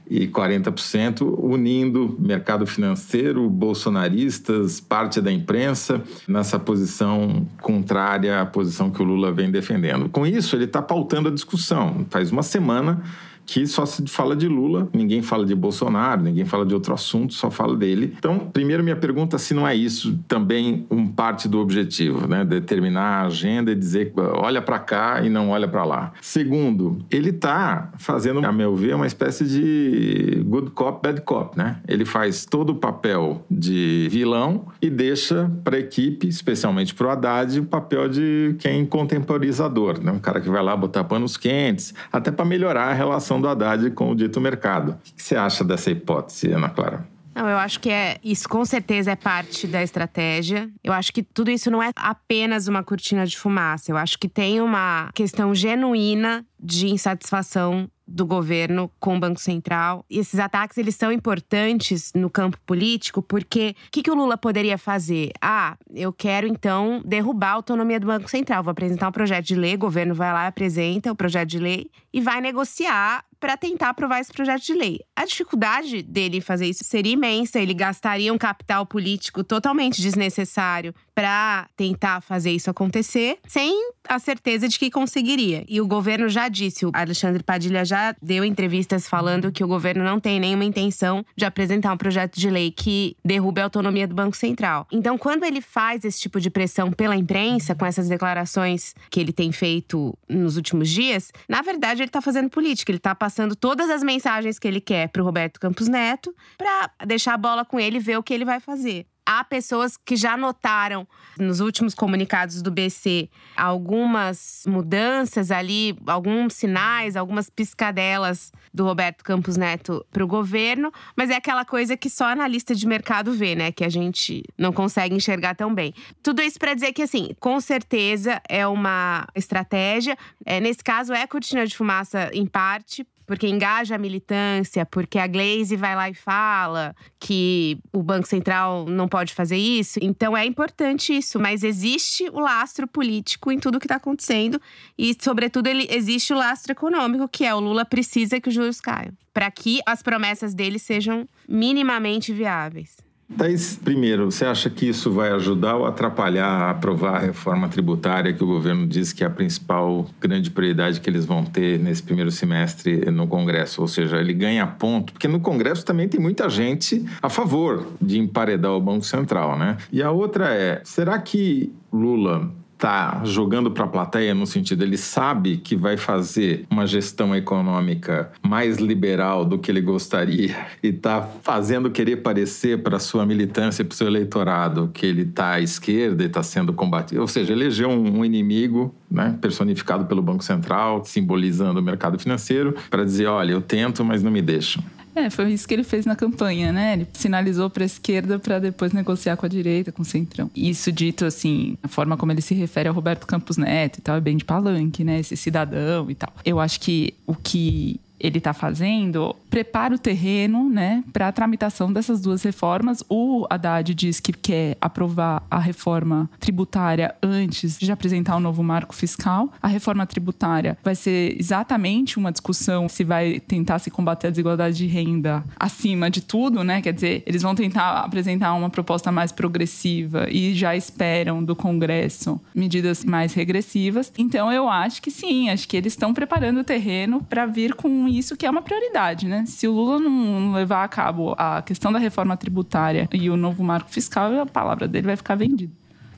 e 0.08 0.26
40% 0.26 1.22
unindo 1.38 2.16
mercado 2.18 2.66
financeiro, 2.66 3.48
bolsonaristas, 3.48 4.80
parte 4.80 5.20
da 5.20 5.32
imprensa 5.32 6.02
nessa 6.28 6.58
posição 6.58 7.46
contrária 7.60 8.40
à 8.40 8.46
posição 8.46 8.90
que 8.90 9.00
o 9.00 9.04
Lula 9.04 9.32
vem 9.32 9.50
defendendo. 9.50 10.08
Com 10.08 10.26
isso, 10.26 10.56
ele 10.56 10.64
está 10.64 10.82
pautando 10.82 11.28
a 11.28 11.32
discussão. 11.32 12.04
Faz 12.10 12.30
uma 12.30 12.42
semana 12.42 13.02
que 13.46 13.66
só 13.66 13.84
se 13.86 14.06
fala 14.06 14.34
de 14.34 14.48
Lula, 14.48 14.88
ninguém 14.92 15.22
fala 15.22 15.44
de 15.44 15.54
Bolsonaro, 15.54 16.22
ninguém 16.22 16.44
fala 16.44 16.64
de 16.64 16.74
outro 16.74 16.94
assunto, 16.94 17.34
só 17.34 17.50
fala 17.50 17.76
dele. 17.76 18.14
Então, 18.18 18.38
primeiro 18.38 18.82
minha 18.82 18.96
pergunta 18.96 19.38
se 19.38 19.54
não 19.54 19.66
é 19.66 19.74
isso 19.74 20.18
também 20.26 20.86
um 20.90 21.06
parte 21.06 21.48
do 21.48 21.58
objetivo, 21.58 22.26
né? 22.26 22.44
Determinar 22.44 23.22
a 23.22 23.26
agenda 23.26 23.72
e 23.72 23.74
dizer 23.74 24.12
olha 24.16 24.62
para 24.62 24.78
cá 24.78 25.22
e 25.22 25.28
não 25.28 25.50
olha 25.50 25.68
para 25.68 25.84
lá. 25.84 26.12
Segundo, 26.20 26.98
ele 27.10 27.30
está 27.30 27.92
fazendo, 27.98 28.44
a 28.44 28.52
meu 28.52 28.74
ver, 28.74 28.94
uma 28.94 29.06
espécie 29.06 29.44
de 29.44 30.42
good 30.46 30.70
cop, 30.70 31.00
bad 31.02 31.20
cop, 31.22 31.56
né? 31.56 31.78
Ele 31.86 32.04
faz 32.04 32.44
todo 32.44 32.70
o 32.70 32.74
papel 32.76 33.44
de 33.50 34.08
vilão 34.10 34.66
e 34.80 34.88
deixa 34.88 35.50
para 35.62 35.76
a 35.76 35.80
equipe, 35.80 36.26
especialmente 36.28 36.94
para 36.94 37.06
o 37.06 37.10
Haddad, 37.10 37.60
o 37.60 37.64
papel 37.64 38.08
de 38.08 38.56
quem 38.58 38.84
contemporizador, 38.84 40.02
né? 40.02 40.12
Um 40.12 40.18
cara 40.18 40.40
que 40.40 40.48
vai 40.48 40.62
lá 40.62 40.76
botar 40.76 41.04
panos 41.04 41.36
quentes, 41.36 41.94
até 42.12 42.30
para 42.30 42.44
melhorar 42.44 42.88
a 42.88 42.92
relação 42.92 43.33
relação 43.34 43.40
do 43.40 43.48
Haddad 43.48 43.90
com 43.90 44.10
o 44.10 44.14
dito 44.14 44.40
mercado. 44.40 44.92
O 44.92 45.14
que 45.14 45.22
você 45.22 45.36
acha 45.36 45.64
dessa 45.64 45.90
hipótese, 45.90 46.52
Ana 46.52 46.68
Clara? 46.68 47.06
Não, 47.34 47.48
eu 47.48 47.56
acho 47.56 47.80
que 47.80 47.90
é 47.90 48.18
isso 48.22 48.48
com 48.48 48.64
certeza 48.64 49.10
é 49.10 49.16
parte 49.16 49.66
da 49.66 49.82
estratégia. 49.82 50.70
Eu 50.84 50.92
acho 50.92 51.12
que 51.12 51.20
tudo 51.20 51.50
isso 51.50 51.68
não 51.68 51.82
é 51.82 51.90
apenas 51.96 52.68
uma 52.68 52.84
cortina 52.84 53.26
de 53.26 53.36
fumaça. 53.36 53.90
Eu 53.90 53.96
acho 53.96 54.16
que 54.18 54.28
tem 54.28 54.60
uma 54.60 55.10
questão 55.12 55.52
genuína 55.52 56.46
de 56.60 56.88
insatisfação 56.88 57.88
do 58.06 58.26
governo 58.26 58.90
com 59.00 59.16
o 59.16 59.20
Banco 59.20 59.40
Central. 59.40 60.04
E 60.08 60.18
esses 60.18 60.38
ataques 60.38 60.76
eles 60.78 60.94
são 60.94 61.10
importantes 61.10 62.12
no 62.14 62.28
campo 62.28 62.58
político 62.66 63.22
porque 63.22 63.74
o 63.86 63.90
que, 63.90 64.02
que 64.02 64.10
o 64.10 64.14
Lula 64.14 64.36
poderia 64.36 64.76
fazer? 64.76 65.30
Ah, 65.40 65.76
eu 65.94 66.12
quero 66.12 66.46
então 66.46 67.02
derrubar 67.04 67.50
a 67.50 67.54
autonomia 67.54 67.98
do 67.98 68.06
Banco 68.06 68.28
Central. 68.28 68.62
Vou 68.62 68.72
apresentar 68.72 69.08
um 69.08 69.12
projeto 69.12 69.46
de 69.46 69.54
lei, 69.54 69.74
o 69.74 69.78
governo 69.78 70.14
vai 70.14 70.32
lá, 70.32 70.46
apresenta 70.46 71.10
o 71.10 71.16
projeto 71.16 71.48
de 71.48 71.58
lei 71.58 71.90
e 72.12 72.20
vai 72.20 72.40
negociar 72.40 73.24
para 73.44 73.58
tentar 73.58 73.90
aprovar 73.90 74.20
esse 74.20 74.32
projeto 74.32 74.62
de 74.62 74.72
lei. 74.72 75.00
A 75.14 75.26
dificuldade 75.26 76.00
dele 76.00 76.40
fazer 76.40 76.66
isso 76.66 76.82
seria 76.82 77.12
imensa, 77.12 77.60
ele 77.60 77.74
gastaria 77.74 78.32
um 78.32 78.38
capital 78.38 78.86
político 78.86 79.44
totalmente 79.44 80.00
desnecessário 80.00 80.94
para 81.14 81.68
tentar 81.76 82.22
fazer 82.22 82.52
isso 82.52 82.70
acontecer, 82.70 83.38
sem 83.46 83.92
a 84.08 84.18
certeza 84.18 84.66
de 84.66 84.78
que 84.78 84.90
conseguiria. 84.90 85.62
E 85.68 85.78
o 85.80 85.86
governo 85.86 86.28
já 86.28 86.48
disse, 86.48 86.86
o 86.86 86.90
Alexandre 86.92 87.42
Padilha 87.42 87.84
já 87.84 88.16
deu 88.20 88.44
entrevistas 88.44 89.06
falando 89.06 89.52
que 89.52 89.62
o 89.62 89.68
governo 89.68 90.02
não 90.02 90.18
tem 90.18 90.40
nenhuma 90.40 90.64
intenção 90.64 91.24
de 91.36 91.44
apresentar 91.44 91.92
um 91.92 91.96
projeto 91.98 92.40
de 92.40 92.48
lei 92.50 92.70
que 92.70 93.14
derrube 93.22 93.60
a 93.60 93.64
autonomia 93.64 94.08
do 94.08 94.14
Banco 94.14 94.36
Central. 94.36 94.88
Então, 94.90 95.16
quando 95.16 95.44
ele 95.44 95.60
faz 95.60 96.04
esse 96.04 96.18
tipo 96.18 96.40
de 96.40 96.50
pressão 96.50 96.90
pela 96.90 97.14
imprensa, 97.14 97.74
com 97.74 97.84
essas 97.84 98.08
declarações 98.08 98.94
que 99.10 99.20
ele 99.20 99.32
tem 99.32 99.52
feito 99.52 100.16
nos 100.28 100.56
últimos 100.56 100.88
dias, 100.88 101.30
na 101.48 101.60
verdade 101.62 102.00
ele 102.00 102.08
está 102.08 102.22
fazendo 102.22 102.48
política, 102.48 102.90
ele 102.90 102.96
está 102.96 103.14
passando 103.14 103.33
passando 103.34 103.56
todas 103.56 103.90
as 103.90 104.04
mensagens 104.04 104.60
que 104.60 104.68
ele 104.68 104.80
quer 104.80 105.08
para 105.08 105.20
o 105.20 105.24
Roberto 105.24 105.58
Campos 105.58 105.88
Neto, 105.88 106.32
para 106.56 106.88
deixar 107.04 107.34
a 107.34 107.36
bola 107.36 107.64
com 107.64 107.80
ele 107.80 107.96
e 107.96 108.00
ver 108.00 108.16
o 108.16 108.22
que 108.22 108.32
ele 108.32 108.44
vai 108.44 108.60
fazer 108.60 109.08
há 109.26 109.42
pessoas 109.42 109.96
que 109.96 110.16
já 110.16 110.36
notaram 110.36 111.06
nos 111.38 111.60
últimos 111.60 111.94
comunicados 111.94 112.60
do 112.62 112.70
BC 112.70 113.28
algumas 113.56 114.64
mudanças 114.66 115.50
ali, 115.50 115.96
alguns 116.06 116.54
sinais, 116.54 117.16
algumas 117.16 117.48
piscadelas 117.48 118.52
do 118.72 118.84
Roberto 118.84 119.24
Campos 119.24 119.56
Neto 119.56 120.04
para 120.10 120.22
o 120.22 120.26
governo, 120.26 120.92
mas 121.16 121.30
é 121.30 121.36
aquela 121.36 121.64
coisa 121.64 121.96
que 121.96 122.10
só 122.10 122.26
analista 122.26 122.74
de 122.74 122.86
mercado 122.86 123.32
vê, 123.32 123.54
né? 123.54 123.72
Que 123.72 123.84
a 123.84 123.88
gente 123.88 124.42
não 124.58 124.72
consegue 124.72 125.14
enxergar 125.14 125.54
tão 125.54 125.74
bem. 125.74 125.94
Tudo 126.22 126.42
isso 126.42 126.58
para 126.58 126.74
dizer 126.74 126.92
que, 126.92 127.02
assim, 127.02 127.30
com 127.40 127.60
certeza 127.60 128.40
é 128.48 128.66
uma 128.66 129.26
estratégia. 129.34 130.16
É, 130.44 130.60
nesse 130.60 130.82
caso, 130.82 131.12
é 131.12 131.26
cortina 131.26 131.66
de 131.66 131.76
fumaça 131.76 132.30
em 132.32 132.46
parte, 132.46 133.06
porque 133.26 133.48
engaja 133.48 133.94
a 133.94 133.98
militância, 133.98 134.84
porque 134.86 135.18
a 135.18 135.26
Glaze 135.26 135.76
vai 135.76 135.94
lá 135.94 136.10
e 136.10 136.14
fala 136.14 136.94
que 137.18 137.78
o 137.92 138.02
Banco 138.02 138.26
Central 138.26 138.86
não 138.86 139.08
pode 139.08 139.34
fazer 139.34 139.56
isso. 139.56 139.98
Então 140.02 140.36
é 140.36 140.44
importante 140.44 141.16
isso, 141.16 141.38
mas 141.40 141.62
existe 141.62 142.28
o 142.30 142.40
lastro 142.40 142.86
político 142.86 143.50
em 143.50 143.58
tudo 143.58 143.78
que 143.78 143.86
está 143.86 143.96
acontecendo 143.96 144.60
e, 144.98 145.14
sobretudo, 145.20 145.66
ele, 145.66 145.86
existe 145.90 146.32
o 146.32 146.36
lastro 146.36 146.72
econômico, 146.72 147.28
que 147.28 147.44
é 147.44 147.54
o 147.54 147.60
Lula 147.60 147.84
precisa 147.84 148.40
que 148.40 148.48
os 148.48 148.54
juros 148.54 148.80
caiam, 148.80 149.12
para 149.32 149.50
que 149.50 149.80
as 149.86 150.02
promessas 150.02 150.54
dele 150.54 150.78
sejam 150.78 151.28
minimamente 151.48 152.32
viáveis. 152.32 153.04
Thaís, 153.36 153.76
primeiro, 153.76 154.30
você 154.30 154.44
acha 154.44 154.70
que 154.70 154.88
isso 154.88 155.10
vai 155.10 155.30
ajudar 155.32 155.76
ou 155.76 155.86
atrapalhar 155.86 156.46
a 156.46 156.70
aprovar 156.70 157.16
a 157.16 157.18
reforma 157.18 157.68
tributária 157.68 158.32
que 158.32 158.42
o 158.42 158.46
governo 158.46 158.86
diz 158.86 159.12
que 159.12 159.24
é 159.24 159.26
a 159.26 159.30
principal 159.30 160.06
grande 160.20 160.50
prioridade 160.50 161.00
que 161.00 161.10
eles 161.10 161.24
vão 161.24 161.44
ter 161.44 161.78
nesse 161.78 162.02
primeiro 162.02 162.30
semestre 162.30 163.10
no 163.10 163.26
Congresso? 163.26 163.80
Ou 163.80 163.88
seja, 163.88 164.18
ele 164.18 164.32
ganha 164.32 164.66
ponto, 164.66 165.12
porque 165.12 165.28
no 165.28 165.40
Congresso 165.40 165.84
também 165.84 166.08
tem 166.08 166.20
muita 166.20 166.48
gente 166.48 167.04
a 167.20 167.28
favor 167.28 167.86
de 168.00 168.18
emparedar 168.18 168.72
o 168.72 168.80
Banco 168.80 169.04
Central, 169.04 169.58
né? 169.58 169.76
E 169.92 170.02
a 170.02 170.10
outra 170.10 170.54
é, 170.54 170.80
será 170.84 171.18
que 171.18 171.72
Lula 171.92 172.50
está 172.74 173.22
jogando 173.24 173.70
para 173.70 173.84
a 173.84 173.88
plateia 173.88 174.34
no 174.34 174.46
sentido 174.46 174.82
ele 174.82 174.96
sabe 174.96 175.56
que 175.58 175.76
vai 175.76 175.96
fazer 175.96 176.66
uma 176.70 176.86
gestão 176.86 177.34
econômica 177.34 178.30
mais 178.42 178.78
liberal 178.78 179.44
do 179.44 179.58
que 179.58 179.70
ele 179.70 179.80
gostaria 179.80 180.66
e 180.82 180.88
está 180.88 181.22
fazendo 181.42 181.90
querer 181.90 182.16
parecer 182.16 182.82
para 182.82 182.98
sua 182.98 183.24
militância, 183.24 183.84
para 183.84 183.92
o 183.92 183.96
seu 183.96 184.06
eleitorado 184.06 184.90
que 184.92 185.06
ele 185.06 185.22
está 185.22 185.52
à 185.52 185.60
esquerda 185.60 186.22
e 186.22 186.26
está 186.26 186.42
sendo 186.42 186.72
combatido, 186.72 187.20
ou 187.20 187.28
seja, 187.28 187.52
elegeu 187.52 187.88
um, 187.88 188.18
um 188.18 188.24
inimigo 188.24 188.94
né, 189.10 189.36
personificado 189.40 190.06
pelo 190.06 190.20
Banco 190.20 190.42
Central, 190.42 191.04
simbolizando 191.04 191.80
o 191.80 191.82
mercado 191.82 192.18
financeiro, 192.18 192.74
para 192.90 193.04
dizer, 193.04 193.26
olha, 193.26 193.52
eu 193.52 193.60
tento, 193.60 194.04
mas 194.04 194.22
não 194.22 194.30
me 194.30 194.42
deixam. 194.42 194.82
É, 195.14 195.30
foi 195.30 195.52
isso 195.52 195.66
que 195.66 195.74
ele 195.74 195.84
fez 195.84 196.04
na 196.04 196.16
campanha, 196.16 196.72
né? 196.72 196.94
Ele 196.94 197.08
sinalizou 197.12 197.70
para 197.70 197.84
a 197.84 197.86
esquerda 197.86 198.38
para 198.38 198.58
depois 198.58 198.92
negociar 198.92 199.36
com 199.36 199.46
a 199.46 199.48
direita, 199.48 199.92
com 199.92 200.02
o 200.02 200.04
centrão. 200.04 200.50
Isso 200.54 200.90
dito 200.90 201.24
assim, 201.24 201.78
a 201.82 201.88
forma 201.88 202.16
como 202.16 202.32
ele 202.32 202.42
se 202.42 202.54
refere 202.54 202.88
ao 202.88 202.94
Roberto 202.94 203.26
Campos 203.26 203.56
Neto 203.56 203.98
e 203.98 204.00
tal, 204.02 204.16
é 204.16 204.20
bem 204.20 204.36
de 204.36 204.44
palanque, 204.44 205.04
né? 205.04 205.20
Esse 205.20 205.36
cidadão 205.36 206.10
e 206.10 206.14
tal. 206.14 206.32
Eu 206.44 206.58
acho 206.58 206.80
que 206.80 207.14
o 207.26 207.34
que 207.34 208.00
ele 208.24 208.38
está 208.38 208.52
fazendo 208.52 209.36
prepara 209.54 209.94
o 209.94 209.98
terreno 209.98 210.68
né, 210.68 211.04
para 211.12 211.28
a 211.28 211.32
tramitação 211.32 211.92
dessas 211.92 212.20
duas 212.20 212.42
reformas. 212.42 213.04
O 213.08 213.46
Haddad 213.48 213.94
diz 213.94 214.18
que 214.18 214.32
quer 214.32 214.76
aprovar 214.80 215.44
a 215.48 215.60
reforma 215.60 216.28
tributária 216.40 217.14
antes 217.22 217.78
de 217.78 217.92
apresentar 217.92 218.34
o 218.34 218.38
um 218.38 218.40
novo 218.40 218.64
marco 218.64 218.94
fiscal. 218.94 219.52
A 219.62 219.68
reforma 219.68 220.06
tributária 220.06 220.76
vai 220.82 220.96
ser 220.96 221.36
exatamente 221.38 222.18
uma 222.18 222.32
discussão 222.32 222.88
se 222.88 223.04
vai 223.04 223.38
tentar 223.38 223.78
se 223.78 223.92
combater 223.92 224.26
a 224.26 224.30
desigualdade 224.30 224.76
de 224.76 224.86
renda 224.86 225.44
acima 225.56 226.10
de 226.10 226.20
tudo, 226.20 226.64
né? 226.64 226.82
Quer 226.82 226.92
dizer, 226.92 227.22
eles 227.24 227.42
vão 227.42 227.54
tentar 227.54 228.00
apresentar 228.00 228.54
uma 228.54 228.70
proposta 228.70 229.12
mais 229.12 229.30
progressiva 229.30 230.26
e 230.30 230.52
já 230.52 230.74
esperam 230.74 231.44
do 231.44 231.54
Congresso 231.54 232.40
medidas 232.52 233.04
mais 233.04 233.34
regressivas. 233.34 234.12
Então 234.18 234.52
eu 234.52 234.68
acho 234.68 235.00
que 235.00 235.12
sim, 235.12 235.48
acho 235.48 235.68
que 235.68 235.76
eles 235.76 235.92
estão 235.92 236.12
preparando 236.12 236.60
o 236.60 236.64
terreno 236.64 237.22
para 237.22 237.46
vir 237.46 237.74
com 237.74 238.08
isso 238.18 238.36
que 238.36 238.46
é 238.46 238.50
uma 238.50 238.62
prioridade, 238.62 239.26
né? 239.26 239.44
Se 239.46 239.66
o 239.66 239.72
Lula 239.72 239.98
não 239.98 240.52
levar 240.52 240.84
a 240.84 240.88
cabo 240.88 241.34
a 241.38 241.62
questão 241.62 241.92
da 241.92 241.98
reforma 241.98 242.36
tributária 242.36 243.08
e 243.12 243.30
o 243.30 243.36
novo 243.36 243.62
marco 243.62 243.90
fiscal, 243.90 244.40
a 244.40 244.46
palavra 244.46 244.88
dele 244.88 245.06
vai 245.06 245.16
ficar 245.16 245.34
vendida. 245.34 245.72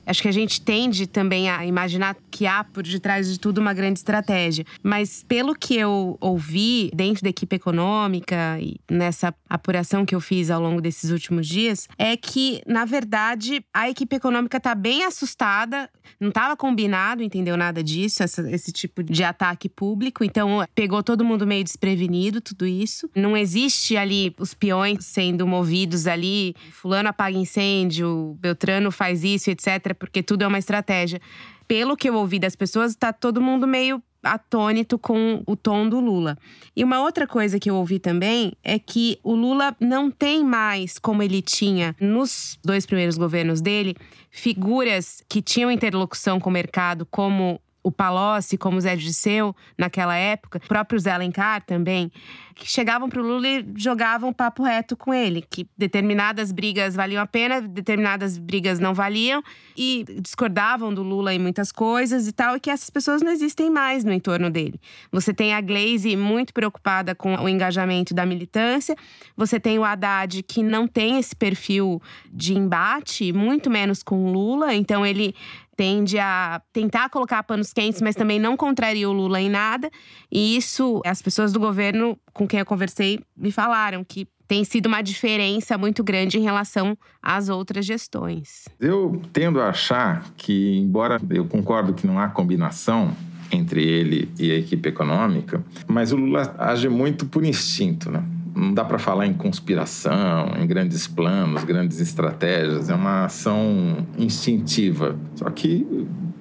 Acho 0.07 0.23
que 0.23 0.29
a 0.29 0.33
gente 0.33 0.61
tende 0.61 1.07
também 1.07 1.51
a 1.51 1.67
imaginar 1.67 2.17
que 2.31 2.47
há 2.47 2.63
por 2.63 2.85
detrás 2.85 3.29
de 3.31 3.41
tudo 3.41 3.59
uma 3.59 3.75
grande 3.75 3.99
estratégia. 3.99 4.65
Mas 4.83 5.25
pelo 5.27 5.55
que 5.55 5.75
eu 5.75 6.17
ouvi 6.21 6.91
dentro 6.95 7.25
da 7.25 7.29
equipe 7.29 7.57
econômica 7.57 8.57
e 8.61 8.77
nessa 8.89 9.35
apuração 9.49 10.07
que 10.07 10.15
eu 10.15 10.21
fiz 10.21 10.49
ao 10.49 10.61
longo 10.61 10.81
desses 10.81 11.11
últimos 11.11 11.49
dias, 11.49 11.89
é 11.99 12.17
que, 12.17 12.63
na 12.67 12.85
verdade, 12.85 13.65
a 13.75 13.91
equipe 13.91 14.15
econômica 14.15 14.59
está 14.59 14.75
bem 14.75 15.05
assustada. 15.05 15.91
Não 16.21 16.29
estava 16.29 16.57
combinado, 16.57 17.23
entendeu 17.23 17.57
nada 17.57 17.83
disso, 17.83 18.23
essa, 18.23 18.49
esse 18.51 18.71
tipo 18.71 19.03
de 19.03 19.25
ataque 19.25 19.69
público. 19.69 20.23
Então, 20.23 20.65
pegou 20.75 21.03
todo 21.03 21.25
mundo 21.25 21.47
meio 21.47 21.65
desprevenido, 21.65 22.41
tudo 22.41 22.65
isso. 22.65 23.11
Não 23.15 23.37
existe 23.37 23.97
ali 23.97 24.33
os 24.39 24.55
peões 24.55 25.05
sendo 25.05 25.47
movidos 25.47 26.07
ali. 26.07 26.55
Fulano 26.71 27.09
apaga 27.09 27.37
incêndio, 27.37 28.37
Beltrano 28.41 28.93
faz 28.93 29.25
isso, 29.25 29.51
etc 29.51 29.96
porque 29.99 30.23
tudo 30.23 30.43
é 30.43 30.47
uma 30.47 30.59
estratégia. 30.59 31.21
Pelo 31.67 31.97
que 31.97 32.09
eu 32.09 32.15
ouvi 32.15 32.39
das 32.39 32.55
pessoas, 32.55 32.95
tá 32.95 33.13
todo 33.13 33.41
mundo 33.41 33.67
meio 33.67 34.03
atônito 34.23 34.99
com 34.99 35.43
o 35.47 35.57
tom 35.57 35.89
do 35.89 36.01
Lula. 36.01 36.37
E 36.75 36.83
uma 36.83 37.01
outra 37.01 37.27
coisa 37.27 37.59
que 37.59 37.71
eu 37.71 37.77
ouvi 37.77 37.99
também 37.99 38.53
é 38.63 38.79
que 38.79 39.19
o 39.23 39.35
Lula 39.35 39.75
não 39.81 40.11
tem 40.11 40.45
mais, 40.45 40.99
como 40.99 41.23
ele 41.23 41.41
tinha 41.41 41.95
nos 42.01 42.59
dois 42.65 42.85
primeiros 42.85 43.17
governos 43.17 43.61
dele, 43.61 43.97
figuras 44.31 45.23
que 45.29 45.41
tinham 45.41 45.71
interlocução 45.71 46.41
com 46.41 46.51
o 46.51 46.53
mercado, 46.53 47.07
como 47.07 47.61
o 47.87 47.93
Palocci, 47.93 48.59
como 48.59 48.79
o 48.79 48.81
Zé 48.81 48.97
Disseu, 48.97 49.55
naquela 49.79 50.17
época, 50.17 50.59
o 50.59 50.67
próprio 50.67 50.99
Zé 50.99 51.13
Alencar 51.13 51.63
também, 51.65 52.11
que 52.53 52.69
chegavam 52.69 53.09
para 53.09 53.23
o 53.23 53.25
Lula 53.25 53.47
e 53.47 53.65
jogavam 53.77 54.33
papo 54.33 54.65
reto 54.65 54.97
com 54.97 55.15
ele, 55.15 55.41
que 55.49 55.69
determinadas 55.79 56.51
brigas 56.51 56.97
valiam 56.97 57.23
a 57.23 57.27
pena, 57.29 57.61
determinadas 57.61 58.39
brigas 58.39 58.81
não 58.81 58.93
valiam, 58.93 59.41
e 59.77 60.05
discordavam 60.21 60.93
do 60.93 61.05
Lula 61.05 61.33
em 61.33 61.39
muitas 61.39 61.71
coisas 61.71 62.27
e 62.27 62.33
tal, 62.33 62.57
e 62.57 62.61
que 62.61 62.71
essas 62.71 62.91
pessoas 62.91 63.23
não 63.23 63.31
existem 63.31 63.71
mais 63.71 64.03
no 64.03 64.13
entorno 64.13 64.51
dele. 64.51 64.81
Você 65.13 65.33
tem 65.33 65.55
a 65.55 65.61
Glaze 65.61 66.17
muito 66.17 66.53
preocupada 66.53 67.15
com 67.15 67.37
o 67.37 67.49
engajamento 67.49 68.13
da 68.13 68.27
militância, 68.27 68.97
você 69.37 69.61
tem 69.61 69.79
o 69.79 69.85
Haddad 69.85 70.43
que 70.43 70.61
não 70.61 70.89
tem 70.89 71.21
esse 71.21 71.37
perfil 71.37 72.03
de 72.33 72.53
embate, 72.53 73.33
muito 73.33 73.71
menos 73.71 74.03
com 74.03 74.25
o 74.25 74.33
Lula, 74.33 74.75
então 74.75 75.07
ele 75.07 75.37
tende 75.77 76.19
a 76.19 76.61
tentar 76.73 77.11
colocar 77.11 77.43
panos 77.43 77.73
quentes, 77.73 78.01
mas 78.01 78.17
também 78.17 78.39
não 78.39 78.57
contraria 78.57 79.09
o 79.09 79.13
Lula 79.13 79.41
em 79.41 79.51
nada. 79.51 79.91
E 80.33 80.57
isso, 80.57 81.03
as 81.05 81.21
pessoas 81.21 81.53
do 81.53 81.61
governo 81.61 82.19
com 82.33 82.47
quem 82.49 82.61
eu 82.61 82.67
conversei 82.67 83.21
me 83.37 83.53
falaram 83.53 84.03
que 84.03 84.27
tem 84.49 84.65
sido 84.65 84.87
uma 84.87 85.03
diferença 85.03 85.77
muito 85.77 86.03
grande 86.05 86.39
em 86.39 86.43
relação 86.43 86.97
às 87.21 87.49
outras 87.49 87.85
gestões. 87.85 88.65
Eu 88.81 89.21
tendo 89.33 89.61
a 89.61 89.69
achar 89.69 90.25
que, 90.37 90.79
embora 90.79 91.21
eu 91.31 91.47
concordo 91.47 91.93
que 91.93 92.07
não 92.07 92.19
há 92.19 92.29
combinação 92.29 93.15
entre 93.51 93.85
ele 93.85 94.31
e 94.39 94.51
a 94.51 94.57
equipe 94.57 94.89
econômica, 94.89 95.65
mas 95.87 96.13
o 96.13 96.17
Lula 96.17 96.55
age 96.59 96.89
muito 96.89 97.27
por 97.27 97.45
instinto, 97.45 98.11
né? 98.11 98.25
Não 98.57 98.73
dá 98.73 98.83
para 98.83 98.99
falar 98.99 99.27
em 99.27 99.35
conspiração, 99.35 100.55
em 100.59 100.67
grandes 100.67 101.07
planos, 101.07 101.63
grandes 101.63 102.01
estratégias. 102.01 102.89
É 102.89 102.95
uma 102.95 103.27
ação 103.27 104.07
instintiva. 104.17 105.15
Só 105.35 105.51
que 105.51 105.87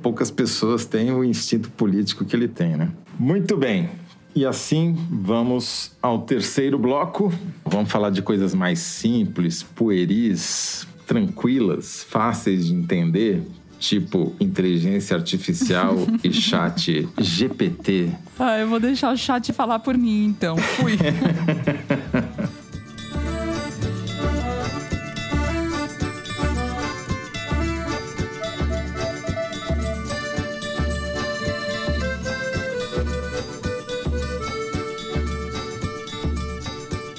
poucas 0.02 0.32
pessoas 0.32 0.86
têm 0.86 1.12
o 1.12 1.24
instinto 1.26 1.70
político 1.72 2.24
que 2.24 2.34
ele 2.34 2.48
tem, 2.48 2.78
né? 2.78 2.90
Muito 3.20 3.58
bem. 3.58 3.90
E 4.34 4.46
assim 4.46 4.96
vamos 5.12 5.92
ao 6.02 6.20
terceiro 6.20 6.80
bloco. 6.80 7.34
Vamos 7.66 7.92
falar 7.92 8.12
de 8.12 8.22
coisas 8.22 8.56
mais 8.56 8.80
simples, 8.80 9.62
pueris, 9.62 10.88
tranquilas, 11.06 12.04
fáceis 12.04 12.66
de 12.68 12.74
entender, 12.74 13.44
tipo 13.80 14.36
inteligência 14.40 15.16
artificial 15.16 15.96
e 16.24 16.32
chat 16.32 17.08
GPT. 17.20 18.12
Ah, 18.40 18.58
eu 18.58 18.68
vou 18.68 18.80
deixar 18.80 19.14
o 19.14 19.18
chat 19.18 19.52
falar 19.54 19.80
por 19.80 19.98
mim, 19.98 20.26
então. 20.26 20.58
Fui. 20.58 20.98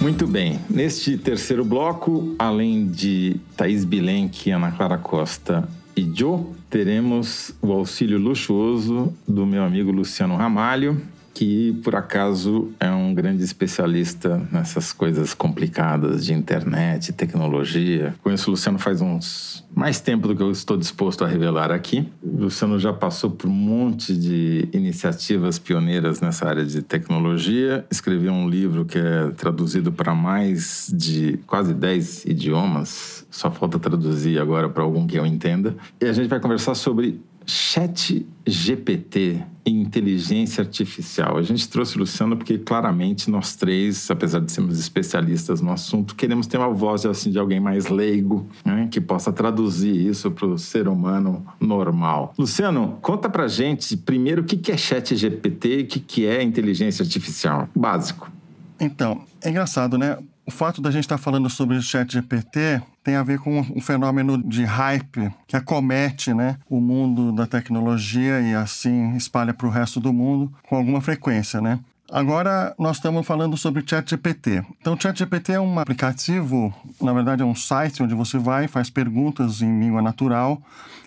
Muito 0.06 0.24
bem. 0.24 0.60
Neste 0.70 1.18
terceiro 1.18 1.64
bloco, 1.64 2.36
além 2.38 2.86
de 2.86 3.40
Thaís 3.56 3.84
Bilenque, 3.84 4.52
Ana 4.52 4.70
Clara 4.70 4.96
Costa 4.96 5.68
e 5.96 6.12
Joe, 6.14 6.44
teremos 6.68 7.54
o 7.62 7.72
auxílio 7.72 8.18
luxuoso 8.18 9.14
do 9.26 9.46
meu 9.46 9.64
amigo 9.64 9.90
Luciano 9.90 10.36
Ramalho, 10.36 11.00
que 11.32 11.78
por 11.82 11.94
acaso 11.94 12.70
é 12.78 12.90
um 12.90 13.14
grande 13.14 13.42
especialista 13.42 14.46
nessas 14.52 14.92
coisas 14.92 15.32
complicadas 15.32 16.24
de 16.24 16.34
internet, 16.34 17.12
tecnologia. 17.14 18.14
Conheço 18.22 18.48
o 18.48 18.52
Luciano 18.52 18.78
faz 18.78 19.00
uns 19.00 19.64
mais 19.74 20.00
tempo 20.00 20.28
do 20.28 20.36
que 20.36 20.42
eu 20.42 20.50
estou 20.50 20.76
disposto 20.76 21.24
a 21.24 21.28
revelar 21.28 21.70
aqui. 21.70 22.08
O 22.22 22.44
Luciano 22.44 22.78
já 22.78 22.92
passou 22.92 23.30
por 23.30 23.48
um 23.48 23.52
monte 23.52 24.14
de 24.16 24.68
iniciativas 24.72 25.58
pioneiras 25.58 26.20
nessa 26.20 26.46
área 26.46 26.64
de 26.64 26.82
tecnologia. 26.82 27.86
Escreveu 27.90 28.32
um 28.32 28.48
livro 28.48 28.84
que 28.84 28.98
é 28.98 29.30
traduzido 29.36 29.92
para 29.92 30.14
mais 30.14 30.90
de 30.94 31.38
quase 31.46 31.72
10 31.72 32.24
idiomas. 32.24 33.15
Só 33.30 33.50
falta 33.50 33.78
traduzir 33.78 34.38
agora 34.38 34.68
para 34.68 34.82
algum 34.82 35.06
que 35.06 35.16
eu 35.16 35.26
entenda. 35.26 35.76
E 36.00 36.06
a 36.06 36.12
gente 36.12 36.28
vai 36.28 36.40
conversar 36.40 36.74
sobre 36.74 37.20
Chat 37.46 38.26
GPT 38.44 39.40
em 39.64 39.80
inteligência 39.80 40.62
artificial. 40.62 41.38
A 41.38 41.42
gente 41.42 41.68
trouxe 41.68 41.96
o 41.96 42.00
Luciano 42.00 42.36
porque 42.36 42.58
claramente 42.58 43.30
nós 43.30 43.54
três, 43.54 44.10
apesar 44.10 44.40
de 44.40 44.50
sermos 44.50 44.78
especialistas 44.78 45.60
no 45.60 45.70
assunto, 45.70 46.14
queremos 46.16 46.46
ter 46.46 46.58
uma 46.58 46.70
voz 46.70 47.06
assim 47.06 47.30
de 47.30 47.38
alguém 47.38 47.60
mais 47.60 47.86
leigo, 47.86 48.46
né, 48.64 48.88
que 48.90 49.00
possa 49.00 49.32
traduzir 49.32 49.94
isso 49.94 50.30
para 50.30 50.46
o 50.46 50.58
ser 50.58 50.88
humano 50.88 51.46
normal. 51.60 52.32
Luciano, 52.36 52.98
conta 53.00 53.28
pra 53.28 53.46
gente 53.46 53.96
primeiro 53.96 54.42
o 54.42 54.44
que 54.44 54.70
é 54.72 54.76
Chat 54.76 55.14
GPT 55.14 55.78
e 55.78 55.82
o 55.82 55.86
que 55.86 56.26
é 56.26 56.42
inteligência 56.42 57.02
artificial. 57.04 57.68
Básico. 57.74 58.35
Então, 58.78 59.24
é 59.42 59.50
engraçado, 59.50 59.96
né? 59.96 60.18
O 60.46 60.50
fato 60.50 60.80
da 60.80 60.92
gente 60.92 61.04
estar 61.04 61.16
tá 61.16 61.22
falando 61.22 61.50
sobre 61.50 61.76
o 61.76 61.82
chat 61.82 62.12
GPT 62.12 62.80
tem 63.02 63.16
a 63.16 63.22
ver 63.24 63.40
com 63.40 63.60
um 63.60 63.80
fenômeno 63.80 64.40
de 64.40 64.64
hype 64.64 65.28
que 65.46 65.56
acomete 65.56 66.32
né, 66.32 66.56
o 66.70 66.80
mundo 66.80 67.32
da 67.32 67.46
tecnologia 67.46 68.40
e 68.40 68.54
assim 68.54 69.16
espalha 69.16 69.52
para 69.52 69.66
o 69.66 69.70
resto 69.70 69.98
do 69.98 70.12
mundo 70.12 70.52
com 70.68 70.76
alguma 70.76 71.00
frequência. 71.00 71.60
Né? 71.60 71.80
Agora 72.08 72.72
nós 72.78 72.98
estamos 72.98 73.26
falando 73.26 73.56
sobre 73.56 73.82
ChatGPT. 73.84 74.62
Então, 74.80 74.94
o 74.94 75.00
ChatGPT 75.00 75.54
é 75.54 75.60
um 75.60 75.80
aplicativo, 75.80 76.72
na 77.00 77.12
verdade 77.12 77.42
é 77.42 77.44
um 77.44 77.54
site 77.54 78.04
onde 78.04 78.14
você 78.14 78.38
vai 78.38 78.68
faz 78.68 78.88
perguntas 78.88 79.62
em 79.62 79.80
língua 79.80 80.00
natural. 80.00 80.62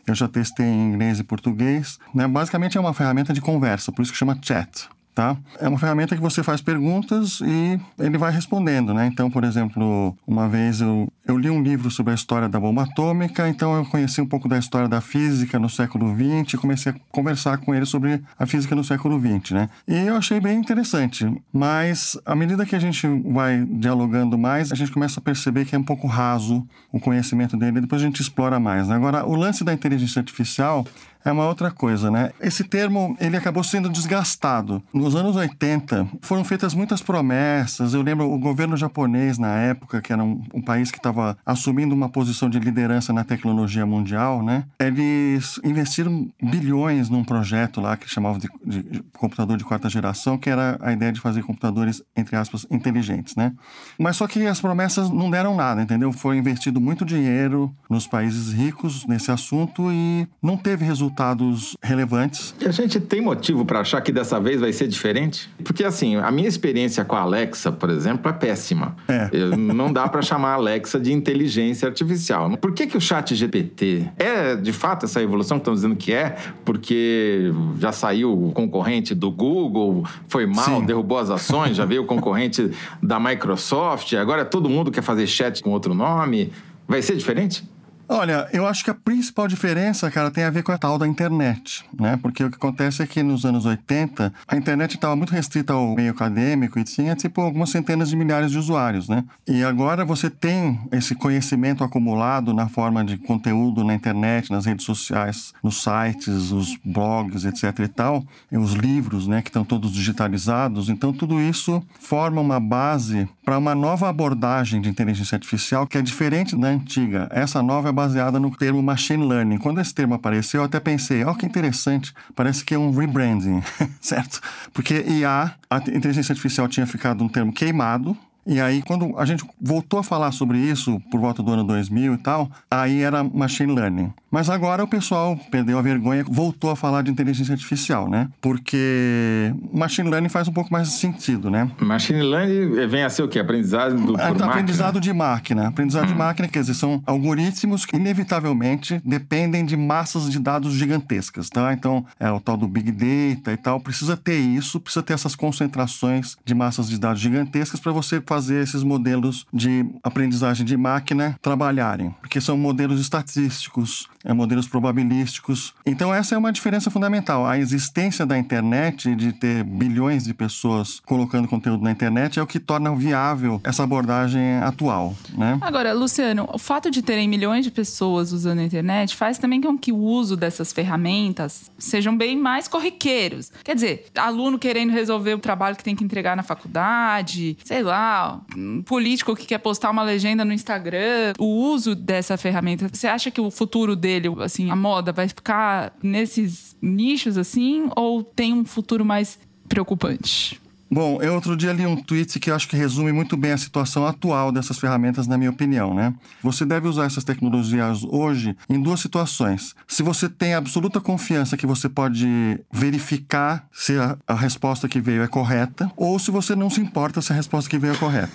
Eu 0.05 0.15
já 0.15 0.27
testei 0.27 0.65
em 0.65 0.91
inglês 0.91 1.17
e 1.17 1.23
português. 1.23 1.97
Né? 2.13 2.27
Basicamente 2.27 2.77
é 2.77 2.81
uma 2.81 2.93
ferramenta 2.93 3.31
de 3.31 3.39
conversa, 3.39 3.89
por 3.89 4.01
isso 4.01 4.11
que 4.11 4.17
chama 4.17 4.37
chat 4.41 4.89
tá? 5.13 5.37
É 5.59 5.67
uma 5.67 5.77
ferramenta 5.77 6.15
que 6.15 6.21
você 6.21 6.41
faz 6.43 6.61
perguntas 6.61 7.41
e 7.41 7.79
ele 7.99 8.17
vai 8.17 8.31
respondendo, 8.31 8.93
né? 8.93 9.07
Então, 9.07 9.29
por 9.29 9.43
exemplo, 9.43 10.15
uma 10.25 10.47
vez 10.47 10.81
eu, 10.81 11.11
eu 11.29 11.37
li 11.37 11.49
um 11.49 11.61
livro 11.61 11.91
sobre 11.91 12.11
a 12.11 12.15
história 12.15 12.49
da 12.49 12.59
bomba 12.59 12.83
atômica, 12.83 13.47
então 13.47 13.75
eu 13.75 13.85
conheci 13.85 14.19
um 14.19 14.25
pouco 14.25 14.47
da 14.47 14.57
história 14.57 14.87
da 14.87 14.99
física 14.99 15.59
no 15.59 15.69
século 15.69 16.13
XX 16.15 16.59
comecei 16.59 16.91
a 16.91 16.95
conversar 17.11 17.57
com 17.59 17.73
ele 17.73 17.85
sobre 17.85 18.21
a 18.37 18.45
física 18.45 18.75
no 18.75 18.83
século 18.83 19.19
XX, 19.19 19.51
né? 19.51 19.69
E 19.87 19.95
eu 19.95 20.15
achei 20.15 20.39
bem 20.39 20.57
interessante, 20.57 21.31
mas 21.53 22.17
à 22.25 22.35
medida 22.35 22.65
que 22.65 22.75
a 22.75 22.79
gente 22.79 23.07
vai 23.25 23.65
dialogando 23.65 24.37
mais, 24.37 24.71
a 24.71 24.75
gente 24.75 24.91
começa 24.91 25.19
a 25.19 25.23
perceber 25.23 25.65
que 25.65 25.75
é 25.75 25.79
um 25.79 25.83
pouco 25.83 26.07
raso 26.07 26.67
o 26.91 26.99
conhecimento 26.99 27.55
dele, 27.55 27.81
depois 27.81 28.01
a 28.01 28.05
gente 28.05 28.21
explora 28.21 28.59
mais. 28.59 28.87
Né? 28.87 28.95
Agora, 28.95 29.25
o 29.25 29.35
lance 29.35 29.63
da 29.63 29.73
inteligência 29.73 30.19
artificial 30.19 30.85
é 31.23 31.31
uma 31.31 31.45
outra 31.45 31.69
coisa, 31.69 32.09
né? 32.09 32.31
Esse 32.39 32.63
termo, 32.63 33.15
ele 33.19 33.35
acabou 33.35 33.63
sendo 33.63 33.89
desgastado. 33.89 34.81
Nos 34.93 35.15
anos 35.15 35.35
80, 35.35 36.07
foram 36.21 36.43
feitas 36.43 36.73
muitas 36.73 37.01
promessas. 37.01 37.93
Eu 37.93 38.01
lembro 38.01 38.31
o 38.31 38.39
governo 38.39 38.77
japonês, 38.77 39.37
na 39.37 39.53
época, 39.57 40.01
que 40.01 40.13
era 40.13 40.23
um, 40.23 40.41
um 40.53 40.61
país 40.61 40.91
que 40.91 40.97
estava 40.97 41.18
assumindo 41.45 41.93
uma 41.93 42.09
posição 42.09 42.49
de 42.49 42.59
liderança 42.59 43.11
na 43.13 43.23
tecnologia 43.23 43.85
mundial, 43.85 44.43
né? 44.43 44.65
Eles 44.79 45.59
investiram 45.63 46.29
bilhões 46.41 47.09
num 47.09 47.23
projeto 47.23 47.81
lá 47.81 47.97
que 47.97 48.09
chamavam 48.09 48.39
de, 48.39 48.47
de, 48.65 48.83
de 48.83 49.03
computador 49.13 49.57
de 49.57 49.63
quarta 49.63 49.89
geração, 49.89 50.37
que 50.37 50.49
era 50.49 50.77
a 50.81 50.91
ideia 50.91 51.11
de 51.11 51.19
fazer 51.19 51.43
computadores, 51.43 52.01
entre 52.15 52.35
aspas, 52.35 52.65
inteligentes, 52.69 53.35
né? 53.35 53.53
Mas 53.97 54.15
só 54.17 54.27
que 54.27 54.45
as 54.45 54.61
promessas 54.61 55.09
não 55.09 55.29
deram 55.29 55.55
nada, 55.55 55.81
entendeu? 55.81 56.11
Foi 56.11 56.37
investido 56.37 56.79
muito 56.79 57.05
dinheiro 57.05 57.73
nos 57.89 58.07
países 58.07 58.53
ricos 58.53 59.05
nesse 59.05 59.31
assunto 59.31 59.91
e 59.91 60.27
não 60.41 60.57
teve 60.57 60.85
resultado 60.85 61.09
resultados 61.39 61.75
relevantes. 61.81 62.55
E 62.59 62.67
a 62.67 62.71
gente 62.71 62.99
tem 62.99 63.21
motivo 63.21 63.65
para 63.65 63.79
achar 63.79 64.01
que 64.01 64.11
dessa 64.11 64.39
vez 64.39 64.61
vai 64.61 64.71
ser 64.71 64.87
diferente? 64.87 65.49
Porque, 65.63 65.83
assim, 65.83 66.15
a 66.15 66.31
minha 66.31 66.47
experiência 66.47 67.03
com 67.03 67.15
a 67.15 67.21
Alexa, 67.21 67.71
por 67.71 67.89
exemplo, 67.89 68.29
é 68.29 68.33
péssima. 68.33 68.95
É. 69.07 69.29
não 69.55 69.91
dá 69.91 70.07
para 70.07 70.21
chamar 70.21 70.51
a 70.51 70.53
Alexa 70.53 70.98
de 70.99 71.13
inteligência 71.13 71.87
artificial. 71.87 72.57
Por 72.57 72.73
que, 72.73 72.87
que 72.87 72.97
o 72.97 73.01
chat 73.01 73.33
GPT 73.35 74.09
é, 74.17 74.55
de 74.55 74.73
fato, 74.73 75.05
essa 75.05 75.21
evolução 75.21 75.57
que 75.57 75.61
estão 75.61 75.73
dizendo 75.73 75.95
que 75.95 76.13
é? 76.13 76.35
Porque 76.65 77.51
já 77.79 77.91
saiu 77.91 78.47
o 78.47 78.51
concorrente 78.51 79.15
do 79.15 79.31
Google, 79.31 80.05
foi 80.27 80.45
mal, 80.45 80.79
Sim. 80.79 80.85
derrubou 80.85 81.17
as 81.17 81.29
ações, 81.29 81.75
já 81.75 81.85
veio 81.85 82.03
o 82.03 82.05
concorrente 82.05 82.71
da 83.01 83.19
Microsoft, 83.19 84.13
agora 84.13 84.45
todo 84.45 84.69
mundo 84.69 84.91
quer 84.91 85.01
fazer 85.01 85.27
chat 85.27 85.63
com 85.63 85.71
outro 85.71 85.93
nome. 85.93 86.51
Vai 86.87 87.01
ser 87.01 87.15
diferente? 87.15 87.63
Olha, 88.11 88.49
eu 88.51 88.65
acho 88.65 88.83
que 88.83 88.89
a 88.89 88.95
principal 88.95 89.47
diferença, 89.47 90.09
cara, 90.09 90.31
tem 90.31 90.43
a 90.43 90.49
ver 90.49 90.63
com 90.63 90.71
a 90.71 90.79
tal 90.79 90.97
da 90.97 91.07
internet, 91.07 91.85
né? 91.93 92.17
Porque 92.19 92.43
o 92.43 92.49
que 92.49 92.55
acontece 92.55 93.03
é 93.03 93.07
que 93.07 93.21
nos 93.21 93.45
anos 93.45 93.67
80, 93.67 94.33
a 94.47 94.57
internet 94.57 94.95
estava 94.95 95.15
muito 95.15 95.31
restrita 95.31 95.73
ao 95.73 95.93
meio 95.93 96.09
acadêmico 96.09 96.79
e 96.79 96.83
tinha, 96.83 97.15
tipo, 97.15 97.39
algumas 97.39 97.69
centenas 97.69 98.09
de 98.09 98.15
milhares 98.15 98.49
de 98.49 98.57
usuários, 98.57 99.07
né? 99.07 99.23
E 99.47 99.63
agora 99.63 100.03
você 100.03 100.27
tem 100.27 100.79
esse 100.91 101.13
conhecimento 101.13 101.83
acumulado 101.83 102.51
na 102.51 102.67
forma 102.67 103.05
de 103.05 103.15
conteúdo 103.15 103.83
na 103.83 103.93
internet, 103.93 104.49
nas 104.49 104.65
redes 104.65 104.87
sociais, 104.87 105.53
nos 105.63 105.83
sites, 105.83 106.51
os 106.51 106.75
blogs, 106.83 107.45
etc 107.45 107.77
e 107.77 107.87
tal, 107.87 108.25
e 108.51 108.57
os 108.57 108.73
livros, 108.73 109.27
né, 109.27 109.43
que 109.43 109.49
estão 109.49 109.63
todos 109.63 109.91
digitalizados. 109.91 110.89
Então, 110.89 111.13
tudo 111.13 111.39
isso 111.39 111.79
forma 111.99 112.41
uma 112.41 112.59
base 112.59 113.29
para 113.45 113.57
uma 113.57 113.75
nova 113.75 114.09
abordagem 114.09 114.81
de 114.81 114.89
inteligência 114.89 115.35
artificial 115.35 115.85
que 115.85 115.97
é 115.97 116.01
diferente 116.01 116.55
da 116.55 116.69
antiga. 116.69 117.27
Essa 117.31 117.61
nova 117.61 117.98
baseada 117.99 118.39
no 118.39 118.49
termo 118.49 118.81
machine 118.81 119.25
learning. 119.25 119.57
Quando 119.57 119.81
esse 119.81 119.93
termo 119.93 120.13
apareceu, 120.13 120.61
eu 120.61 120.65
até 120.65 120.79
pensei, 120.79 121.23
ó, 121.25 121.31
oh, 121.31 121.35
que 121.35 121.45
interessante, 121.45 122.13
parece 122.33 122.63
que 122.63 122.73
é 122.73 122.79
um 122.79 122.91
rebranding, 122.91 123.61
certo? 123.99 124.39
Porque 124.73 125.03
IA, 125.05 125.53
a 125.69 125.77
inteligência 125.77 126.31
artificial 126.31 126.67
tinha 126.69 126.87
ficado 126.87 127.21
um 127.23 127.27
termo 127.27 127.51
queimado, 127.51 128.17
e 128.47 128.59
aí, 128.59 128.81
quando 128.81 129.15
a 129.19 129.25
gente 129.25 129.45
voltou 129.61 129.99
a 129.99 130.03
falar 130.03 130.31
sobre 130.31 130.57
isso, 130.57 130.99
por 131.11 131.19
volta 131.19 131.43
do 131.43 131.51
ano 131.51 131.63
2000 131.63 132.15
e 132.15 132.17
tal, 132.17 132.49
aí 132.71 133.01
era 133.01 133.23
machine 133.23 133.71
learning. 133.75 134.11
Mas 134.31 134.49
agora 134.49 134.83
o 134.83 134.87
pessoal 134.87 135.37
perdeu 135.49 135.77
a 135.77 135.81
vergonha, 135.81 136.23
voltou 136.27 136.69
a 136.69 136.75
falar 136.75 137.01
de 137.01 137.11
inteligência 137.11 137.53
artificial, 137.53 138.09
né? 138.09 138.29
Porque 138.41 139.53
machine 139.73 140.09
learning 140.09 140.29
faz 140.29 140.47
um 140.47 140.53
pouco 140.53 140.71
mais 140.71 140.89
sentido, 140.89 141.49
né? 141.49 141.69
Machine 141.79 142.21
learning 142.21 142.87
vem 142.87 143.03
a 143.03 143.09
ser 143.09 143.23
o 143.23 143.27
quê? 143.27 143.39
Aprendizado 143.39 143.95
do, 143.95 144.13
por 144.13 144.21
Aprendizado 144.21 144.95
máquina? 144.95 145.01
de 145.01 145.13
máquina. 145.13 145.67
Aprendizado 145.67 146.05
hum. 146.05 146.07
de 146.07 146.15
máquina, 146.15 146.47
quer 146.47 146.61
dizer, 146.61 146.73
são 146.73 147.01
algoritmos 147.05 147.85
que 147.85 147.95
inevitavelmente 147.95 149.01
dependem 149.03 149.65
de 149.65 149.75
massas 149.75 150.29
de 150.29 150.39
dados 150.39 150.73
gigantescas, 150.73 151.49
tá? 151.49 151.73
Então, 151.73 152.05
é 152.19 152.31
o 152.31 152.39
tal 152.39 152.57
do 152.57 152.67
Big 152.67 152.91
Data 152.91 153.51
e 153.51 153.57
tal. 153.57 153.79
Precisa 153.79 154.15
ter 154.15 154.37
isso, 154.37 154.79
precisa 154.79 155.03
ter 155.03 155.13
essas 155.13 155.35
concentrações 155.35 156.37
de 156.45 156.53
massas 156.53 156.89
de 156.89 156.99
dados 156.99 157.21
gigantescas 157.21 157.79
para 157.79 157.91
você 157.91 158.21
fazer 158.25 158.63
esses 158.63 158.83
modelos 158.83 159.45
de 159.53 159.85
aprendizagem 160.03 160.65
de 160.65 160.77
máquina 160.77 161.37
trabalharem. 161.41 162.13
Porque 162.21 162.39
são 162.39 162.57
modelos 162.57 162.99
estatísticos, 162.99 164.07
modelos 164.27 164.67
probabilísticos. 164.67 165.73
Então, 165.85 166.13
essa 166.13 166.35
é 166.35 166.37
uma 166.37 166.51
diferença 166.51 166.91
fundamental. 166.91 167.45
A 167.45 167.57
existência 167.57 168.25
da 168.25 168.37
internet, 168.37 169.15
de 169.15 169.31
ter 169.31 169.63
bilhões 169.63 170.25
de 170.25 170.33
pessoas 170.33 170.99
colocando 171.05 171.47
conteúdo 171.47 171.83
na 171.83 171.91
internet, 171.91 172.39
é 172.39 172.43
o 172.43 172.47
que 172.47 172.59
torna 172.59 172.93
viável 172.95 173.61
essa 173.63 173.83
abordagem 173.83 174.57
atual. 174.57 175.15
Né? 175.37 175.57
Agora, 175.61 175.93
Luciano, 175.93 176.49
o 176.51 176.57
fato 176.57 176.91
de 176.91 177.01
terem 177.01 177.27
milhões 177.27 177.63
de 177.63 177.71
pessoas 177.71 178.31
usando 178.31 178.59
a 178.59 178.63
internet 178.63 179.15
faz 179.15 179.37
também 179.37 179.61
com 179.61 179.77
que 179.77 179.91
o 179.91 179.97
uso 179.97 180.35
dessas 180.35 180.73
ferramentas 180.73 181.71
sejam 181.77 182.15
bem 182.15 182.37
mais 182.37 182.67
corriqueiros. 182.67 183.51
Quer 183.63 183.75
dizer, 183.75 184.05
aluno 184.15 184.59
querendo 184.59 184.91
resolver 184.91 185.33
o 185.33 185.39
trabalho 185.39 185.75
que 185.75 185.83
tem 185.83 185.95
que 185.95 186.03
entregar 186.03 186.35
na 186.35 186.43
faculdade, 186.43 187.57
sei 187.63 187.83
lá, 187.83 188.41
um 188.55 188.81
político 188.81 189.35
que 189.35 189.45
quer 189.45 189.59
postar 189.59 189.89
uma 189.91 190.03
legenda 190.03 190.43
no 190.43 190.53
Instagram, 190.53 191.33
o 191.37 191.45
uso 191.45 191.95
dessa 191.95 192.37
ferramenta. 192.37 192.89
Você 192.91 193.07
acha 193.07 193.31
que 193.31 193.39
o 193.39 193.49
futuro 193.49 193.95
dele 193.95 194.08
dele, 194.09 194.27
assim, 194.39 194.71
a 194.71 194.75
moda 194.75 195.11
vai 195.11 195.27
ficar 195.27 195.93
nesses 196.01 196.75
nichos 196.81 197.37
assim 197.37 197.89
ou 197.95 198.23
tem 198.23 198.53
um 198.53 198.65
futuro 198.65 199.05
mais 199.05 199.37
preocupante? 199.67 200.59
Bom, 200.91 201.21
eu 201.21 201.35
outro 201.35 201.55
dia 201.55 201.71
li 201.71 201.85
um 201.85 201.95
tweet 201.95 202.39
que 202.39 202.49
eu 202.49 202.55
acho 202.55 202.67
que 202.67 202.75
resume 202.75 203.11
muito 203.11 203.37
bem 203.37 203.51
a 203.51 203.57
situação 203.57 204.07
atual 204.07 204.51
dessas 204.51 204.79
ferramentas, 204.79 205.27
na 205.27 205.37
minha 205.37 205.51
opinião, 205.51 205.93
né? 205.93 206.15
Você 206.41 206.65
deve 206.65 206.87
usar 206.87 207.05
essas 207.05 207.23
tecnologias 207.23 208.03
hoje 208.03 208.57
em 208.67 208.81
duas 208.81 208.99
situações. 208.99 209.75
Se 209.87 210.01
você 210.01 210.27
tem 210.27 210.55
absoluta 210.55 210.99
confiança 210.99 211.55
que 211.55 211.67
você 211.67 211.87
pode 211.87 212.59
verificar 212.71 213.67
se 213.71 213.99
a, 213.99 214.17
a 214.27 214.33
resposta 214.33 214.89
que 214.89 214.99
veio 214.99 215.21
é 215.21 215.27
correta, 215.27 215.91
ou 215.95 216.17
se 216.17 216.31
você 216.31 216.55
não 216.55 216.71
se 216.71 216.81
importa 216.81 217.21
se 217.21 217.31
a 217.31 217.35
resposta 217.35 217.69
que 217.69 217.77
veio 217.77 217.93
é 217.93 217.97
correta. 217.97 218.33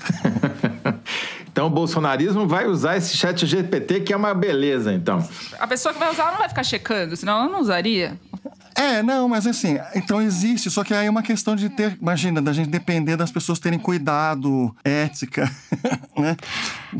Então 1.65 1.73
o 1.73 1.75
bolsonarismo 1.75 2.47
vai 2.47 2.67
usar 2.67 2.99
esse 2.99 3.17
chat 3.17 3.47
GPT, 3.47 4.01
que 4.01 4.13
é 4.13 4.17
uma 4.17 4.35
beleza, 4.35 4.93
então. 4.93 5.27
A 5.59 5.67
pessoa 5.67 5.95
que 5.95 5.99
vai 5.99 6.11
usar 6.11 6.31
não 6.31 6.39
vai 6.39 6.49
ficar 6.49 6.63
checando, 6.63 7.17
senão 7.17 7.41
ela 7.41 7.49
não 7.49 7.61
usaria. 7.61 8.19
É, 8.75 9.03
não, 9.03 9.31
mas 9.31 9.47
assim, 9.47 9.79
então 9.95 10.21
existe, 10.21 10.71
só 10.71 10.85
que 10.85 10.93
aí 10.93 11.07
é 11.07 11.11
uma 11.11 11.23
questão 11.23 11.57
de 11.57 11.71
ter, 11.71 11.97
imagina, 11.99 12.43
da 12.43 12.53
gente 12.53 12.69
depender 12.69 13.17
das 13.17 13.31
pessoas 13.31 13.59
terem 13.59 13.79
cuidado, 13.79 14.77
ética, 14.85 15.51
né? 16.19 16.37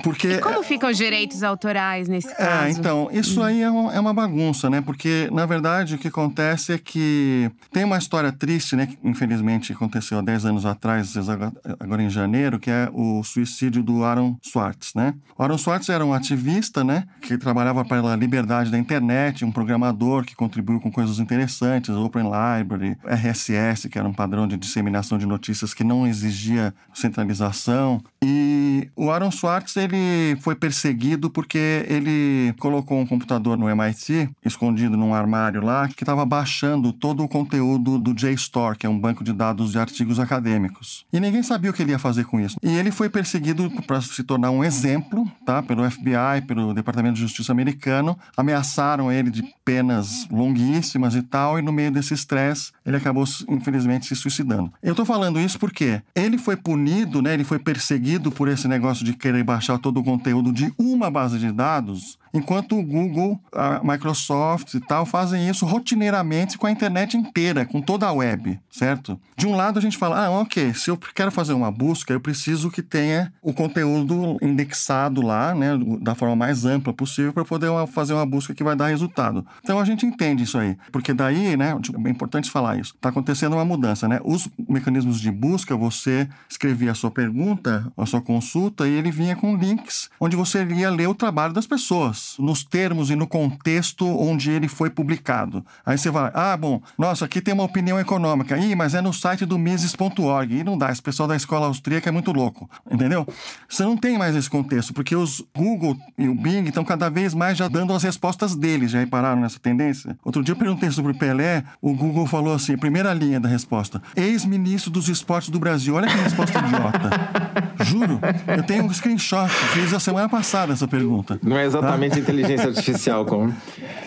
Porque 0.03 0.29
E 0.35 0.39
como 0.41 0.63
ficam 0.63 0.91
os 0.91 0.97
direitos 0.97 1.43
autorais 1.43 2.09
nesse 2.09 2.29
É, 2.29 2.35
caso? 2.35 2.79
então, 2.79 3.09
isso 3.13 3.43
aí 3.43 3.63
é, 3.63 3.71
um- 3.71 3.91
é 3.91 4.01
uma 4.01 4.13
bagunça, 4.15 4.69
né? 4.69 4.81
Porque, 4.81 5.29
na 5.33 5.47
verdade, 5.47 5.95
o 5.95 5.99
que 5.99 6.09
acontece 6.09 6.73
é 6.73 6.79
que 6.79 7.51
tem 7.73 7.85
uma 7.85 7.99
história 7.99 8.33
triste, 8.33 8.75
né? 8.77 8.87
Que 8.87 8.99
infelizmente 9.05 9.73
aconteceu 9.73 10.19
há 10.19 10.23
10 10.23 10.45
anos 10.45 10.67
atrás, 10.67 11.17
agora- 11.17 11.53
agora 11.79 12.03
em 12.03 12.11
janeiro, 12.11 12.59
que 12.59 12.71
é 12.71 12.89
o 12.93 13.23
suicídio 13.23 13.83
do 13.83 14.05
Aaron 14.05 14.37
Swartz, 14.43 14.93
né? 14.95 15.15
O 15.39 15.43
Aaron 15.43 15.59
Swartz 15.59 15.89
era 15.89 16.05
um 16.05 16.13
ativista, 16.13 16.83
né? 16.83 17.05
Que 17.21 17.37
trabalhava 17.39 17.85
pela 17.85 18.17
liberdade 18.17 18.71
da 18.71 18.79
internet, 18.79 19.45
um 19.45 19.53
programador 19.53 20.25
que 20.25 20.35
contribuiu 20.35 20.81
com 20.81 20.91
coisas 20.91 21.19
interessantes, 21.19 21.91
Open 21.91 22.25
Library, 22.25 22.97
RSS, 23.05 23.89
que 23.89 23.99
era 23.99 24.09
um 24.09 24.13
padrão 24.13 24.47
de 24.49 24.57
disseminação 24.57 25.19
de 25.19 25.27
notícias 25.27 25.73
que 25.75 25.85
não 25.85 26.07
exigia 26.07 26.75
centralização. 26.93 28.03
E 28.27 28.89
o 28.97 29.11
Aaron 29.11 29.31
Swartz, 29.31 29.77
ele 29.77 30.35
foi 30.41 30.55
perseguido 30.55 31.29
porque 31.29 31.85
ele 31.87 32.55
colocou 32.59 32.99
um 32.99 33.07
computador 33.07 33.59
no 33.59 33.69
MIT, 33.69 34.31
escondido 34.43 34.97
num 34.97 35.13
armário 35.13 35.63
lá, 35.63 35.87
que 35.89 36.03
estava 36.03 36.25
baixando 36.25 36.91
todo 36.91 37.23
o 37.23 37.29
conteúdo 37.29 37.99
do 37.99 38.15
JSTOR, 38.15 38.79
que 38.79 38.87
é 38.87 38.89
um 38.89 38.99
banco 38.99 39.23
de 39.23 39.31
dados 39.31 39.73
de 39.73 39.79
artigos 39.79 40.19
acadêmicos. 40.19 41.05
E 41.13 41.21
ninguém 41.21 41.43
sabia 41.43 41.71
o 41.71 41.75
que 41.75 41.83
ele 41.83 41.91
ia 41.91 41.99
fazer 41.99 42.25
com 42.25 42.41
isso. 42.41 42.57
E 42.63 42.71
ele 42.71 42.91
foi 42.91 43.11
perseguido 43.11 43.71
para 43.87 44.01
se 44.01 44.23
tornar 44.23 44.51
um 44.51 44.65
exemplo, 44.65 45.31
tá? 45.45 45.63
Pelo 45.63 45.89
FBI, 45.91 46.47
pelo 46.47 46.73
Departamento 46.73 47.17
de 47.17 47.21
Justiça 47.21 47.53
americano. 47.53 48.19
Ameaçaram 48.35 49.13
ele 49.13 49.31
de 49.31 49.45
penas 49.67 50.27
longuíssimas 50.31 51.15
e 51.15 51.21
tal, 51.21 51.59
e 51.59 51.63
no 51.63 51.73
meio 51.73 51.91
desse 51.91 52.15
estresse, 52.15 52.73
ele 52.85 52.97
acabou, 52.97 53.25
infelizmente, 53.49 54.07
se 54.07 54.15
suicidando. 54.15 54.73
Eu 54.83 54.95
tô 54.95 55.05
falando 55.05 55.41
isso 55.41 55.59
porque 55.59 56.03
ele 56.15 56.37
foi 56.37 56.57
punido, 56.57 57.23
né? 57.23 57.35
Ele 57.35 57.45
foi 57.45 57.59
perseguido 57.59 58.31
por 58.31 58.49
esse 58.49 58.69
negócio 58.69 59.05
de 59.05 59.15
querer 59.15 59.43
baixar 59.43 59.79
todo 59.79 60.01
o 60.01 60.05
conteúdo 60.05 60.53
de 60.53 60.73
uma 60.79 61.11
base 61.11 61.39
de 61.39 61.51
dados, 61.51 62.19
enquanto 62.35 62.77
o 62.77 62.83
Google, 62.83 63.41
a 63.53 63.81
Microsoft 63.83 64.75
e 64.75 64.81
tal 64.81 65.07
fazem 65.07 65.49
isso 65.49 65.65
rotineiramente 65.65 66.59
com 66.59 66.67
a 66.67 66.71
internet 66.71 67.17
inteira, 67.17 67.65
com 67.65 67.81
toda 67.81 68.07
a 68.07 68.13
web, 68.13 68.59
certo? 68.69 69.19
De 69.37 69.47
um 69.47 69.55
lado 69.55 69.79
a 69.79 69.83
gente 69.83 69.97
fala, 69.97 70.27
ah, 70.27 70.31
ok, 70.31 70.75
se 70.75 70.91
eu 70.91 70.99
quero 71.15 71.31
fazer 71.31 71.53
uma 71.53 71.71
busca, 71.71 72.13
eu 72.13 72.21
preciso 72.21 72.71
que 72.71 72.83
tenha 72.83 73.33
o 73.41 73.53
conteúdo 73.53 74.37
indexado 74.43 75.23
lá, 75.23 75.55
né, 75.55 75.71
da 76.01 76.15
forma 76.15 76.35
mais 76.35 76.65
ampla 76.65 76.93
possível 76.93 77.33
para 77.33 77.45
poder 77.45 77.71
fazer 77.87 78.13
uma 78.13 78.27
busca 78.27 78.55
que 78.55 78.65
vai 78.65 78.75
dar 78.75 78.89
resultado. 78.89 79.47
Então 79.63 79.79
a 79.79 79.85
gente 79.85 80.05
entende 80.05 80.43
isso 80.43 80.59
aí, 80.59 80.77
porque 80.91 81.15
daí, 81.15 81.57
né, 81.57 81.77
é 82.05 82.11
importante 82.11 82.51
falar 82.51 82.79
isso. 82.79 82.95
Está 82.95 83.11
acontecendo 83.11 83.55
uma 83.55 83.65
mudança, 83.65 84.09
né? 84.09 84.21
Os 84.25 84.49
mecanismos 84.69 85.21
de 85.21 85.31
busca, 85.31 85.77
você 85.77 86.29
escrevia 86.49 86.91
a 86.91 86.95
sua 86.95 87.11
pergunta, 87.11 87.93
a 87.97 88.07
sua 88.07 88.21
consulta 88.21 88.89
e 88.89 88.93
ele 88.93 89.11
vinha 89.11 89.37
com 89.37 89.57
links 89.57 90.11
onde 90.19 90.37
você 90.37 90.65
ia 90.65 90.91
ler 90.91 91.09
o 91.09 91.15
trabalho 91.15 91.53
das 91.53 91.67
pessoas, 91.67 92.24
nos 92.39 92.65
termos 92.65 93.11
e 93.11 93.17
no 93.17 93.27
contexto 93.27 94.07
onde 94.07 94.51
ele 94.51 94.69
foi 94.69 94.91
publicado. 94.91 95.65
Aí 95.85 95.97
você 95.97 96.11
vai, 96.11 96.31
ah, 96.35 96.57
bom, 96.57 96.81
nossa, 96.99 97.25
aqui 97.25 97.41
tem 97.41 97.55
uma 97.55 97.65
opinião 97.65 97.99
econômica. 97.99 98.57
Ih, 98.57 98.75
mas 98.75 98.95
é 98.95 99.01
no 99.01 99.13
site 99.13 99.45
do 99.45 99.59
Mises.org. 99.59 100.55
E 100.55 100.65
não 100.65 100.77
dá, 100.77 100.91
esse 100.91 101.03
pessoal 101.03 101.29
da 101.29 101.37
escola 101.37 101.67
austríaca 101.67 102.09
é 102.09 102.13
muito 102.13 102.33
louco, 102.33 102.69
entendeu? 102.91 103.27
Você 103.69 103.83
não 103.83 103.97
tem 103.97 104.19
mais 104.19 104.37
esse 104.37 104.49
contexto, 104.49 104.93
porque 104.93 105.15
os 105.17 105.43
Google 105.55 105.97
e 106.19 106.29
o 106.29 106.35
Bing 106.35 106.65
estão 106.65 106.85
cada 106.85 107.09
vez 107.09 107.35
mais 107.35 107.57
já 107.57 107.69
dando 107.69 107.93
as 107.93 108.03
respostas 108.03 108.55
deles. 108.55 108.91
Já 108.91 109.01
repararam 109.01 109.41
nessa 109.41 109.59
tendência? 109.59 110.19
Outro 110.25 110.43
dia 110.43 110.53
eu 110.53 110.59
perguntei 110.59 110.91
sobre 110.91 111.13
o 111.13 111.15
Pelé, 111.15 111.65
o 111.81 111.95
Google 111.95 112.27
falou 112.27 112.55
assim, 112.55 112.77
primeira 112.77 113.13
linha 113.13 113.41
da 113.41 113.49
resposta, 113.49 114.03
ex-ministro 114.17 114.91
dos 114.91 115.09
esportes 115.09 115.51
do 115.51 115.59
Brasil. 115.59 115.95
Olha 115.95 116.09
que 116.09 116.17
resposta 116.17 116.59
idiota. 116.65 117.64
Juro, 117.81 118.21
eu 118.47 118.63
tenho 118.63 118.85
um 118.85 118.93
screenshot, 118.93 119.49
fiz 119.73 119.93
a 119.93 120.01
semana 120.01 120.29
passada 120.29 120.73
essa 120.73 120.87
pergunta. 120.87 121.39
Não 121.43 121.59
é 121.59 121.65
exatamente 121.65 122.19
inteligência 122.19 122.69
artificial 122.69 123.25
como. 123.25 123.55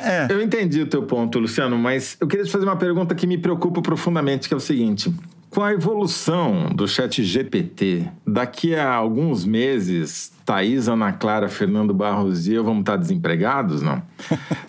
É. 0.04 0.28
Eu 0.30 0.42
entendi 0.42 0.82
o 0.82 0.88
teu 0.88 1.04
ponto, 1.04 1.40
Luciano, 1.40 1.78
mas 1.78 2.18
eu 2.20 2.28
queria 2.28 2.46
te 2.46 2.52
fazer 2.52 2.66
uma 2.66 2.76
pergunta 2.76 3.16
que 3.16 3.28
me 3.28 3.38
preocupa 3.38 3.82
profundamente, 3.82 4.48
que 4.48 4.54
é 4.54 4.58
o 4.58 4.60
seguinte. 4.60 5.14
Com 5.50 5.64
a 5.64 5.74
evolução 5.74 6.70
do 6.74 6.88
chat 6.88 7.24
GPT, 7.24 8.08
daqui 8.26 8.76
a 8.76 8.94
alguns 8.94 9.46
meses, 9.46 10.32
Thaís, 10.48 10.88
Ana 10.88 11.12
Clara, 11.12 11.50
Fernando 11.50 11.94
Barros 11.94 12.48
e 12.48 12.54
eu 12.54 12.64
vamos 12.64 12.80
estar 12.80 12.96
desempregados, 12.96 13.82
não? 13.82 14.02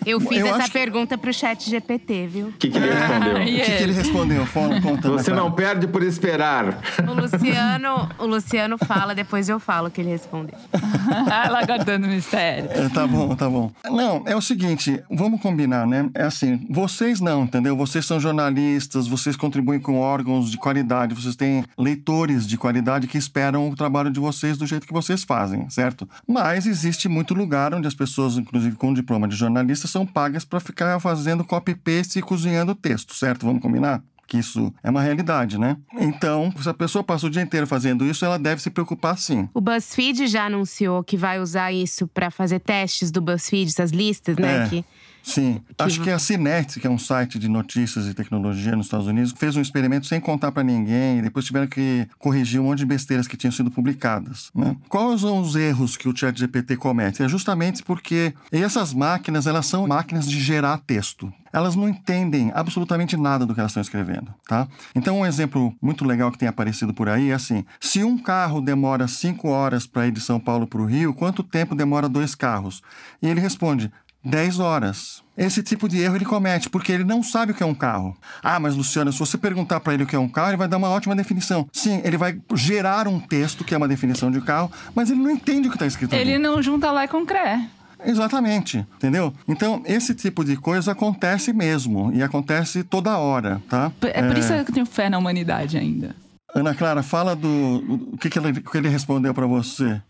Eu 0.05 0.19
fiz 0.19 0.39
Eu 0.39 0.47
essa 0.47 0.57
acho 0.57 0.65
que- 0.67 0.73
pergunta 0.77 1.17
pro 1.17 1.33
chat 1.33 1.69
GPT, 1.69 2.27
viu? 2.27 2.47
O 2.47 2.51
que, 2.51 2.69
que 2.69 2.77
ele 2.77 2.89
respondeu? 2.93 3.33
O 3.33 3.45
que, 3.45 3.61
que 3.61 3.83
ele 3.83 3.93
respondeu? 3.93 4.45
Fala, 4.45 4.81
conta, 4.81 5.09
Você 5.09 5.31
não 5.31 5.49
perde 5.53 5.87
por 5.87 6.03
esperar. 6.03 6.79
O 7.07 7.13
Luciano, 7.13 8.09
o 8.19 8.25
Luciano 8.25 8.77
fala, 8.77 9.15
depois 9.15 9.47
eu 9.47 9.57
falo 9.57 9.87
o 9.87 9.91
que 9.91 10.01
ele 10.01 10.09
respondeu. 10.09 10.57
Ela 11.45 11.65
guardando 11.65 12.03
o 12.03 12.07
mistério. 12.09 12.69
É, 12.71 12.89
tá 12.89 13.07
bom, 13.07 13.33
tá 13.33 13.49
bom. 13.49 13.71
Não, 13.85 14.23
é 14.25 14.35
o 14.35 14.41
seguinte, 14.41 15.01
vamos 15.09 15.39
combinar, 15.41 15.87
né? 15.87 16.09
É 16.13 16.23
assim, 16.23 16.67
vocês 16.69 17.21
não, 17.21 17.43
entendeu? 17.45 17.77
Vocês 17.77 18.05
são 18.05 18.19
jornalistas, 18.19 19.07
vocês 19.07 19.37
contribuem 19.37 19.79
com 19.79 19.97
órgãos 19.97 20.51
de 20.51 20.57
qualidade, 20.57 21.15
vocês 21.15 21.37
têm 21.37 21.63
leitores 21.77 22.45
de 22.45 22.57
qualidade 22.57 23.07
que 23.07 23.17
esperam 23.17 23.69
o 23.69 23.75
trabalho 23.77 24.11
de 24.11 24.19
vocês 24.19 24.57
do 24.57 24.65
jeito 24.65 24.85
que 24.85 24.91
vocês 24.93 25.23
fazem, 25.23 25.68
certo? 25.69 26.07
Mas 26.27 26.65
existe 26.65 27.07
muito 27.07 27.33
lugar 27.33 27.73
onde 27.73 27.87
as 27.87 27.93
pessoas, 27.93 28.37
inclusive 28.37 28.75
com 28.75 28.93
diploma 28.93 29.27
de 29.27 29.35
jornalista, 29.35 29.87
são 29.87 30.05
pagas 30.05 30.45
para 30.45 30.59
ficar 30.59 30.99
fazendo 30.99 31.43
copy-paste 31.43 32.19
e 32.19 32.21
cozinhando 32.21 32.75
texto, 32.75 33.13
certo? 33.13 33.45
Vamos 33.45 33.61
combinar? 33.61 34.03
que 34.29 34.37
isso 34.37 34.71
é 34.83 34.89
uma 34.91 35.01
realidade, 35.01 35.57
né? 35.57 35.75
Então, 35.99 36.53
se 36.61 36.69
a 36.69 36.73
pessoa 36.73 37.03
passa 37.03 37.25
o 37.25 37.29
dia 37.31 37.41
inteiro 37.41 37.65
fazendo 37.65 38.05
isso, 38.05 38.23
ela 38.23 38.37
deve 38.37 38.61
se 38.61 38.69
preocupar 38.69 39.17
sim. 39.17 39.49
O 39.55 39.59
BuzzFeed 39.59 40.27
já 40.27 40.45
anunciou 40.45 41.03
que 41.03 41.17
vai 41.17 41.39
usar 41.39 41.73
isso 41.73 42.07
para 42.07 42.29
fazer 42.29 42.59
testes 42.59 43.09
do 43.09 43.21
BuzzFeed, 43.21 43.69
essas 43.69 43.89
listas, 43.89 44.37
né? 44.37 44.65
É. 44.65 44.69
Que 44.69 44.85
Sim, 45.23 45.61
acho 45.77 46.01
que 46.01 46.09
a 46.09 46.17
Cinet, 46.17 46.79
que 46.79 46.87
é 46.87 46.89
um 46.89 46.97
site 46.97 47.37
de 47.37 47.47
notícias 47.47 48.07
e 48.07 48.13
tecnologia 48.13 48.75
nos 48.75 48.87
Estados 48.87 49.07
Unidos, 49.07 49.33
fez 49.37 49.55
um 49.55 49.61
experimento 49.61 50.07
sem 50.07 50.19
contar 50.19 50.51
para 50.51 50.63
ninguém 50.63 51.19
e 51.19 51.21
depois 51.21 51.45
tiveram 51.45 51.67
que 51.67 52.07
corrigir 52.17 52.59
um 52.59 52.65
monte 52.65 52.79
de 52.79 52.85
besteiras 52.85 53.27
que 53.27 53.37
tinham 53.37 53.51
sido 53.51 53.69
publicadas. 53.69 54.51
Né? 54.55 54.75
Quais 54.87 55.21
são 55.21 55.39
os 55.39 55.55
erros 55.55 55.95
que 55.97 56.09
o 56.09 56.15
ChatGPT 56.15 56.77
comete? 56.77 57.23
É 57.23 57.27
justamente 57.27 57.83
porque 57.83 58.33
essas 58.51 58.93
máquinas, 58.93 59.47
elas 59.47 59.65
são 59.65 59.87
máquinas 59.87 60.27
de 60.27 60.39
gerar 60.39 60.77
texto. 60.79 61.31
Elas 61.51 61.75
não 61.75 61.89
entendem 61.89 62.51
absolutamente 62.53 63.17
nada 63.17 63.45
do 63.45 63.53
que 63.53 63.59
elas 63.59 63.71
estão 63.71 63.81
escrevendo, 63.81 64.33
tá? 64.47 64.67
Então, 64.93 65.19
um 65.19 65.25
exemplo 65.25 65.75
muito 65.81 66.05
legal 66.05 66.31
que 66.31 66.37
tem 66.37 66.47
aparecido 66.47 66.93
por 66.93 67.09
aí 67.09 67.31
é 67.31 67.33
assim: 67.33 67.65
se 67.79 68.03
um 68.03 68.17
carro 68.17 68.61
demora 68.61 69.07
cinco 69.07 69.49
horas 69.49 69.87
para 69.87 70.07
ir 70.07 70.11
de 70.11 70.21
São 70.21 70.39
Paulo 70.39 70.67
para 70.67 70.81
o 70.81 70.85
Rio, 70.85 71.13
quanto 71.13 71.41
tempo 71.41 71.73
demora 71.73 72.07
dois 72.07 72.35
carros? 72.35 72.83
E 73.21 73.27
ele 73.27 73.39
responde: 73.39 73.91
10 74.23 74.59
horas. 74.59 75.23
Esse 75.37 75.63
tipo 75.63 75.87
de 75.87 75.99
erro 75.99 76.17
ele 76.17 76.25
comete 76.25 76.69
porque 76.69 76.91
ele 76.91 77.05
não 77.05 77.23
sabe 77.23 77.53
o 77.53 77.55
que 77.55 77.63
é 77.63 77.65
um 77.65 77.73
carro. 77.73 78.17
Ah, 78.43 78.59
mas 78.59 78.75
Luciano, 78.75 79.11
se 79.13 79.19
você 79.19 79.37
perguntar 79.37 79.79
para 79.79 79.93
ele 79.93 80.03
o 80.03 80.07
que 80.07 80.15
é 80.15 80.19
um 80.19 80.27
carro, 80.27 80.49
ele 80.49 80.57
vai 80.57 80.67
dar 80.67 80.77
uma 80.77 80.89
ótima 80.89 81.15
definição. 81.15 81.67
Sim, 81.71 82.01
ele 82.03 82.17
vai 82.17 82.37
gerar 82.53 83.07
um 83.07 83.19
texto 83.19 83.63
que 83.63 83.73
é 83.73 83.77
uma 83.77 83.87
definição 83.87 84.29
de 84.29 84.41
carro, 84.41 84.69
mas 84.93 85.09
ele 85.09 85.21
não 85.21 85.31
entende 85.31 85.67
o 85.67 85.71
que 85.71 85.77
está 85.77 85.85
escrito 85.85 86.13
ali. 86.13 86.21
Ele 86.21 86.37
não 86.37 86.61
junta 86.61 86.91
lá 86.91 87.07
com 87.07 87.25
cré. 87.25 87.69
Exatamente, 88.05 88.85
entendeu? 88.95 89.33
Então, 89.47 89.81
esse 89.85 90.15
tipo 90.15 90.43
de 90.43 90.55
coisa 90.55 90.93
acontece 90.93 91.51
mesmo 91.51 92.11
e 92.13 92.23
acontece 92.23 92.83
toda 92.83 93.17
hora, 93.17 93.61
tá? 93.69 93.91
É 94.01 94.21
por 94.21 94.37
isso 94.37 94.53
que 94.53 94.71
eu 94.71 94.73
tenho 94.73 94.85
fé 94.85 95.09
na 95.09 95.17
humanidade 95.17 95.77
ainda. 95.77 96.15
Ana 96.55 96.73
Clara, 96.73 97.03
fala 97.03 97.35
do 97.35 98.09
o 98.13 98.17
que, 98.17 98.29
que, 98.29 98.39
ele, 98.39 98.59
o 98.59 98.71
que 98.71 98.77
ele 98.77 98.89
respondeu 98.89 99.33
para 99.33 99.45
você. 99.45 100.01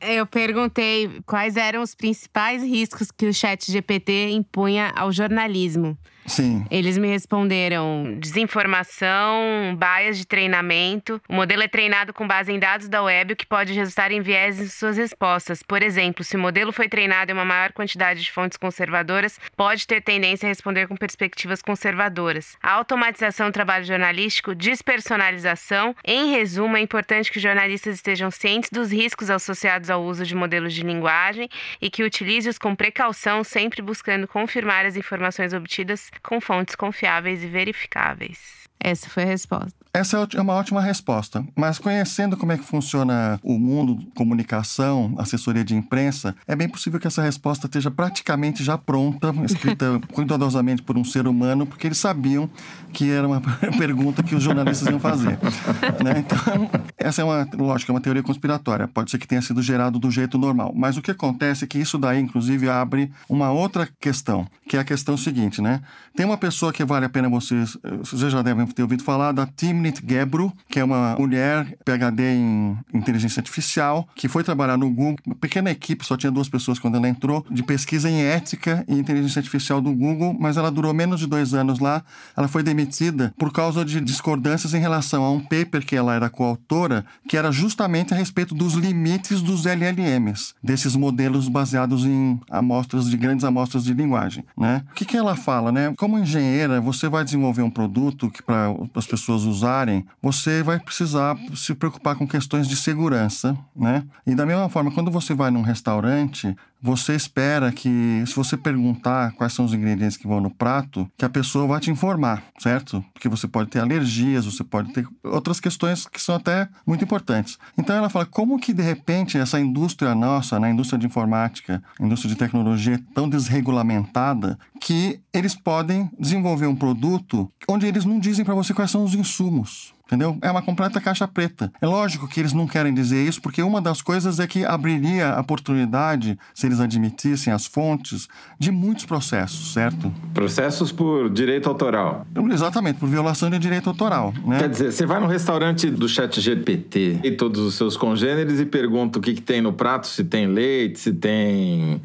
Eu 0.00 0.26
perguntei 0.26 1.20
quais 1.24 1.56
eram 1.56 1.82
os 1.82 1.94
principais 1.94 2.62
riscos 2.62 3.10
que 3.10 3.26
o 3.26 3.34
chat 3.34 3.70
GPT 3.70 4.30
impunha 4.30 4.92
ao 4.94 5.10
jornalismo. 5.10 5.96
Sim. 6.26 6.64
Eles 6.70 6.98
me 6.98 7.08
responderam 7.08 8.16
desinformação, 8.18 9.76
bias 9.78 10.18
de 10.18 10.26
treinamento. 10.26 11.20
O 11.28 11.34
modelo 11.34 11.62
é 11.62 11.68
treinado 11.68 12.12
com 12.12 12.26
base 12.26 12.52
em 12.52 12.58
dados 12.58 12.88
da 12.88 13.02
web, 13.02 13.32
o 13.32 13.36
que 13.36 13.46
pode 13.46 13.72
resultar 13.72 14.10
em 14.10 14.20
viés 14.20 14.60
em 14.60 14.66
suas 14.66 14.96
respostas. 14.96 15.62
Por 15.62 15.82
exemplo, 15.82 16.24
se 16.24 16.36
o 16.36 16.38
modelo 16.38 16.72
foi 16.72 16.88
treinado 16.88 17.30
em 17.30 17.34
uma 17.34 17.44
maior 17.44 17.72
quantidade 17.72 18.22
de 18.22 18.30
fontes 18.30 18.58
conservadoras, 18.58 19.38
pode 19.56 19.86
ter 19.86 20.02
tendência 20.02 20.46
a 20.46 20.48
responder 20.48 20.86
com 20.88 20.96
perspectivas 20.96 21.62
conservadoras. 21.62 22.56
A 22.62 22.72
automatização 22.72 23.48
do 23.48 23.52
trabalho 23.52 23.84
jornalístico, 23.84 24.54
despersonalização. 24.54 25.94
Em 26.04 26.32
resumo, 26.32 26.76
é 26.76 26.80
importante 26.80 27.30
que 27.30 27.38
os 27.38 27.42
jornalistas 27.42 27.94
estejam 27.94 28.30
cientes 28.30 28.70
dos 28.70 28.90
riscos 28.90 29.30
associados 29.30 29.90
ao 29.90 30.02
uso 30.02 30.24
de 30.24 30.34
modelos 30.34 30.74
de 30.74 30.82
linguagem 30.82 31.48
e 31.80 31.88
que 31.88 32.02
utilize-os 32.02 32.58
com 32.58 32.74
precaução, 32.74 33.44
sempre 33.44 33.80
buscando 33.80 34.26
confirmar 34.26 34.84
as 34.84 34.96
informações 34.96 35.52
obtidas 35.52 36.10
com 36.22 36.40
fontes 36.40 36.74
confiáveis 36.74 37.42
e 37.42 37.46
verificáveis. 37.46 38.66
Essa 38.78 39.08
foi 39.08 39.24
a 39.24 39.26
resposta. 39.26 39.86
Essa 39.96 40.28
é 40.36 40.40
uma 40.42 40.52
ótima 40.52 40.82
resposta, 40.82 41.42
mas 41.56 41.78
conhecendo 41.78 42.36
como 42.36 42.52
é 42.52 42.58
que 42.58 42.64
funciona 42.64 43.40
o 43.42 43.58
mundo 43.58 44.06
comunicação, 44.14 45.14
assessoria 45.16 45.64
de 45.64 45.74
imprensa, 45.74 46.36
é 46.46 46.54
bem 46.54 46.68
possível 46.68 47.00
que 47.00 47.06
essa 47.06 47.22
resposta 47.22 47.66
esteja 47.66 47.90
praticamente 47.90 48.62
já 48.62 48.76
pronta, 48.76 49.34
escrita 49.42 49.98
cuidadosamente 50.12 50.82
por 50.82 50.98
um 50.98 51.04
ser 51.04 51.26
humano, 51.26 51.64
porque 51.64 51.86
eles 51.86 51.96
sabiam 51.96 52.46
que 52.92 53.10
era 53.10 53.26
uma 53.26 53.40
pergunta 53.78 54.22
que 54.22 54.34
os 54.34 54.42
jornalistas 54.42 54.86
iam 54.86 55.00
fazer. 55.00 55.38
né? 56.04 56.18
Então, 56.18 56.70
essa 56.98 57.22
é 57.22 57.24
uma, 57.24 57.48
lógico, 57.54 57.90
é 57.90 57.94
uma 57.94 58.00
teoria 58.02 58.22
conspiratória. 58.22 58.86
Pode 58.86 59.10
ser 59.10 59.16
que 59.16 59.26
tenha 59.26 59.40
sido 59.40 59.62
gerado 59.62 59.98
do 59.98 60.10
jeito 60.10 60.36
normal, 60.36 60.74
mas 60.76 60.98
o 60.98 61.02
que 61.02 61.10
acontece 61.10 61.64
é 61.64 61.66
que 61.66 61.78
isso 61.78 61.96
daí, 61.96 62.20
inclusive, 62.20 62.68
abre 62.68 63.10
uma 63.30 63.50
outra 63.50 63.88
questão, 63.98 64.46
que 64.68 64.76
é 64.76 64.80
a 64.80 64.84
questão 64.84 65.16
seguinte, 65.16 65.62
né? 65.62 65.80
Tem 66.16 66.24
uma 66.24 66.38
pessoa 66.38 66.72
que 66.72 66.82
vale 66.82 67.04
a 67.04 67.10
pena 67.10 67.28
vocês, 67.28 67.76
vocês 68.00 68.32
já 68.32 68.40
devem 68.40 68.66
ter 68.66 68.80
ouvido 68.80 69.02
falar 69.02 69.32
da 69.32 69.46
Timnit 69.46 70.02
Gebru, 70.02 70.50
que 70.66 70.80
é 70.80 70.84
uma 70.84 71.14
mulher 71.18 71.76
PhD 71.84 72.22
em 72.22 72.78
inteligência 72.94 73.38
artificial, 73.40 74.08
que 74.14 74.26
foi 74.26 74.42
trabalhar 74.42 74.78
no 74.78 74.88
Google, 74.88 75.16
uma 75.26 75.34
pequena 75.34 75.70
equipe, 75.70 76.06
só 76.06 76.16
tinha 76.16 76.32
duas 76.32 76.48
pessoas 76.48 76.78
quando 76.78 76.96
ela 76.96 77.06
entrou, 77.06 77.44
de 77.50 77.62
pesquisa 77.62 78.08
em 78.08 78.22
ética 78.22 78.82
e 78.88 78.94
inteligência 78.94 79.40
artificial 79.40 79.78
do 79.82 79.92
Google, 79.92 80.34
mas 80.40 80.56
ela 80.56 80.70
durou 80.70 80.94
menos 80.94 81.20
de 81.20 81.26
dois 81.26 81.52
anos 81.52 81.80
lá. 81.80 82.02
Ela 82.34 82.48
foi 82.48 82.62
demitida 82.62 83.34
por 83.36 83.52
causa 83.52 83.84
de 83.84 84.00
discordâncias 84.00 84.72
em 84.72 84.80
relação 84.80 85.22
a 85.22 85.30
um 85.30 85.40
paper 85.40 85.84
que 85.84 85.94
ela 85.94 86.14
era 86.14 86.30
coautora, 86.30 87.04
que 87.28 87.36
era 87.36 87.52
justamente 87.52 88.14
a 88.14 88.16
respeito 88.16 88.54
dos 88.54 88.72
limites 88.72 89.42
dos 89.42 89.66
LLMs, 89.66 90.54
desses 90.62 90.96
modelos 90.96 91.46
baseados 91.46 92.06
em 92.06 92.40
amostras 92.50 93.10
de 93.10 93.18
grandes 93.18 93.44
amostras 93.44 93.84
de 93.84 93.92
linguagem, 93.92 94.46
né? 94.56 94.82
O 94.90 94.94
que, 94.94 95.04
que 95.04 95.16
ela 95.16 95.36
fala, 95.36 95.70
né? 95.70 95.92
Como 96.06 96.20
engenheira, 96.20 96.80
você 96.80 97.08
vai 97.08 97.24
desenvolver 97.24 97.62
um 97.62 97.70
produto 97.70 98.30
que 98.30 98.40
para 98.40 98.72
as 98.94 99.08
pessoas 99.08 99.42
usarem, 99.42 100.06
você 100.22 100.62
vai 100.62 100.78
precisar 100.78 101.36
se 101.56 101.74
preocupar 101.74 102.14
com 102.14 102.28
questões 102.28 102.68
de 102.68 102.76
segurança, 102.76 103.58
né? 103.74 104.04
E 104.24 104.32
da 104.32 104.46
mesma 104.46 104.68
forma, 104.68 104.92
quando 104.92 105.10
você 105.10 105.34
vai 105.34 105.50
num 105.50 105.62
restaurante, 105.62 106.56
você 106.86 107.16
espera 107.16 107.72
que, 107.72 108.22
se 108.24 108.34
você 108.36 108.56
perguntar 108.56 109.32
quais 109.32 109.52
são 109.52 109.64
os 109.64 109.74
ingredientes 109.74 110.16
que 110.16 110.26
vão 110.26 110.40
no 110.40 110.54
prato, 110.54 111.10
que 111.18 111.24
a 111.24 111.28
pessoa 111.28 111.66
vai 111.66 111.80
te 111.80 111.90
informar, 111.90 112.44
certo? 112.60 113.04
Porque 113.12 113.28
você 113.28 113.48
pode 113.48 113.70
ter 113.70 113.80
alergias, 113.80 114.44
você 114.44 114.62
pode 114.62 114.92
ter 114.92 115.04
outras 115.24 115.58
questões 115.58 116.06
que 116.06 116.22
são 116.22 116.36
até 116.36 116.68
muito 116.86 117.02
importantes. 117.02 117.58
Então 117.76 117.96
ela 117.96 118.08
fala 118.08 118.24
como 118.24 118.60
que 118.60 118.72
de 118.72 118.84
repente 118.84 119.36
essa 119.36 119.58
indústria 119.58 120.14
nossa, 120.14 120.60
na 120.60 120.68
né, 120.68 120.72
indústria 120.72 120.98
de 120.98 121.06
informática, 121.06 121.82
indústria 122.00 122.32
de 122.32 122.38
tecnologia 122.38 122.94
é 122.94 123.00
tão 123.12 123.28
desregulamentada 123.28 124.56
que 124.80 125.20
eles 125.34 125.56
podem 125.56 126.08
desenvolver 126.16 126.68
um 126.68 126.76
produto 126.76 127.50
onde 127.68 127.84
eles 127.86 128.04
não 128.04 128.20
dizem 128.20 128.44
para 128.44 128.54
você 128.54 128.72
quais 128.72 128.92
são 128.92 129.02
os 129.02 129.12
insumos. 129.12 129.95
Entendeu? 130.06 130.38
É 130.40 130.50
uma 130.50 130.62
completa 130.62 131.00
caixa 131.00 131.26
preta. 131.26 131.72
É 131.80 131.86
lógico 131.86 132.28
que 132.28 132.38
eles 132.38 132.52
não 132.52 132.66
querem 132.66 132.94
dizer 132.94 133.26
isso, 133.26 133.42
porque 133.42 133.60
uma 133.60 133.80
das 133.80 134.00
coisas 134.00 134.38
é 134.38 134.46
que 134.46 134.64
abriria 134.64 135.30
a 135.30 135.40
oportunidade, 135.40 136.38
se 136.54 136.66
eles 136.66 136.78
admitissem 136.78 137.52
as 137.52 137.66
fontes, 137.66 138.28
de 138.58 138.70
muitos 138.70 139.04
processos, 139.04 139.72
certo? 139.72 140.12
Processos 140.32 140.92
por 140.92 141.28
direito 141.28 141.68
autoral. 141.68 142.24
Exatamente, 142.52 143.00
por 143.00 143.08
violação 143.08 143.50
de 143.50 143.58
direito 143.58 143.88
autoral. 143.88 144.32
Né? 144.44 144.60
Quer 144.60 144.68
dizer, 144.68 144.92
você 144.92 145.04
vai 145.04 145.18
no 145.18 145.26
restaurante 145.26 145.90
do 145.90 146.08
chat 146.08 146.40
GPT 146.40 147.20
e 147.24 147.32
todos 147.32 147.60
os 147.60 147.74
seus 147.74 147.96
congêneres 147.96 148.60
e 148.60 148.66
pergunta 148.66 149.18
o 149.18 149.22
que, 149.22 149.34
que 149.34 149.42
tem 149.42 149.60
no 149.60 149.72
prato, 149.72 150.06
se 150.06 150.22
tem 150.22 150.46
leite, 150.46 151.00
se 151.00 151.12
tem 151.12 152.00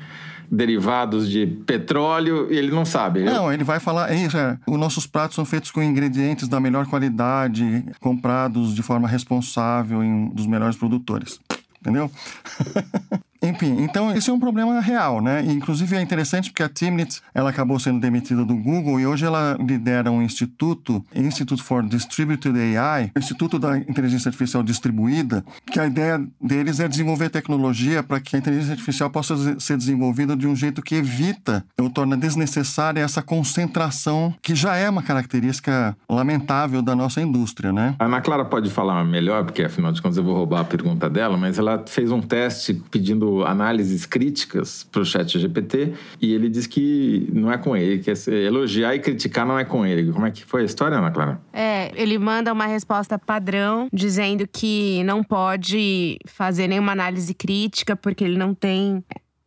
derivados 0.51 1.29
de 1.29 1.47
petróleo 1.47 2.51
e 2.51 2.57
ele 2.57 2.71
não 2.71 2.83
sabe. 2.83 3.23
Não, 3.23 3.51
ele 3.51 3.63
vai 3.63 3.79
falar, 3.79 4.13
isso, 4.13 4.37
os 4.67 4.77
nossos 4.77 5.07
pratos 5.07 5.35
são 5.35 5.45
feitos 5.45 5.71
com 5.71 5.81
ingredientes 5.81 6.47
da 6.49 6.59
melhor 6.59 6.85
qualidade, 6.87 7.85
comprados 8.01 8.75
de 8.75 8.83
forma 8.83 9.07
responsável 9.07 10.03
em 10.03 10.27
dos 10.29 10.45
melhores 10.45 10.75
produtores. 10.75 11.39
Entendeu? 11.79 12.11
Enfim, 13.41 13.81
então 13.81 14.15
esse 14.15 14.29
é 14.29 14.33
um 14.33 14.39
problema 14.39 14.79
real, 14.79 15.19
né? 15.19 15.43
E, 15.43 15.51
inclusive 15.51 15.95
é 15.95 16.01
interessante 16.01 16.51
porque 16.51 16.61
a 16.61 16.69
Timnit, 16.69 17.21
ela 17.33 17.49
acabou 17.49 17.79
sendo 17.79 17.99
demitida 17.99 18.45
do 18.45 18.55
Google 18.55 18.99
e 18.99 19.07
hoje 19.07 19.25
ela 19.25 19.57
lidera 19.59 20.11
um 20.11 20.21
instituto, 20.21 21.03
Institute 21.15 21.61
for 21.63 21.83
Distributed 21.83 22.55
AI, 22.77 23.11
Instituto 23.17 23.57
da 23.57 23.77
Inteligência 23.77 24.29
Artificial 24.29 24.61
Distribuída, 24.61 25.43
que 25.71 25.79
a 25.79 25.87
ideia 25.87 26.23
deles 26.39 26.79
é 26.79 26.87
desenvolver 26.87 27.29
tecnologia 27.29 28.03
para 28.03 28.19
que 28.19 28.35
a 28.35 28.39
inteligência 28.39 28.73
artificial 28.73 29.09
possa 29.09 29.59
ser 29.59 29.75
desenvolvida 29.75 30.35
de 30.35 30.47
um 30.47 30.55
jeito 30.55 30.81
que 30.81 30.95
evita 30.95 31.65
ou 31.79 31.89
torna 31.89 32.15
desnecessária 32.15 33.01
essa 33.01 33.23
concentração 33.23 34.35
que 34.41 34.53
já 34.53 34.75
é 34.75 34.87
uma 34.87 35.01
característica 35.01 35.97
lamentável 36.07 36.81
da 36.81 36.95
nossa 36.95 37.19
indústria, 37.21 37.73
né? 37.73 37.95
A 37.97 38.05
Ana 38.05 38.21
Clara 38.21 38.45
pode 38.45 38.69
falar 38.69 39.03
melhor, 39.03 39.45
porque 39.45 39.63
afinal 39.63 39.91
de 39.91 40.01
contas 40.01 40.17
eu 40.17 40.23
vou 40.23 40.35
roubar 40.35 40.61
a 40.61 40.65
pergunta 40.65 41.09
dela, 41.09 41.37
mas 41.37 41.57
ela 41.57 41.83
fez 41.87 42.11
um 42.11 42.21
teste 42.21 42.73
pedindo 42.91 43.30
análises 43.45 44.05
críticas 44.05 44.84
para 44.84 45.01
o 45.01 45.05
chat 45.05 45.39
GPT 45.39 45.93
e 46.21 46.34
ele 46.34 46.49
diz 46.49 46.67
que 46.67 47.29
não 47.34 47.51
é 47.51 47.57
com 47.57 47.75
ele, 47.75 47.99
que 47.99 48.11
elogiar 48.29 48.95
e 48.95 48.99
criticar 48.99 49.45
não 49.45 49.57
é 49.57 49.65
com 49.65 49.86
ele. 49.86 50.11
Como 50.11 50.25
é 50.25 50.32
que 50.32 50.45
foi 50.45 50.61
a 50.61 50.65
história, 50.65 50.97
Ana 50.97 51.11
Clara? 51.11 51.41
É, 51.53 51.91
ele 51.95 52.17
manda 52.17 52.51
uma 52.51 52.65
resposta 52.65 53.17
padrão 53.17 53.88
dizendo 53.91 54.47
que 54.47 55.03
não 55.03 55.23
pode 55.23 56.17
fazer 56.25 56.67
nenhuma 56.67 56.91
análise 56.91 57.34
crítica 57.34 57.95
porque 57.95 58.23
ele 58.23 58.38
não 58.38 58.53
tem 58.53 59.03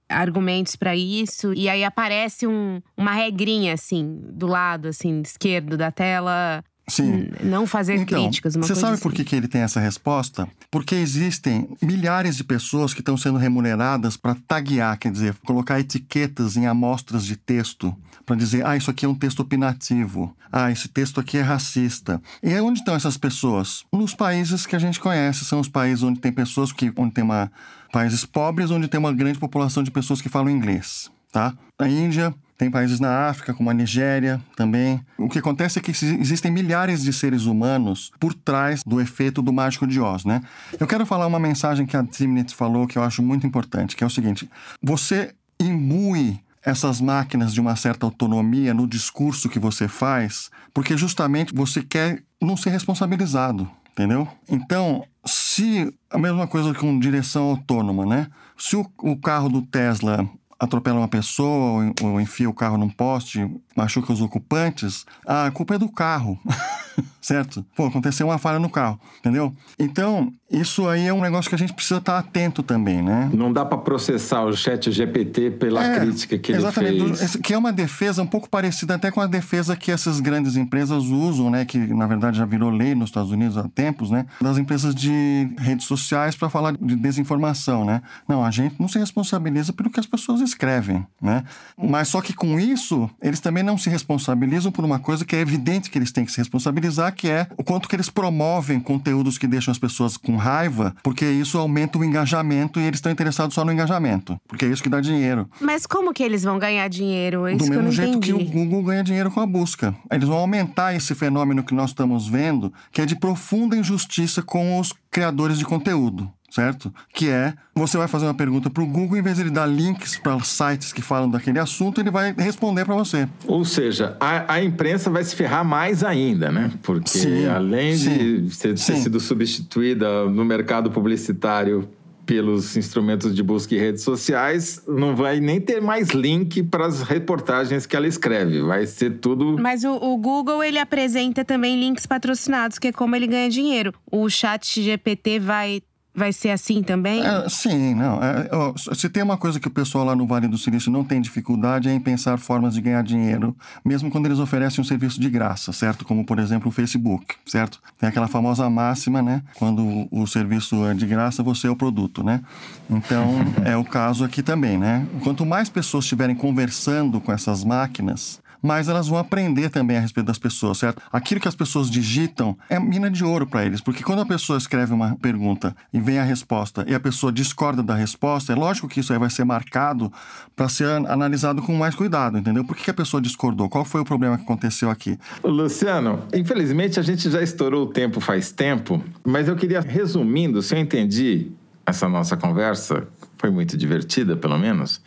argumentos 0.09 0.77
para 0.77 0.95
isso. 0.95 1.53
E 1.55 1.69
aí 1.69 1.85
aparece 1.85 2.47
um, 2.47 2.81
uma 2.97 3.13
regrinha, 3.13 3.75
assim, 3.75 4.21
do 4.31 4.47
lado, 4.47 4.89
assim, 4.89 5.21
esquerdo 5.21 5.77
da 5.77 5.91
tela. 5.91 6.63
Sim. 6.87 7.29
Não 7.43 7.67
fazer 7.67 7.95
então, 7.95 8.23
críticas. 8.23 8.55
Você 8.55 8.75
sabe 8.75 8.95
assim. 8.95 9.03
por 9.03 9.13
que, 9.13 9.25
que 9.25 9.35
ele 9.35 9.49
tem 9.49 9.63
essa 9.63 9.81
resposta? 9.81 10.47
Porque 10.71 10.95
existem 10.95 11.69
milhares 11.81 12.37
de 12.37 12.45
pessoas 12.45 12.93
que 12.93 13.01
estão 13.01 13.17
sendo 13.17 13.39
remuneradas 13.39 14.17
para 14.17 14.37
taguear, 14.47 14.99
quer 14.99 15.11
dizer, 15.11 15.35
colocar 15.47 15.81
etiquetas 15.81 16.57
em 16.57 16.67
amostras 16.67 17.25
de 17.25 17.37
texto 17.37 17.95
para 18.27 18.37
dizer, 18.37 18.67
ah, 18.67 18.77
isso 18.77 18.91
aqui 18.91 19.05
é 19.05 19.09
um 19.09 19.15
texto 19.15 19.41
opinativo, 19.41 20.35
ah, 20.51 20.71
esse 20.71 20.89
texto 20.89 21.21
aqui 21.21 21.39
é 21.39 21.43
racista. 21.43 22.21
E 22.43 22.59
onde 22.61 22.79
estão 22.79 22.95
essas 22.95 23.17
pessoas? 23.17 23.85
Nos 23.93 24.15
países 24.15 24.67
que 24.67 24.77
a 24.77 24.79
gente 24.79 24.99
conhece, 24.99 25.45
são 25.45 25.61
os 25.61 25.69
países 25.69 26.03
onde 26.03 26.21
tem 26.21 26.33
pessoas 26.33 26.73
que, 26.73 26.93
onde 26.97 27.13
tem 27.13 27.25
uma 27.25 27.51
países 27.93 28.25
pobres, 28.25 28.71
onde 28.73 28.89
tem 28.89 28.99
uma 28.99 29.13
grande 29.13 29.39
população 29.39 29.83
de 29.83 29.91
pessoas 29.91 30.21
que 30.21 30.29
falam 30.29 30.51
inglês, 30.51 31.11
tá? 31.31 31.55
Na 31.79 31.89
Índia, 31.89 32.35
tem 32.57 32.71
países 32.71 33.01
na 33.01 33.29
África, 33.29 33.53
como 33.53 33.71
a 33.71 33.75
Nigéria 33.75 34.41
também. 34.57 35.01
O 35.19 35.29
que 35.29 35.39
acontece 35.39 35.79
é 35.79 35.83
que 35.83 35.91
existem 35.91 36.51
milhares 36.51 37.03
de 37.03 37.13
seres 37.13 37.47
humanos 37.47 38.13
por 38.21 38.33
trás 38.33 38.83
do 38.85 39.01
efeito 39.01 39.43
do 39.43 39.53
mágico 39.53 39.87
de 39.87 40.01
Oz, 40.01 40.25
né? 40.25 40.41
Eu 40.79 40.87
quero 40.87 41.05
falar 41.05 41.27
uma 41.27 41.41
mensagem 41.41 41.85
que 41.85 41.97
a 41.97 42.05
Timnit 42.05 42.55
falou 42.55 42.87
que 42.87 42.97
eu 42.97 43.03
acho 43.03 43.23
muito 43.23 43.47
importante, 43.47 43.97
que 43.97 44.05
é 44.05 44.07
o 44.07 44.11
seguinte: 44.11 44.49
você 44.83 45.35
imbui 45.59 46.41
essas 46.65 47.01
máquinas 47.01 47.53
de 47.53 47.61
uma 47.61 47.77
certa 47.77 48.07
autonomia 48.07 48.73
no 48.73 48.87
discurso 48.87 49.49
que 49.49 49.59
você 49.59 49.87
faz, 49.87 50.51
porque 50.73 50.97
justamente 50.97 51.55
você 51.55 51.83
quer 51.83 52.23
não 52.41 52.57
ser 52.57 52.71
responsabilizado, 52.71 53.71
entendeu? 53.93 54.27
Então, 54.49 55.05
se 55.25 55.93
a 56.11 56.19
mesma 56.19 56.47
coisa 56.47 56.73
com 56.73 56.99
direção 56.99 57.51
autônoma, 57.51 58.07
né? 58.07 58.29
Se 58.57 58.77
o, 58.77 58.87
o 58.99 59.17
carro 59.17 59.49
do 59.49 59.63
Tesla 59.63 60.29
atropela 60.59 60.99
uma 60.99 61.09
pessoa 61.09 61.93
ou 62.03 62.21
enfia 62.21 62.49
o 62.49 62.55
carro 62.55 62.79
num 62.79 62.89
poste, 62.89 63.51
machuca 63.77 64.13
os 64.13 64.21
ocupantes, 64.21 65.05
a 65.27 65.51
culpa 65.51 65.75
é 65.75 65.79
do 65.79 65.89
carro. 65.89 66.39
certo? 67.21 67.65
Pô, 67.75 67.87
aconteceu 67.87 68.29
uma 68.29 68.39
falha 68.39 68.59
no 68.59 68.71
carro, 68.71 69.01
entendeu? 69.19 69.55
Então, 69.79 70.33
isso 70.55 70.89
aí 70.89 71.07
é 71.07 71.13
um 71.13 71.21
negócio 71.21 71.49
que 71.49 71.55
a 71.55 71.59
gente 71.59 71.73
precisa 71.73 71.99
estar 71.99 72.19
atento 72.19 72.63
também, 72.63 73.03
né? 73.03 73.31
Não 73.33 73.53
dá 73.53 73.65
para 73.65 73.79
processar 73.79 74.45
o 74.45 74.57
chat 74.57 74.91
GPT 74.91 75.53
pela 75.53 75.85
é, 75.85 76.01
crítica 76.01 76.39
que 76.39 76.53
ele 76.53 76.59
exatamente, 76.59 77.17
fez. 77.17 77.37
Que 77.37 77.55
é 77.55 77.59
uma 77.59 77.73
defesa 77.73 78.23
um 78.23 78.27
pouco 78.27 78.49
parecida 78.49 78.95
até 78.95 79.11
com 79.11 79.21
a 79.21 79.27
defesa 79.27 79.77
que 79.77 79.91
essas 79.91 80.21
grandes 80.21 80.57
empresas 80.57 81.05
usam, 81.05 81.51
né? 81.51 81.65
Que 81.65 81.79
na 81.79 82.07
verdade 82.07 82.39
já 82.39 82.45
virou 82.45 82.71
lei 82.71 82.95
nos 82.95 83.11
Estados 83.11 83.31
Unidos 83.31 83.57
há 83.57 83.69
tempos, 83.69 84.11
né? 84.11 84.27
Das 84.41 84.59
empresas 84.59 84.95
de 84.95 85.49
redes 85.59 85.87
sociais 85.87 86.37
para 86.37 86.49
falar 86.49 86.73
de 86.73 86.97
desinformação, 86.97 87.85
né? 87.85 88.03
Não, 88.29 88.45
a 88.45 88.51
gente 88.51 88.77
não 88.79 88.89
se 88.89 88.99
responsabiliza 88.99 89.73
pelo 89.73 89.91
que 89.91 90.01
as 90.01 90.07
pessoas 90.07 90.41
escrevem, 90.41 91.07
né? 91.21 91.45
Mas 91.77 92.09
só 92.09 92.21
que 92.21 92.33
com 92.33 92.59
isso, 92.59 93.11
eles 93.21 93.41
também 93.41 93.63
não 93.63 93.77
se 93.77 93.91
responsabilizam 93.91 94.71
por 94.71 94.85
uma 94.85 94.99
coisa 94.99 95.25
que 95.25 95.35
é 95.35 95.41
evidente 95.41 95.91
que 95.91 95.99
eles 95.99 96.13
têm 96.13 96.25
que 96.25 96.33
se 96.33 96.39
responsabilizar, 96.39 97.15
que 97.15 97.29
é 97.29 97.47
o 97.57 97.65
quanto 97.65 97.89
que 97.89 97.97
eles 97.97 98.09
promovem 98.09 98.81
conteúdos 98.81 99.39
que 99.39 99.47
deixam 99.47 99.73
as 99.73 99.79
pessoas 99.79 100.17
com 100.17 100.37
raiva, 100.45 100.95
porque 101.03 101.25
isso 101.25 101.57
aumenta 101.57 101.99
o 101.99 102.05
engajamento 102.05 102.79
e 102.79 102.83
eles 102.83 102.99
estão 102.99 103.11
interessados 103.11 103.55
só 103.55 103.65
no 103.65 103.73
engajamento, 103.73 104.39
porque 104.47 104.67
é 104.67 104.69
isso 104.69 104.83
que 104.83 104.91
dá 104.91 105.01
dinheiro. 105.01 105.49
Mas 105.59 105.87
como 105.87 106.13
que 106.13 106.23
eles 106.23 106.45
vão 106.45 106.59
ganhar 106.59 106.87
dinheiro? 106.89 107.47
É 107.47 107.57
Do 107.57 107.67
mesmo 107.67 107.91
jeito 107.91 108.19
entendi. 108.19 108.35
que 108.35 108.43
o 108.43 108.45
Google 108.45 108.83
ganha 108.83 109.03
dinheiro 109.03 109.31
com 109.31 109.41
a 109.41 109.47
busca. 109.47 109.95
Eles 110.11 110.29
vão 110.29 110.37
aumentar 110.37 110.95
esse 110.95 111.15
fenômeno 111.15 111.63
que 111.65 111.75
nós 111.75 111.91
estamos 111.91 112.29
vendo, 112.29 112.71
que 112.93 113.01
é 113.01 113.07
de 113.07 113.17
profunda 113.17 113.75
injustiça 113.75 114.43
com 114.43 114.79
os 114.79 114.93
criadores 115.11 115.59
de 115.59 115.65
conteúdo 115.65 116.31
certo? 116.55 116.95
Que 117.13 117.29
é, 117.29 117.53
você 117.75 117.99
vai 117.99 118.07
fazer 118.07 118.27
uma 118.27 118.35
pergunta 118.35 118.71
para 118.71 118.83
o 118.83 118.87
Google, 118.87 119.19
em 119.19 119.23
vez 119.23 119.37
de 119.37 119.43
ele 119.43 119.51
dar 119.51 119.67
links 119.67 120.17
para 120.17 120.39
sites 120.41 120.93
que 120.93 121.03
falam 121.03 121.29
daquele 121.29 121.59
assunto, 121.59 122.01
ele 122.01 122.13
vai 122.13 122.33
responder 122.33 122.85
para 122.85 122.95
você. 122.95 123.29
Ou 123.47 123.65
seja, 123.65 124.17
a, 124.21 124.55
a, 124.55 124.63
imprensa 124.63 125.11
vai 125.11 125.25
se 125.25 125.35
ferrar 125.35 125.65
mais 125.65 126.05
ainda, 126.05 126.53
né? 126.53 126.71
Porque 126.83 127.19
sim, 127.19 127.47
além 127.47 127.97
sim, 127.97 128.43
de 128.47 128.57
ter 128.57 128.79
sim. 128.79 128.97
sido 128.97 129.19
substituída 129.19 130.27
no 130.27 130.45
mercado 130.45 130.91
publicitário 130.93 131.89
pelos 132.25 132.77
instrumentos 132.77 133.35
de 133.35 133.43
busca 133.43 133.75
e 133.75 133.79
redes 133.79 134.03
sociais, 134.03 134.81
não 134.87 135.15
vai 135.15 135.41
nem 135.41 135.61
ter 135.61 135.83
mais 135.83 136.11
link 136.11 136.63
para 136.63 136.87
as 136.87 137.03
reportagens 137.03 137.85
que 137.85 137.95
ela 137.95 138.07
escreve. 138.07 138.63
Vai 138.63 138.87
ser 138.87 139.19
tudo. 139.19 139.59
Mas 139.59 139.85
o, 139.85 139.93
o, 139.93 140.17
Google 140.17 140.63
ele 140.63 140.79
apresenta 140.79 141.45
também 141.45 141.79
links 141.79 142.07
patrocinados, 142.07 142.79
que 142.79 142.89
é 142.89 142.93
como 142.93 143.15
ele 143.15 143.27
ganha 143.27 143.51
dinheiro. 143.51 143.93
O 144.11 144.31
Chat 144.31 144.81
GPT 144.81 145.39
vai 145.39 145.83
Vai 146.15 146.33
ser 146.33 146.51
assim 146.51 146.81
também? 146.81 147.27
É, 147.27 147.49
sim, 147.49 147.93
não. 147.95 148.21
É, 148.23 148.49
se 148.95 149.09
tem 149.09 149.23
uma 149.23 149.37
coisa 149.37 149.59
que 149.59 149.67
o 149.67 149.71
pessoal 149.71 150.05
lá 150.05 150.15
no 150.15 150.27
Vale 150.27 150.47
do 150.47 150.57
Silício 150.57 150.91
não 150.91 151.03
tem 151.03 151.21
dificuldade 151.21 151.89
é 151.89 151.93
em 151.93 151.99
pensar 151.99 152.39
formas 152.39 152.75
de 152.75 152.81
ganhar 152.81 153.03
dinheiro, 153.03 153.57
mesmo 153.85 154.11
quando 154.11 154.27
eles 154.27 154.39
oferecem 154.39 154.81
um 154.81 154.85
serviço 154.85 155.21
de 155.21 155.29
graça, 155.29 155.73
certo? 155.73 156.05
Como, 156.05 156.25
por 156.25 156.39
exemplo, 156.39 156.69
o 156.69 156.73
Facebook, 156.73 157.35
certo? 157.45 157.83
Tem 157.99 158.09
aquela 158.09 158.29
famosa 158.29 158.71
máxima, 158.71 159.21
né? 159.21 159.43
Quando 159.57 160.07
o 160.11 160.25
serviço 160.27 160.87
é 160.87 160.95
de 160.95 161.05
graça, 161.05 161.43
você 161.43 161.67
é 161.67 161.71
o 161.71 161.77
produto, 161.77 162.23
né? 162.23 162.41
Então, 162.89 163.35
é 163.65 163.77
o 163.77 163.85
caso 163.85 164.25
aqui 164.25 164.41
também, 164.43 164.79
né? 164.79 165.05
Quanto 165.25 165.45
mais 165.45 165.69
pessoas 165.69 166.05
estiverem 166.05 166.37
conversando 166.37 167.21
com 167.21 167.33
essas 167.33 167.65
máquinas, 167.65 168.41
mas 168.65 168.89
elas 168.89 169.09
vão 169.09 169.19
aprender 169.19 169.69
também 169.69 169.99
a 169.99 170.01
respeito 170.01 170.27
das 170.27 170.39
pessoas, 170.39 170.79
certo? 170.79 171.03
Aquilo 171.13 171.39
que 171.39 171.47
as 171.47 171.55
pessoas 171.55 171.91
digitam 171.91 172.57
é 172.71 172.81
mina 172.81 173.11
de 173.11 173.23
ouro 173.23 173.47
para 173.47 173.67
eles, 173.67 173.83
porque 173.83 174.03
quando 174.03 174.23
a 174.23 174.27
pessoa 174.27 174.57
escreve 174.57 174.95
uma 174.95 175.17
pergunta 175.17 175.77
e 175.93 176.01
vem 176.01 176.19
a 176.19 176.25
resposta 176.25 176.83
e 176.89 176.95
a 176.95 176.99
pessoa 176.99 177.31
discorda 177.31 177.83
da 177.83 177.95
resposta, 177.95 178.55
é 178.55 178.57
lógico 178.57 178.89
que 178.89 179.01
isso 179.01 179.13
aí 179.13 179.19
vai 179.19 179.29
ser 179.29 179.45
marcado 179.45 180.11
para 180.57 180.67
ser 180.71 180.89
analisado 180.89 181.61
com 181.61 181.75
mais 181.75 181.95
cuidado, 181.95 182.39
entendeu? 182.39 182.65
Por 182.65 182.75
que 182.75 182.91
a 182.91 182.95
pessoa 182.95 183.21
discordou? 183.21 183.69
Qual 183.69 183.85
foi 183.85 184.01
o 184.01 184.05
problema 184.05 184.39
que 184.39 184.45
aconteceu 184.45 184.89
aqui? 184.89 185.19
Luciano, 185.43 186.27
infelizmente 186.33 186.99
a 186.99 187.03
gente 187.03 187.31
já 187.31 187.43
estourou 187.43 187.85
o 187.85 187.89
tempo 187.89 188.19
faz 188.19 188.51
tempo, 188.51 189.05
mas 189.23 189.47
eu 189.47 189.57
queria, 189.57 189.83
resumindo, 189.83 190.63
se 190.63 190.75
eu 190.75 190.79
entendi 190.79 191.53
essa 191.85 192.09
nossa 192.09 192.35
conversa, 192.35 193.07
foi 193.37 193.51
muito 193.51 193.77
divertida, 193.77 194.35
pelo 194.35 194.59
menos 194.59 195.03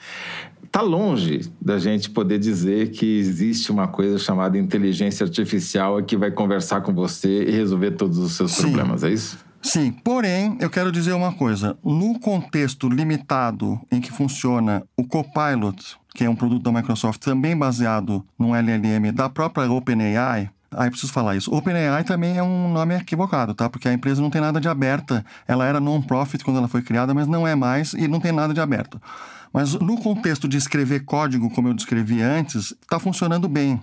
está 0.67 0.81
longe 0.81 1.41
da 1.59 1.79
gente 1.79 2.09
poder 2.09 2.37
dizer 2.37 2.91
que 2.91 3.17
existe 3.17 3.71
uma 3.71 3.87
coisa 3.87 4.19
chamada 4.19 4.57
inteligência 4.57 5.23
artificial 5.23 6.03
que 6.03 6.15
vai 6.15 6.29
conversar 6.29 6.81
com 6.81 6.93
você 6.93 7.45
e 7.45 7.51
resolver 7.51 7.91
todos 7.91 8.17
os 8.17 8.33
seus 8.33 8.51
Sim. 8.51 8.63
problemas, 8.63 9.03
é 9.03 9.09
isso? 9.09 9.37
Sim, 9.61 9.91
porém, 9.91 10.57
eu 10.61 10.69
quero 10.69 10.91
dizer 10.91 11.13
uma 11.13 11.33
coisa. 11.33 11.77
No 11.83 12.19
contexto 12.19 12.87
limitado 12.87 13.79
em 13.91 13.99
que 13.99 14.11
funciona 14.11 14.83
o 14.95 15.03
Copilot, 15.03 15.97
que 16.13 16.23
é 16.23 16.29
um 16.29 16.35
produto 16.35 16.63
da 16.63 16.71
Microsoft 16.71 17.21
também 17.21 17.57
baseado 17.57 18.23
no 18.37 18.55
LLM 18.55 19.11
da 19.11 19.29
própria 19.29 19.69
OpenAI, 19.69 20.49
Aí 20.69 20.89
preciso 20.89 21.13
falar 21.13 21.35
isso. 21.35 21.53
OpenAI 21.53 22.03
também 22.03 22.37
é 22.37 22.43
um 22.43 22.71
nome 22.71 22.93
equivocado, 22.93 23.53
tá? 23.53 23.69
Porque 23.69 23.87
a 23.87 23.93
empresa 23.93 24.21
não 24.21 24.29
tem 24.29 24.41
nada 24.41 24.59
de 24.59 24.67
aberta. 24.67 25.25
Ela 25.47 25.65
era 25.65 25.79
non-profit 25.79 26.43
quando 26.43 26.57
ela 26.57 26.67
foi 26.67 26.81
criada, 26.81 27.13
mas 27.13 27.25
não 27.25 27.47
é 27.47 27.55
mais 27.55 27.93
e 27.93 28.07
não 28.07 28.19
tem 28.19 28.33
nada 28.33 28.53
de 28.53 28.59
aberto. 28.59 29.01
Mas 29.53 29.73
no 29.73 29.97
contexto 29.97 30.47
de 30.47 30.57
escrever 30.57 31.05
código, 31.05 31.49
como 31.49 31.67
eu 31.67 31.73
descrevi 31.73 32.21
antes, 32.21 32.73
está 32.81 32.99
funcionando 32.99 33.47
bem. 33.47 33.79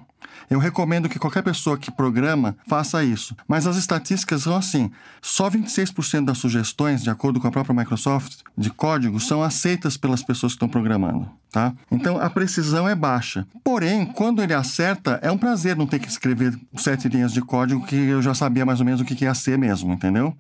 Eu 0.51 0.59
recomendo 0.59 1.09
que 1.09 1.19
qualquer 1.19 1.43
pessoa 1.43 1.79
que 1.79 1.91
programa 1.91 2.57
faça 2.67 3.03
isso. 3.03 3.37
Mas 3.49 3.67
as 3.67 3.77
estatísticas 3.77 4.43
são 4.43 4.57
assim: 4.57 4.91
só 5.23 5.49
26% 5.49 6.25
das 6.25 6.39
sugestões, 6.39 7.03
de 7.03 7.11
acordo 7.11 7.41
com 7.41 7.49
a 7.49 7.51
própria 7.51 7.75
Microsoft, 7.75 8.41
de 8.57 8.71
código 8.71 9.19
são 9.21 9.43
aceitas 9.43 9.97
pelas 9.97 10.23
pessoas 10.23 10.53
que 10.53 10.57
estão 10.57 10.69
programando. 10.69 11.29
Tá? 11.51 11.73
Então 11.89 12.19
a 12.19 12.29
precisão 12.29 12.89
é 12.89 12.97
baixa. 12.97 13.47
Porém, 13.63 14.05
quando 14.05 14.43
ele 14.43 14.53
acerta, 14.53 15.21
é 15.23 15.31
um 15.31 15.39
prazer 15.39 15.77
não 15.77 15.87
ter 15.87 16.01
que 16.01 16.09
escrever 16.09 16.59
sete 16.77 17.09
linhas 17.09 17.33
de 17.33 17.41
código 17.41 17.87
que 17.87 17.95
eu 17.95 18.21
já 18.21 18.35
sabia 18.35 18.67
mais 18.67 18.81
ou 18.81 18.87
menos 18.87 19.01
o 19.01 19.05
que 19.05 19.25
ia 19.25 19.35
ser 19.35 19.57
mesmo, 19.57 19.93
entendeu? 19.93 20.37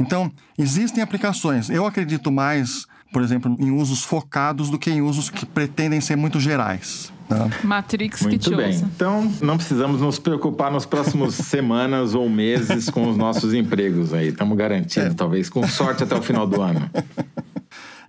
Então, 0.00 0.32
existem 0.58 1.02
aplicações. 1.02 1.68
Eu 1.68 1.86
acredito 1.86 2.32
mais 2.32 2.86
por 3.14 3.22
exemplo, 3.22 3.56
em 3.60 3.70
usos 3.70 4.02
focados 4.02 4.68
do 4.68 4.76
que 4.76 4.90
em 4.90 5.00
usos 5.00 5.30
que 5.30 5.46
pretendem 5.46 6.00
ser 6.00 6.16
muito 6.16 6.40
gerais. 6.40 7.12
Tá? 7.28 7.48
Matrix 7.62 8.22
Muito 8.22 8.32
que 8.32 8.50
te 8.50 8.56
bem. 8.56 8.66
Ouça. 8.66 8.90
Então, 8.92 9.32
não 9.40 9.56
precisamos 9.56 10.00
nos 10.00 10.18
preocupar 10.18 10.72
nos 10.72 10.84
próximos 10.84 11.36
semanas 11.46 12.12
ou 12.12 12.28
meses 12.28 12.90
com 12.90 13.08
os 13.08 13.16
nossos 13.16 13.54
empregos 13.54 14.12
aí. 14.12 14.30
Estamos 14.30 14.58
garantidos, 14.58 15.12
é. 15.12 15.14
talvez, 15.14 15.48
com 15.48 15.66
sorte 15.68 16.02
até 16.02 16.16
o 16.16 16.20
final 16.20 16.44
do 16.44 16.60
ano. 16.60 16.90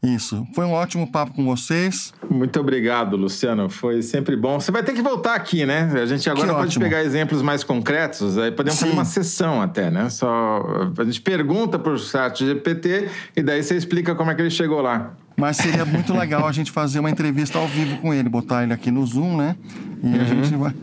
Isso. 0.06 0.46
Foi 0.54 0.66
um 0.66 0.72
ótimo 0.72 1.10
papo 1.10 1.34
com 1.34 1.44
vocês. 1.46 2.14
Muito 2.30 2.60
obrigado, 2.60 3.18
Luciano. 3.18 3.70
Foi 3.70 4.02
sempre 4.02 4.36
bom. 4.36 4.60
Você 4.60 4.72
vai 4.72 4.84
ter 4.84 4.94
que 4.94 5.02
voltar 5.02 5.36
aqui, 5.36 5.66
né? 5.66 5.92
A 5.94 6.06
gente 6.06 6.30
agora 6.30 6.48
que 6.48 6.54
pode 6.54 6.68
ótimo. 6.68 6.84
pegar 6.84 7.04
exemplos 7.04 7.42
mais 7.42 7.64
concretos. 7.64 8.38
Aí 8.38 8.52
podemos 8.52 8.78
Sim. 8.78 8.86
fazer 8.86 8.94
uma 8.94 9.06
sessão 9.06 9.62
até, 9.62 9.90
né? 9.90 10.10
Só 10.10 10.92
a 10.98 11.04
gente 11.04 11.22
pergunta 11.22 11.80
para 11.80 11.92
o 11.92 11.98
chat 11.98 12.46
GPT 12.46 13.10
e 13.36 13.42
daí 13.42 13.64
você 13.64 13.76
explica 13.76 14.14
como 14.14 14.30
é 14.30 14.36
que 14.36 14.42
ele 14.42 14.52
chegou 14.52 14.82
lá. 14.82 15.14
Mas 15.38 15.58
seria 15.58 15.84
muito 15.84 16.14
legal 16.14 16.48
a 16.48 16.52
gente 16.52 16.72
fazer 16.72 17.00
uma 17.00 17.10
entrevista 17.10 17.58
ao 17.58 17.68
vivo 17.68 17.98
com 17.98 18.14
ele, 18.14 18.30
botar 18.30 18.64
ele 18.64 18.72
aqui 18.72 18.90
no 18.90 19.06
Zoom, 19.06 19.36
né? 19.36 19.56
E 20.02 20.08
uhum. 20.08 20.22
a 20.22 20.24
gente 20.24 20.56
vai. 20.56 20.74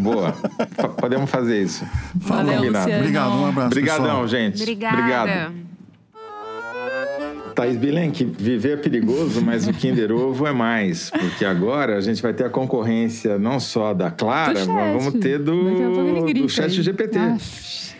Boa. 0.00 0.32
Podemos 0.98 1.30
fazer 1.30 1.62
isso. 1.62 1.86
Valeu, 2.14 2.64
Luciano. 2.64 2.96
Obrigado, 2.96 3.32
um 3.32 3.46
abraço. 3.46 3.66
Obrigadão, 3.68 4.04
pessoal. 4.04 4.28
gente. 4.28 4.62
Obrigada. 4.62 4.96
Obrigado. 4.96 5.73
Thaís 7.54 7.76
Bilenque, 7.76 8.24
viver 8.24 8.72
é 8.72 8.76
perigoso, 8.76 9.40
mas 9.40 9.66
o 9.66 9.72
Kinder 9.72 10.10
Ovo 10.12 10.46
é 10.46 10.52
mais. 10.52 11.10
Porque 11.10 11.44
agora 11.44 11.96
a 11.96 12.00
gente 12.00 12.20
vai 12.20 12.34
ter 12.34 12.44
a 12.44 12.50
concorrência 12.50 13.38
não 13.38 13.60
só 13.60 13.94
da 13.94 14.10
Clara, 14.10 14.64
mas 14.66 15.02
vamos 15.02 15.20
ter 15.20 15.38
do, 15.38 16.32
do 16.32 16.48
Chat 16.48 16.82
GPT. 16.82 17.18
Ah, 17.18 17.36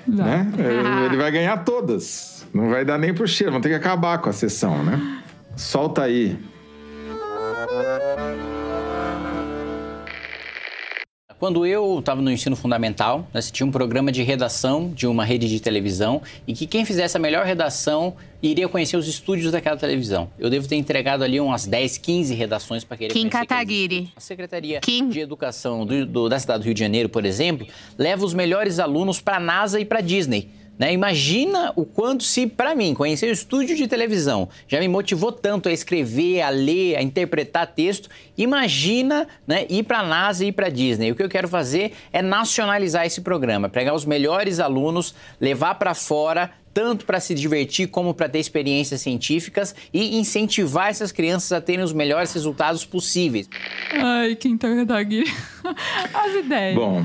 né? 0.07 0.53
É, 0.59 1.07
ele 1.07 1.17
vai 1.17 1.31
ganhar 1.31 1.57
todas. 1.59 2.47
Não 2.53 2.71
vai 2.71 2.85
dar 2.85 2.99
nem 2.99 3.15
pro 3.15 3.27
cheiro, 3.27 3.53
vamos 3.53 3.63
ter 3.63 3.71
que 3.71 3.75
acabar 3.75 4.19
com 4.19 4.29
a 4.29 4.33
sessão, 4.33 4.83
né? 4.83 5.01
Solta 5.57 6.03
aí. 6.03 6.37
Quando 11.39 11.67
eu 11.67 11.99
estava 11.99 12.23
no 12.23 12.31
ensino 12.31 12.55
fundamental, 12.55 13.29
nós 13.35 13.51
tinha 13.51 13.67
um 13.67 13.71
programa 13.71 14.13
de 14.13 14.23
redação 14.23 14.91
de 14.95 15.07
uma 15.07 15.25
rede 15.25 15.49
de 15.49 15.61
televisão 15.61 16.23
e 16.47 16.55
que 16.55 16.67
quem 16.67 16.85
fizesse 16.85 17.17
a 17.17 17.21
melhor 17.21 17.45
redação 17.45 18.15
iria 18.43 18.69
conhecer 18.69 18.97
os 18.97 19.09
estúdios 19.09 19.51
daquela 19.53 19.77
televisão. 19.77 20.31
Eu 20.39 20.49
devo 20.49 20.69
ter 20.69 20.77
entregado 20.77 21.25
ali 21.25 21.41
umas 21.41 21.67
10, 21.67 21.99
15 21.99 22.35
redações 22.35 22.85
para 22.85 22.97
querer 22.97 23.13
Kim 23.13 23.29
Kataguiri. 23.29 24.13
A 24.15 24.21
Secretaria 24.21 24.81
Kim. 24.81 25.09
de 25.09 25.21
Educação 25.21 25.85
do, 25.85 26.07
do, 26.07 26.29
da 26.29 26.39
cidade 26.39 26.61
do 26.61 26.67
Rio 26.67 26.75
de 26.75 26.81
Janeiro, 26.81 27.09
por 27.09 27.25
exemplo, 27.25 27.67
leva 27.99 28.25
os 28.25 28.33
melhores 28.33 28.79
alunos 28.79 29.21
para 29.21 29.37
a 29.37 29.41
NASA 29.41 29.81
e 29.81 29.85
para 29.85 29.99
a 29.99 30.03
Disney. 30.03 30.51
Né? 30.79 30.93
Imagina 30.93 31.73
o 31.77 31.85
quanto 31.85 32.25
se, 32.25 32.47
para 32.47 32.75
mim, 32.75 32.95
conhecer 32.95 33.29
o 33.29 33.33
estúdio 33.33 33.77
de 33.77 33.87
televisão 33.87 34.49
já 34.67 34.81
me 34.81 34.89
motivou 34.89 35.31
tanto 35.31 35.69
a 35.69 35.73
escrever, 35.73 36.43
a 36.43 36.49
ler, 36.49 36.97
a 36.97 37.03
interpretar 37.03 37.67
texto. 37.67 38.09
Imagina 38.37 39.27
né, 39.47 39.67
ir 39.69 39.85
para 39.85 40.01
a 40.01 40.03
NASA 40.03 40.45
e 40.45 40.49
ir 40.49 40.53
para 40.53 40.67
a 40.67 40.71
Disney. 40.71 41.13
O 41.13 41.15
que 41.15 41.23
eu 41.23 41.29
quero 41.29 41.49
fazer 41.49 41.93
é 42.13 42.21
nacionalizar 42.21 43.07
esse 43.07 43.21
programa, 43.21 43.69
pegar 43.69 43.95
os 43.95 44.05
melhores 44.05 44.59
alunos, 44.59 45.15
levar 45.41 45.77
para 45.77 45.95
fora 45.95 46.51
tanto 46.75 47.07
para 47.07 47.21
se 47.21 47.35
divertir 47.35 47.87
como 47.87 48.13
para 48.13 48.29
ter 48.29 48.41
experiências 48.41 49.01
científicas 49.01 49.75
e 49.93 50.19
incentivar 50.19 50.89
essas 50.91 51.13
crianças 51.13 51.53
a 51.53 51.61
terem 51.61 51.85
os 51.85 51.93
melhores 51.93 52.33
resultados 52.33 52.85
possíveis. 52.85 53.49
Ai, 53.93 54.35
Quinta 54.35 54.67
Kataguiri. 54.75 55.33
As 56.13 56.35
ideias. 56.35 56.75
Bom, 56.75 57.01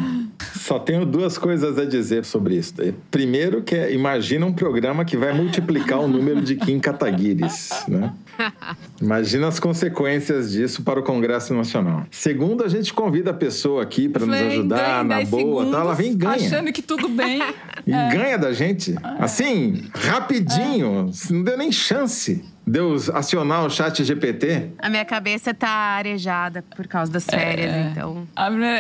só 0.70 0.78
tenho 0.78 1.04
duas 1.04 1.36
coisas 1.36 1.80
a 1.80 1.84
dizer 1.84 2.24
sobre 2.24 2.56
isso. 2.56 2.76
Primeiro, 3.10 3.64
que 3.64 3.74
é, 3.74 3.92
imagina 3.92 4.46
um 4.46 4.54
programa 4.54 5.04
que 5.04 5.18
vai 5.18 5.34
multiplicar 5.34 6.00
o 6.00 6.08
número 6.08 6.44
de 6.44 6.56
Kim 6.58 6.80
Kataguiris, 6.80 7.72
né? 7.88 8.14
Imagina 9.02 9.48
as 9.48 9.60
consequências 9.60 10.52
disso 10.52 10.84
para 10.84 11.00
o 11.00 11.04
Congresso 11.04 11.56
Nacional. 11.56 12.06
Segundo, 12.12 12.64
a 12.64 12.68
gente 12.68 12.94
convida 12.94 13.32
a 13.32 13.34
pessoa 13.34 13.82
aqui 13.82 14.08
para 14.08 14.28
nos 14.28 14.36
ajudar 14.36 15.04
na 15.04 15.26
boa, 15.26 15.66
tá? 15.72 15.80
ela 15.80 15.96
vem 15.96 16.12
e 16.12 16.16
ganha. 16.16 16.36
Achando 16.36 16.72
que 16.72 16.84
tudo 16.84 17.10
bem. 17.10 17.42
E 17.88 17.94
é. 17.94 18.10
ganha 18.10 18.38
da 18.38 18.52
gente. 18.52 18.94
Assim, 19.18 19.86
rapidinho. 19.96 21.10
É. 21.10 21.34
Não 21.34 21.44
deu 21.44 21.58
nem 21.58 21.72
chance. 21.72 22.44
Deus 22.70 23.10
acionar 23.10 23.66
o 23.66 23.70
chat 23.70 24.04
GPT? 24.04 24.74
A 24.78 24.90
minha 24.90 25.04
cabeça 25.04 25.56
tá 25.56 25.70
arejada 25.70 26.64
por 26.76 26.88
causa 26.88 27.12
das 27.12 27.26
férias, 27.26 27.74
é, 27.74 27.90
então. 27.90 28.28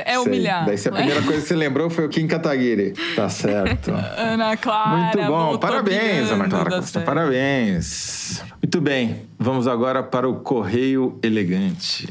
É 0.05 0.19
humilhar. 0.19 0.65
Daí 0.65 0.75
a 0.75 0.91
primeira 0.91 1.21
coisa 1.23 1.41
que 1.41 1.47
você 1.47 1.55
lembrou 1.55 1.89
foi 1.89 2.05
o 2.05 2.09
Kim 2.09 2.27
Kataguiri. 2.27 2.93
Tá 3.15 3.27
certo. 3.29 3.91
Ana 3.91 4.55
Clara. 4.55 4.97
Muito 4.97 5.25
bom. 5.25 5.57
Parabéns, 5.57 6.29
Ana 6.29 6.47
Clara 6.47 6.69
Costa. 6.69 7.01
Parabéns. 7.01 8.43
Muito 8.61 8.79
bem. 8.79 9.23
Vamos 9.39 9.67
agora 9.67 10.03
para 10.03 10.29
o 10.29 10.35
Correio 10.35 11.17
Elegante. 11.23 12.07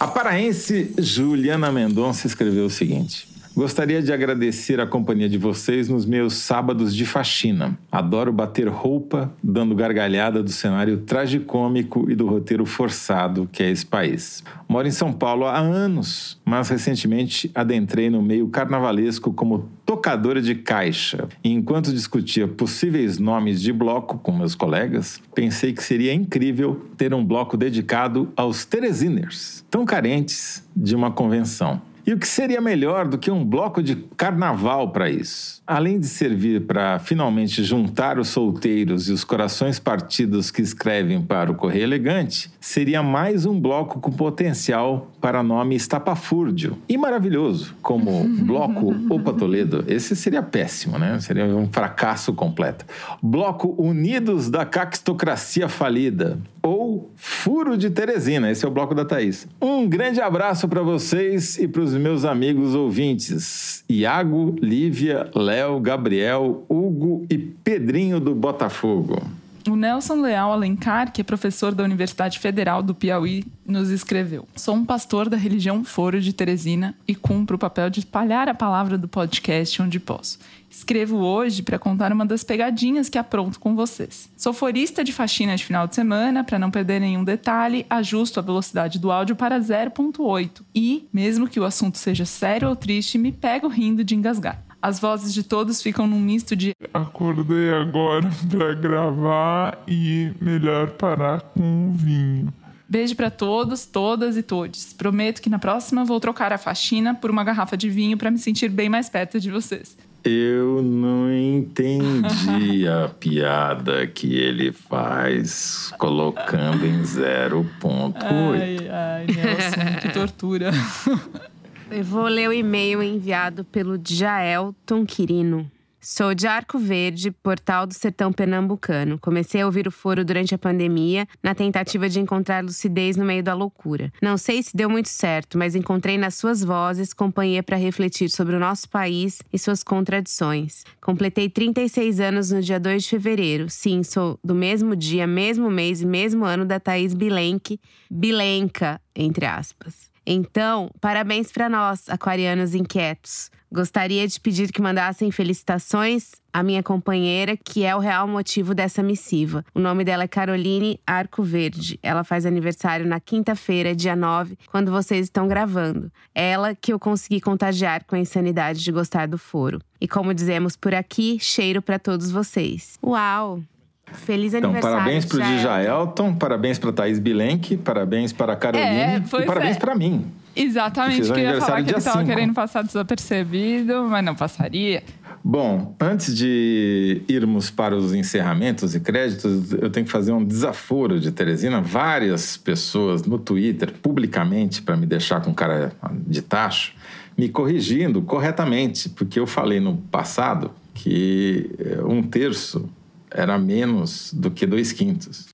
A 0.00 0.08
paraense 0.08 0.92
Juliana 0.98 1.70
Mendonça 1.70 2.26
escreveu 2.26 2.64
o 2.64 2.70
seguinte. 2.70 3.29
Gostaria 3.54 4.00
de 4.00 4.12
agradecer 4.12 4.80
a 4.80 4.86
companhia 4.86 5.28
de 5.28 5.36
vocês 5.36 5.88
nos 5.88 6.06
meus 6.06 6.34
sábados 6.34 6.94
de 6.94 7.04
faxina. 7.04 7.76
Adoro 7.90 8.32
bater 8.32 8.68
roupa, 8.68 9.32
dando 9.42 9.74
gargalhada 9.74 10.40
do 10.40 10.50
cenário 10.50 10.98
tragicômico 10.98 12.08
e 12.08 12.14
do 12.14 12.28
roteiro 12.28 12.64
forçado 12.64 13.48
que 13.50 13.62
é 13.62 13.70
esse 13.70 13.84
país. 13.84 14.44
Moro 14.68 14.86
em 14.86 14.92
São 14.92 15.12
Paulo 15.12 15.46
há 15.46 15.58
anos, 15.58 16.40
mas 16.44 16.68
recentemente 16.68 17.50
adentrei 17.52 18.08
no 18.08 18.22
meio 18.22 18.46
carnavalesco 18.46 19.32
como 19.32 19.68
tocadora 19.84 20.40
de 20.40 20.54
caixa. 20.54 21.28
E 21.42 21.52
enquanto 21.52 21.92
discutia 21.92 22.46
possíveis 22.46 23.18
nomes 23.18 23.60
de 23.60 23.72
bloco 23.72 24.18
com 24.18 24.30
meus 24.30 24.54
colegas, 24.54 25.20
pensei 25.34 25.72
que 25.72 25.82
seria 25.82 26.14
incrível 26.14 26.86
ter 26.96 27.12
um 27.12 27.24
bloco 27.24 27.56
dedicado 27.56 28.32
aos 28.36 28.64
Teresiners, 28.64 29.64
tão 29.68 29.84
carentes 29.84 30.64
de 30.76 30.94
uma 30.94 31.10
convenção. 31.10 31.82
E 32.10 32.12
o 32.12 32.18
que 32.18 32.26
seria 32.26 32.60
melhor 32.60 33.06
do 33.06 33.16
que 33.16 33.30
um 33.30 33.44
bloco 33.44 33.80
de 33.80 33.94
carnaval 34.16 34.90
para 34.90 35.08
isso? 35.08 35.62
Além 35.64 36.00
de 36.00 36.08
servir 36.08 36.62
para 36.62 36.98
finalmente 36.98 37.62
juntar 37.62 38.18
os 38.18 38.26
solteiros 38.30 39.08
e 39.08 39.12
os 39.12 39.22
corações 39.22 39.78
partidos 39.78 40.50
que 40.50 40.60
escrevem 40.60 41.22
para 41.22 41.52
o 41.52 41.54
Correio 41.54 41.84
Elegante, 41.84 42.50
seria 42.60 43.00
mais 43.00 43.46
um 43.46 43.60
bloco 43.60 44.00
com 44.00 44.10
potencial 44.10 45.08
para 45.20 45.40
nome 45.40 45.76
estapafúrdio. 45.76 46.76
E 46.88 46.98
maravilhoso, 46.98 47.76
como 47.80 48.24
Bloco 48.42 48.92
Opa 49.08 49.32
Toledo. 49.32 49.84
Esse 49.86 50.16
seria 50.16 50.42
péssimo, 50.42 50.98
né? 50.98 51.20
Seria 51.20 51.44
um 51.44 51.68
fracasso 51.68 52.32
completo. 52.32 52.84
Bloco 53.22 53.72
Unidos 53.78 54.50
da 54.50 54.66
Caquistocracia 54.66 55.68
Falida. 55.68 56.40
Ou 56.62 57.10
Furo 57.16 57.76
de 57.76 57.90
Teresina. 57.90 58.50
Esse 58.50 58.64
é 58.64 58.68
o 58.68 58.70
bloco 58.70 58.94
da 58.94 59.04
Thaís. 59.04 59.48
Um 59.60 59.88
grande 59.88 60.20
abraço 60.20 60.68
para 60.68 60.82
vocês 60.82 61.58
e 61.58 61.66
para 61.66 61.82
os 61.82 61.94
meus 61.94 62.24
amigos 62.24 62.74
ouvintes. 62.74 63.84
Iago, 63.88 64.54
Lívia, 64.60 65.30
Léo, 65.34 65.80
Gabriel, 65.80 66.64
Hugo 66.68 67.24
e 67.30 67.38
Pedrinho 67.38 68.20
do 68.20 68.34
Botafogo. 68.34 69.39
O 69.70 69.76
Nelson 69.76 70.20
Leal 70.20 70.52
Alencar, 70.52 71.12
que 71.12 71.20
é 71.20 71.24
professor 71.24 71.72
da 71.72 71.84
Universidade 71.84 72.40
Federal 72.40 72.82
do 72.82 72.92
Piauí, 72.92 73.44
nos 73.64 73.88
escreveu: 73.88 74.48
Sou 74.56 74.74
um 74.74 74.84
pastor 74.84 75.28
da 75.28 75.36
religião 75.36 75.84
Foro 75.84 76.20
de 76.20 76.32
Teresina 76.32 76.96
e 77.06 77.14
cumpro 77.14 77.54
o 77.54 77.58
papel 77.58 77.88
de 77.88 78.00
espalhar 78.00 78.48
a 78.48 78.54
palavra 78.54 78.98
do 78.98 79.06
podcast 79.06 79.80
onde 79.80 80.00
posso. 80.00 80.40
Escrevo 80.68 81.18
hoje 81.18 81.62
para 81.62 81.78
contar 81.78 82.12
uma 82.12 82.26
das 82.26 82.42
pegadinhas 82.42 83.08
que 83.08 83.16
apronto 83.16 83.60
com 83.60 83.76
vocês. 83.76 84.28
Sou 84.36 84.52
forista 84.52 85.04
de 85.04 85.12
faxina 85.12 85.54
de 85.54 85.64
final 85.64 85.86
de 85.86 85.94
semana, 85.94 86.42
para 86.42 86.58
não 86.58 86.70
perder 86.70 87.00
nenhum 87.00 87.22
detalhe, 87.22 87.86
ajusto 87.88 88.40
a 88.40 88.42
velocidade 88.42 88.98
do 88.98 89.12
áudio 89.12 89.36
para 89.36 89.60
0.8 89.60 90.62
e, 90.74 91.08
mesmo 91.12 91.48
que 91.48 91.60
o 91.60 91.64
assunto 91.64 91.96
seja 91.96 92.24
sério 92.24 92.68
ou 92.68 92.74
triste, 92.74 93.16
me 93.16 93.30
pego 93.30 93.68
rindo 93.68 94.02
de 94.02 94.16
engasgar. 94.16 94.69
As 94.82 94.98
vozes 94.98 95.34
de 95.34 95.42
todos 95.42 95.82
ficam 95.82 96.06
num 96.06 96.20
misto 96.20 96.56
de 96.56 96.74
Acordei 96.92 97.70
agora 97.70 98.30
para 98.50 98.74
gravar 98.74 99.78
e 99.86 100.32
melhor 100.40 100.90
parar 100.92 101.40
com 101.42 101.60
um 101.60 101.92
vinho. 101.92 102.52
Beijo 102.88 103.14
para 103.14 103.30
todos, 103.30 103.86
todas 103.86 104.36
e 104.36 104.42
todes. 104.42 104.92
Prometo 104.92 105.40
que 105.40 105.48
na 105.48 105.58
próxima 105.58 106.04
vou 106.04 106.18
trocar 106.18 106.52
a 106.52 106.58
faxina 106.58 107.14
por 107.14 107.30
uma 107.30 107.44
garrafa 107.44 107.76
de 107.76 107.88
vinho 107.88 108.16
para 108.16 108.30
me 108.30 108.38
sentir 108.38 108.68
bem 108.68 108.88
mais 108.88 109.08
perto 109.08 109.38
de 109.38 109.50
vocês. 109.50 109.96
Eu 110.24 110.82
não 110.82 111.32
entendi 111.32 112.88
a 112.88 113.08
piada 113.20 114.06
que 114.06 114.34
ele 114.34 114.72
faz 114.72 115.92
colocando 115.98 116.84
em 116.84 117.00
0.8. 117.02 118.14
Ai, 118.20 118.88
ai, 118.88 119.26
Nelson, 119.26 120.00
que 120.00 120.08
tortura. 120.12 120.70
Eu 121.92 122.04
vou 122.04 122.24
ler 122.24 122.48
o 122.48 122.52
e-mail 122.52 123.02
enviado 123.02 123.64
pelo 123.64 124.00
Jaelton 124.02 125.04
Quirino. 125.04 125.68
Sou 126.00 126.34
de 126.34 126.46
Arco 126.46 126.78
Verde, 126.78 127.30
portal 127.30 127.86
do 127.86 127.92
sertão 127.92 128.32
pernambucano. 128.32 129.18
Comecei 129.18 129.60
a 129.60 129.66
ouvir 129.66 129.86
o 129.86 129.90
foro 129.90 130.24
durante 130.24 130.54
a 130.54 130.58
pandemia, 130.58 131.26
na 131.42 131.54
tentativa 131.54 132.08
de 132.08 132.20
encontrar 132.20 132.64
lucidez 132.64 133.16
no 133.16 133.24
meio 133.24 133.42
da 133.42 133.54
loucura. 133.54 134.10
Não 134.22 134.38
sei 134.38 134.62
se 134.62 134.74
deu 134.74 134.88
muito 134.88 135.08
certo, 135.08 135.58
mas 135.58 135.74
encontrei 135.74 136.16
nas 136.16 136.36
suas 136.36 136.64
vozes 136.64 137.12
companhia 137.12 137.62
para 137.62 137.76
refletir 137.76 138.30
sobre 138.30 138.56
o 138.56 138.60
nosso 138.60 138.88
país 138.88 139.42
e 139.52 139.58
suas 139.58 139.82
contradições. 139.82 140.84
Completei 141.02 141.50
36 141.50 142.20
anos 142.20 142.50
no 142.50 142.62
dia 142.62 142.80
2 142.80 143.02
de 143.02 143.08
fevereiro. 143.10 143.68
Sim, 143.68 144.02
sou 144.02 144.38
do 144.42 144.54
mesmo 144.54 144.96
dia, 144.96 145.26
mesmo 145.26 145.68
mês 145.68 146.00
e 146.00 146.06
mesmo 146.06 146.44
ano 146.44 146.64
da 146.64 146.80
Thaís 146.80 147.12
Bilenque, 147.12 147.78
Bilenca, 148.10 148.98
entre 149.14 149.44
aspas. 149.44 150.09
Então, 150.32 150.88
parabéns 151.00 151.50
para 151.50 151.68
nós, 151.68 152.08
aquarianos 152.08 152.72
inquietos. 152.72 153.50
Gostaria 153.72 154.28
de 154.28 154.38
pedir 154.38 154.70
que 154.70 154.80
mandassem 154.80 155.28
felicitações 155.32 156.36
à 156.52 156.62
minha 156.62 156.84
companheira, 156.84 157.56
que 157.56 157.84
é 157.84 157.96
o 157.96 157.98
real 157.98 158.28
motivo 158.28 158.72
dessa 158.72 159.02
missiva. 159.02 159.64
O 159.74 159.80
nome 159.80 160.04
dela 160.04 160.22
é 160.22 160.28
Caroline 160.28 161.00
Arco 161.04 161.42
Verde. 161.42 161.98
Ela 162.00 162.22
faz 162.22 162.46
aniversário 162.46 163.04
na 163.04 163.18
quinta-feira, 163.18 163.92
dia 163.92 164.14
9, 164.14 164.56
quando 164.70 164.92
vocês 164.92 165.26
estão 165.26 165.48
gravando. 165.48 166.12
Ela 166.32 166.76
que 166.76 166.92
eu 166.92 166.98
consegui 167.00 167.40
contagiar 167.40 168.04
com 168.04 168.14
a 168.14 168.20
insanidade 168.20 168.84
de 168.84 168.92
gostar 168.92 169.26
do 169.26 169.36
foro. 169.36 169.80
E 170.00 170.06
como 170.06 170.32
dizemos 170.32 170.76
por 170.76 170.94
aqui, 170.94 171.38
cheiro 171.40 171.82
para 171.82 171.98
todos 171.98 172.30
vocês. 172.30 173.00
Uau! 173.04 173.64
Feliz 174.12 174.54
Então, 174.54 174.70
aniversário. 174.70 174.98
parabéns 174.98 175.24
para 175.24 175.36
o 175.36 175.40
Jaelton. 175.40 175.60
Djaelton, 175.62 176.34
parabéns 176.34 176.78
para 176.78 176.92
Thaís 176.92 177.18
Bilenque, 177.18 177.76
parabéns 177.76 178.32
para 178.32 178.52
a 178.52 178.56
Caroline 178.56 178.86
É, 178.88 179.16
e 179.18 179.42
parabéns 179.46 179.76
é. 179.76 179.80
para 179.80 179.94
mim. 179.94 180.26
Exatamente, 180.54 181.18
Fiz 181.18 181.30
que 181.30 181.38
eu 181.38 181.44
ia 181.44 181.60
falar 181.60 181.76
aniversário 181.76 181.84
que 181.84 181.90
ele 181.90 181.98
estava 181.98 182.24
querendo 182.24 182.54
passar 182.54 182.82
desapercebido, 182.82 184.04
mas 184.08 184.24
não 184.24 184.34
passaria. 184.34 185.02
Bom, 185.42 185.94
antes 185.98 186.36
de 186.36 187.22
irmos 187.26 187.70
para 187.70 187.96
os 187.96 188.12
encerramentos 188.12 188.94
e 188.94 189.00
créditos, 189.00 189.72
eu 189.72 189.88
tenho 189.88 190.04
que 190.04 190.12
fazer 190.12 190.32
um 190.32 190.44
desaforo 190.44 191.18
de 191.18 191.30
Teresina. 191.32 191.80
Várias 191.80 192.58
pessoas 192.58 193.22
no 193.22 193.38
Twitter, 193.38 193.92
publicamente, 194.02 194.82
para 194.82 194.96
me 194.96 195.06
deixar 195.06 195.40
com 195.40 195.54
cara 195.54 195.92
de 196.26 196.42
tacho, 196.42 196.92
me 197.38 197.48
corrigindo 197.48 198.20
corretamente, 198.20 199.08
porque 199.08 199.40
eu 199.40 199.46
falei 199.46 199.80
no 199.80 199.96
passado 199.96 200.72
que 200.92 201.70
eh, 201.78 202.02
um 202.04 202.22
terço 202.22 202.86
era 203.30 203.58
menos 203.58 204.32
do 204.32 204.50
que 204.50 204.66
dois 204.66 204.92
quintos. 204.92 205.48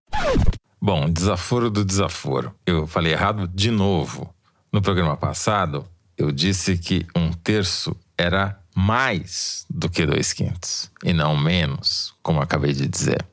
Bom, 0.81 1.09
desaforo 1.11 1.71
do 1.71 1.85
desaforo. 1.85 2.55
Eu 2.67 2.87
falei 2.87 3.13
errado 3.13 3.49
de 3.49 3.71
novo. 3.71 4.33
No 4.73 4.83
programa 4.83 5.17
passado, 5.17 5.87
eu 6.17 6.31
disse 6.31 6.77
que 6.77 7.07
um 7.15 7.33
terço 7.33 7.97
era 8.17 8.59
mais 8.75 9.65
do 9.71 9.89
que 9.89 10.05
dois 10.05 10.33
quintos 10.33 10.91
e 11.03 11.13
não 11.13 11.37
menos, 11.37 12.15
como 12.23 12.41
acabei 12.41 12.73
de 12.73 12.87
dizer. 12.87 13.25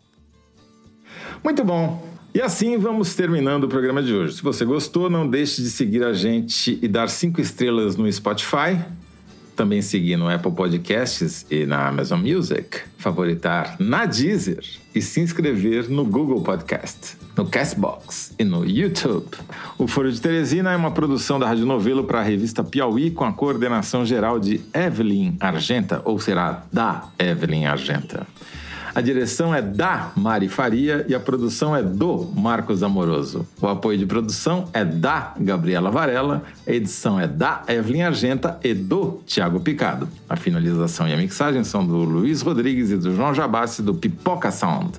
Muito 1.44 1.64
bom. 1.64 2.14
E 2.34 2.42
assim 2.42 2.78
vamos 2.78 3.14
terminando 3.14 3.66
o 3.66 3.68
programa 3.68 4.02
de 4.02 4.14
hoje. 4.14 4.38
Se 4.38 4.42
você 4.42 4.66
gostou, 4.66 5.10
não 5.10 5.30
deixe 5.30 5.62
de 5.62 5.70
seguir 5.70 6.04
a 6.04 6.14
gente 6.14 6.80
e 6.82 6.88
dar 6.88 7.10
cinco 7.10 7.40
estrelas 7.40 7.96
no 7.96 8.12
Spotify. 8.12 8.84
Também 9.56 9.82
seguir 9.82 10.18
no 10.18 10.30
Apple 10.30 10.52
Podcasts 10.52 11.46
e 11.50 11.66
na 11.66 11.88
Amazon 11.88 12.20
Music. 12.20 12.80
Favoritar 12.98 13.76
na 13.80 14.06
Deezer 14.06 14.64
e 14.96 15.02
se 15.02 15.20
inscrever 15.20 15.90
no 15.90 16.06
Google 16.06 16.42
Podcast, 16.42 17.18
no 17.36 17.46
Castbox 17.46 18.34
e 18.40 18.44
no 18.44 18.66
YouTube. 18.66 19.28
O 19.78 19.88
Foro 19.88 20.12
de 20.12 20.20
Teresina 20.20 20.72
é 20.72 20.76
uma 20.76 20.92
produção 20.92 21.38
da 21.38 21.48
Rádio 21.48 21.66
Novelo 21.66 22.04
para 22.04 22.20
a 22.20 22.24
revista 22.24 22.64
Piauí 22.64 23.12
com 23.12 23.26
a 23.26 23.34
coordenação 23.34 24.06
geral 24.06 24.40
de 24.40 24.62
Evelyn 24.74 25.36
Argenta, 25.40 26.02
ou 26.06 26.20
será 26.20 26.64
da 26.72 27.10
Evelyn 27.20 27.66
Argenta. 27.66 28.26
A 28.96 29.02
direção 29.02 29.56
é 29.56 29.60
da 29.60 30.12
Mari 30.16 30.48
Faria 30.48 31.04
e 31.10 31.16
a 31.16 31.20
produção 31.20 31.76
é 31.76 31.82
do 31.82 32.32
Marcos 32.36 32.84
Amoroso. 32.84 33.48
O 33.60 33.68
apoio 33.68 33.98
de 33.98 34.06
produção 34.06 34.70
é 34.72 34.86
da 34.86 35.34
Gabriela 35.40 35.90
Varela, 35.90 36.44
a 36.68 36.72
edição 36.72 37.20
é 37.20 37.28
da 37.28 37.64
Evelyn 37.68 38.04
Argenta 38.04 38.60
e 38.64 38.72
do 38.72 39.20
Tiago 39.26 39.60
Picado. 39.60 40.08
A 40.30 40.36
finalização 40.36 41.08
e 41.08 41.14
a 41.14 41.18
mixagem 41.18 41.64
são 41.64 41.84
do 41.84 41.98
Luiz 41.98 42.44
Rodrigues 42.44 42.92
e 42.92 42.98
do 42.98 43.16
João 43.16 43.34
Jabassi 43.34 43.82
do 43.82 43.96
Pipoca 43.96 44.52
Sound. 44.52 44.92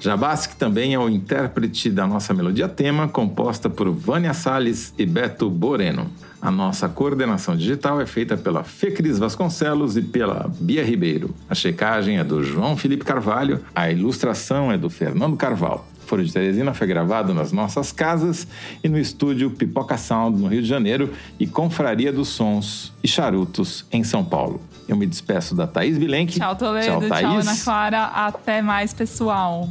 Jabassi, 0.00 0.48
que 0.48 0.56
também 0.56 0.94
é 0.94 0.98
o 0.98 1.08
intérprete 1.10 1.90
da 1.90 2.06
nossa 2.06 2.32
melodia 2.32 2.68
tema, 2.68 3.08
composta 3.08 3.68
por 3.68 3.90
Vânia 3.90 4.32
Salles 4.32 4.94
e 4.96 5.04
Beto 5.04 5.50
Boreno. 5.50 6.10
A 6.40 6.50
nossa 6.50 6.88
coordenação 6.88 7.56
digital 7.56 8.00
é 8.00 8.06
feita 8.06 8.36
pela 8.36 8.62
Fecris 8.62 9.18
Vasconcelos 9.18 9.96
e 9.96 10.02
pela 10.02 10.50
Bia 10.60 10.84
Ribeiro. 10.84 11.34
A 11.50 11.54
checagem 11.54 12.18
é 12.18 12.24
do 12.24 12.44
João 12.44 12.76
Felipe 12.76 13.04
Carvalho, 13.04 13.60
a 13.74 13.90
ilustração 13.90 14.70
é 14.70 14.78
do 14.78 14.88
Fernando 14.88 15.36
Carvalho. 15.36 15.80
Foro 16.06 16.24
de 16.24 16.32
Teresina 16.32 16.72
foi 16.72 16.86
gravado 16.86 17.34
nas 17.34 17.52
nossas 17.52 17.92
casas 17.92 18.46
e 18.82 18.88
no 18.88 18.98
estúdio 18.98 19.50
Pipoca 19.50 19.98
Sound, 19.98 20.40
no 20.40 20.48
Rio 20.48 20.62
de 20.62 20.68
Janeiro, 20.68 21.12
e 21.38 21.46
Confraria 21.46 22.10
dos 22.10 22.28
Sons 22.28 22.94
e 23.04 23.08
Charutos, 23.08 23.84
em 23.92 24.02
São 24.02 24.24
Paulo. 24.24 24.58
Eu 24.88 24.96
me 24.96 25.04
despeço 25.06 25.54
da 25.54 25.66
Thaís 25.66 25.98
Bilenque. 25.98 26.38
Tchau, 26.38 26.56
Toledo. 26.56 26.86
Tchau, 26.86 27.00
Tchau, 27.00 27.08
Thaís. 27.10 27.46
Ana 27.46 27.56
Clara. 27.62 28.04
Até 28.04 28.62
mais, 28.62 28.94
pessoal. 28.94 29.68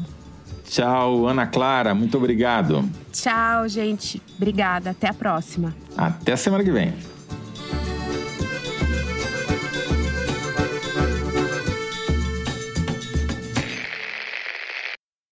Tchau, 0.67 1.27
Ana 1.27 1.47
Clara. 1.47 1.95
Muito 1.95 2.17
obrigado. 2.17 2.87
Tchau, 3.11 3.67
gente. 3.67 4.21
Obrigada. 4.35 4.91
Até 4.91 5.07
a 5.09 5.13
próxima. 5.13 5.73
Até 5.97 6.35
semana 6.35 6.63
que 6.63 6.71
vem. 6.71 6.93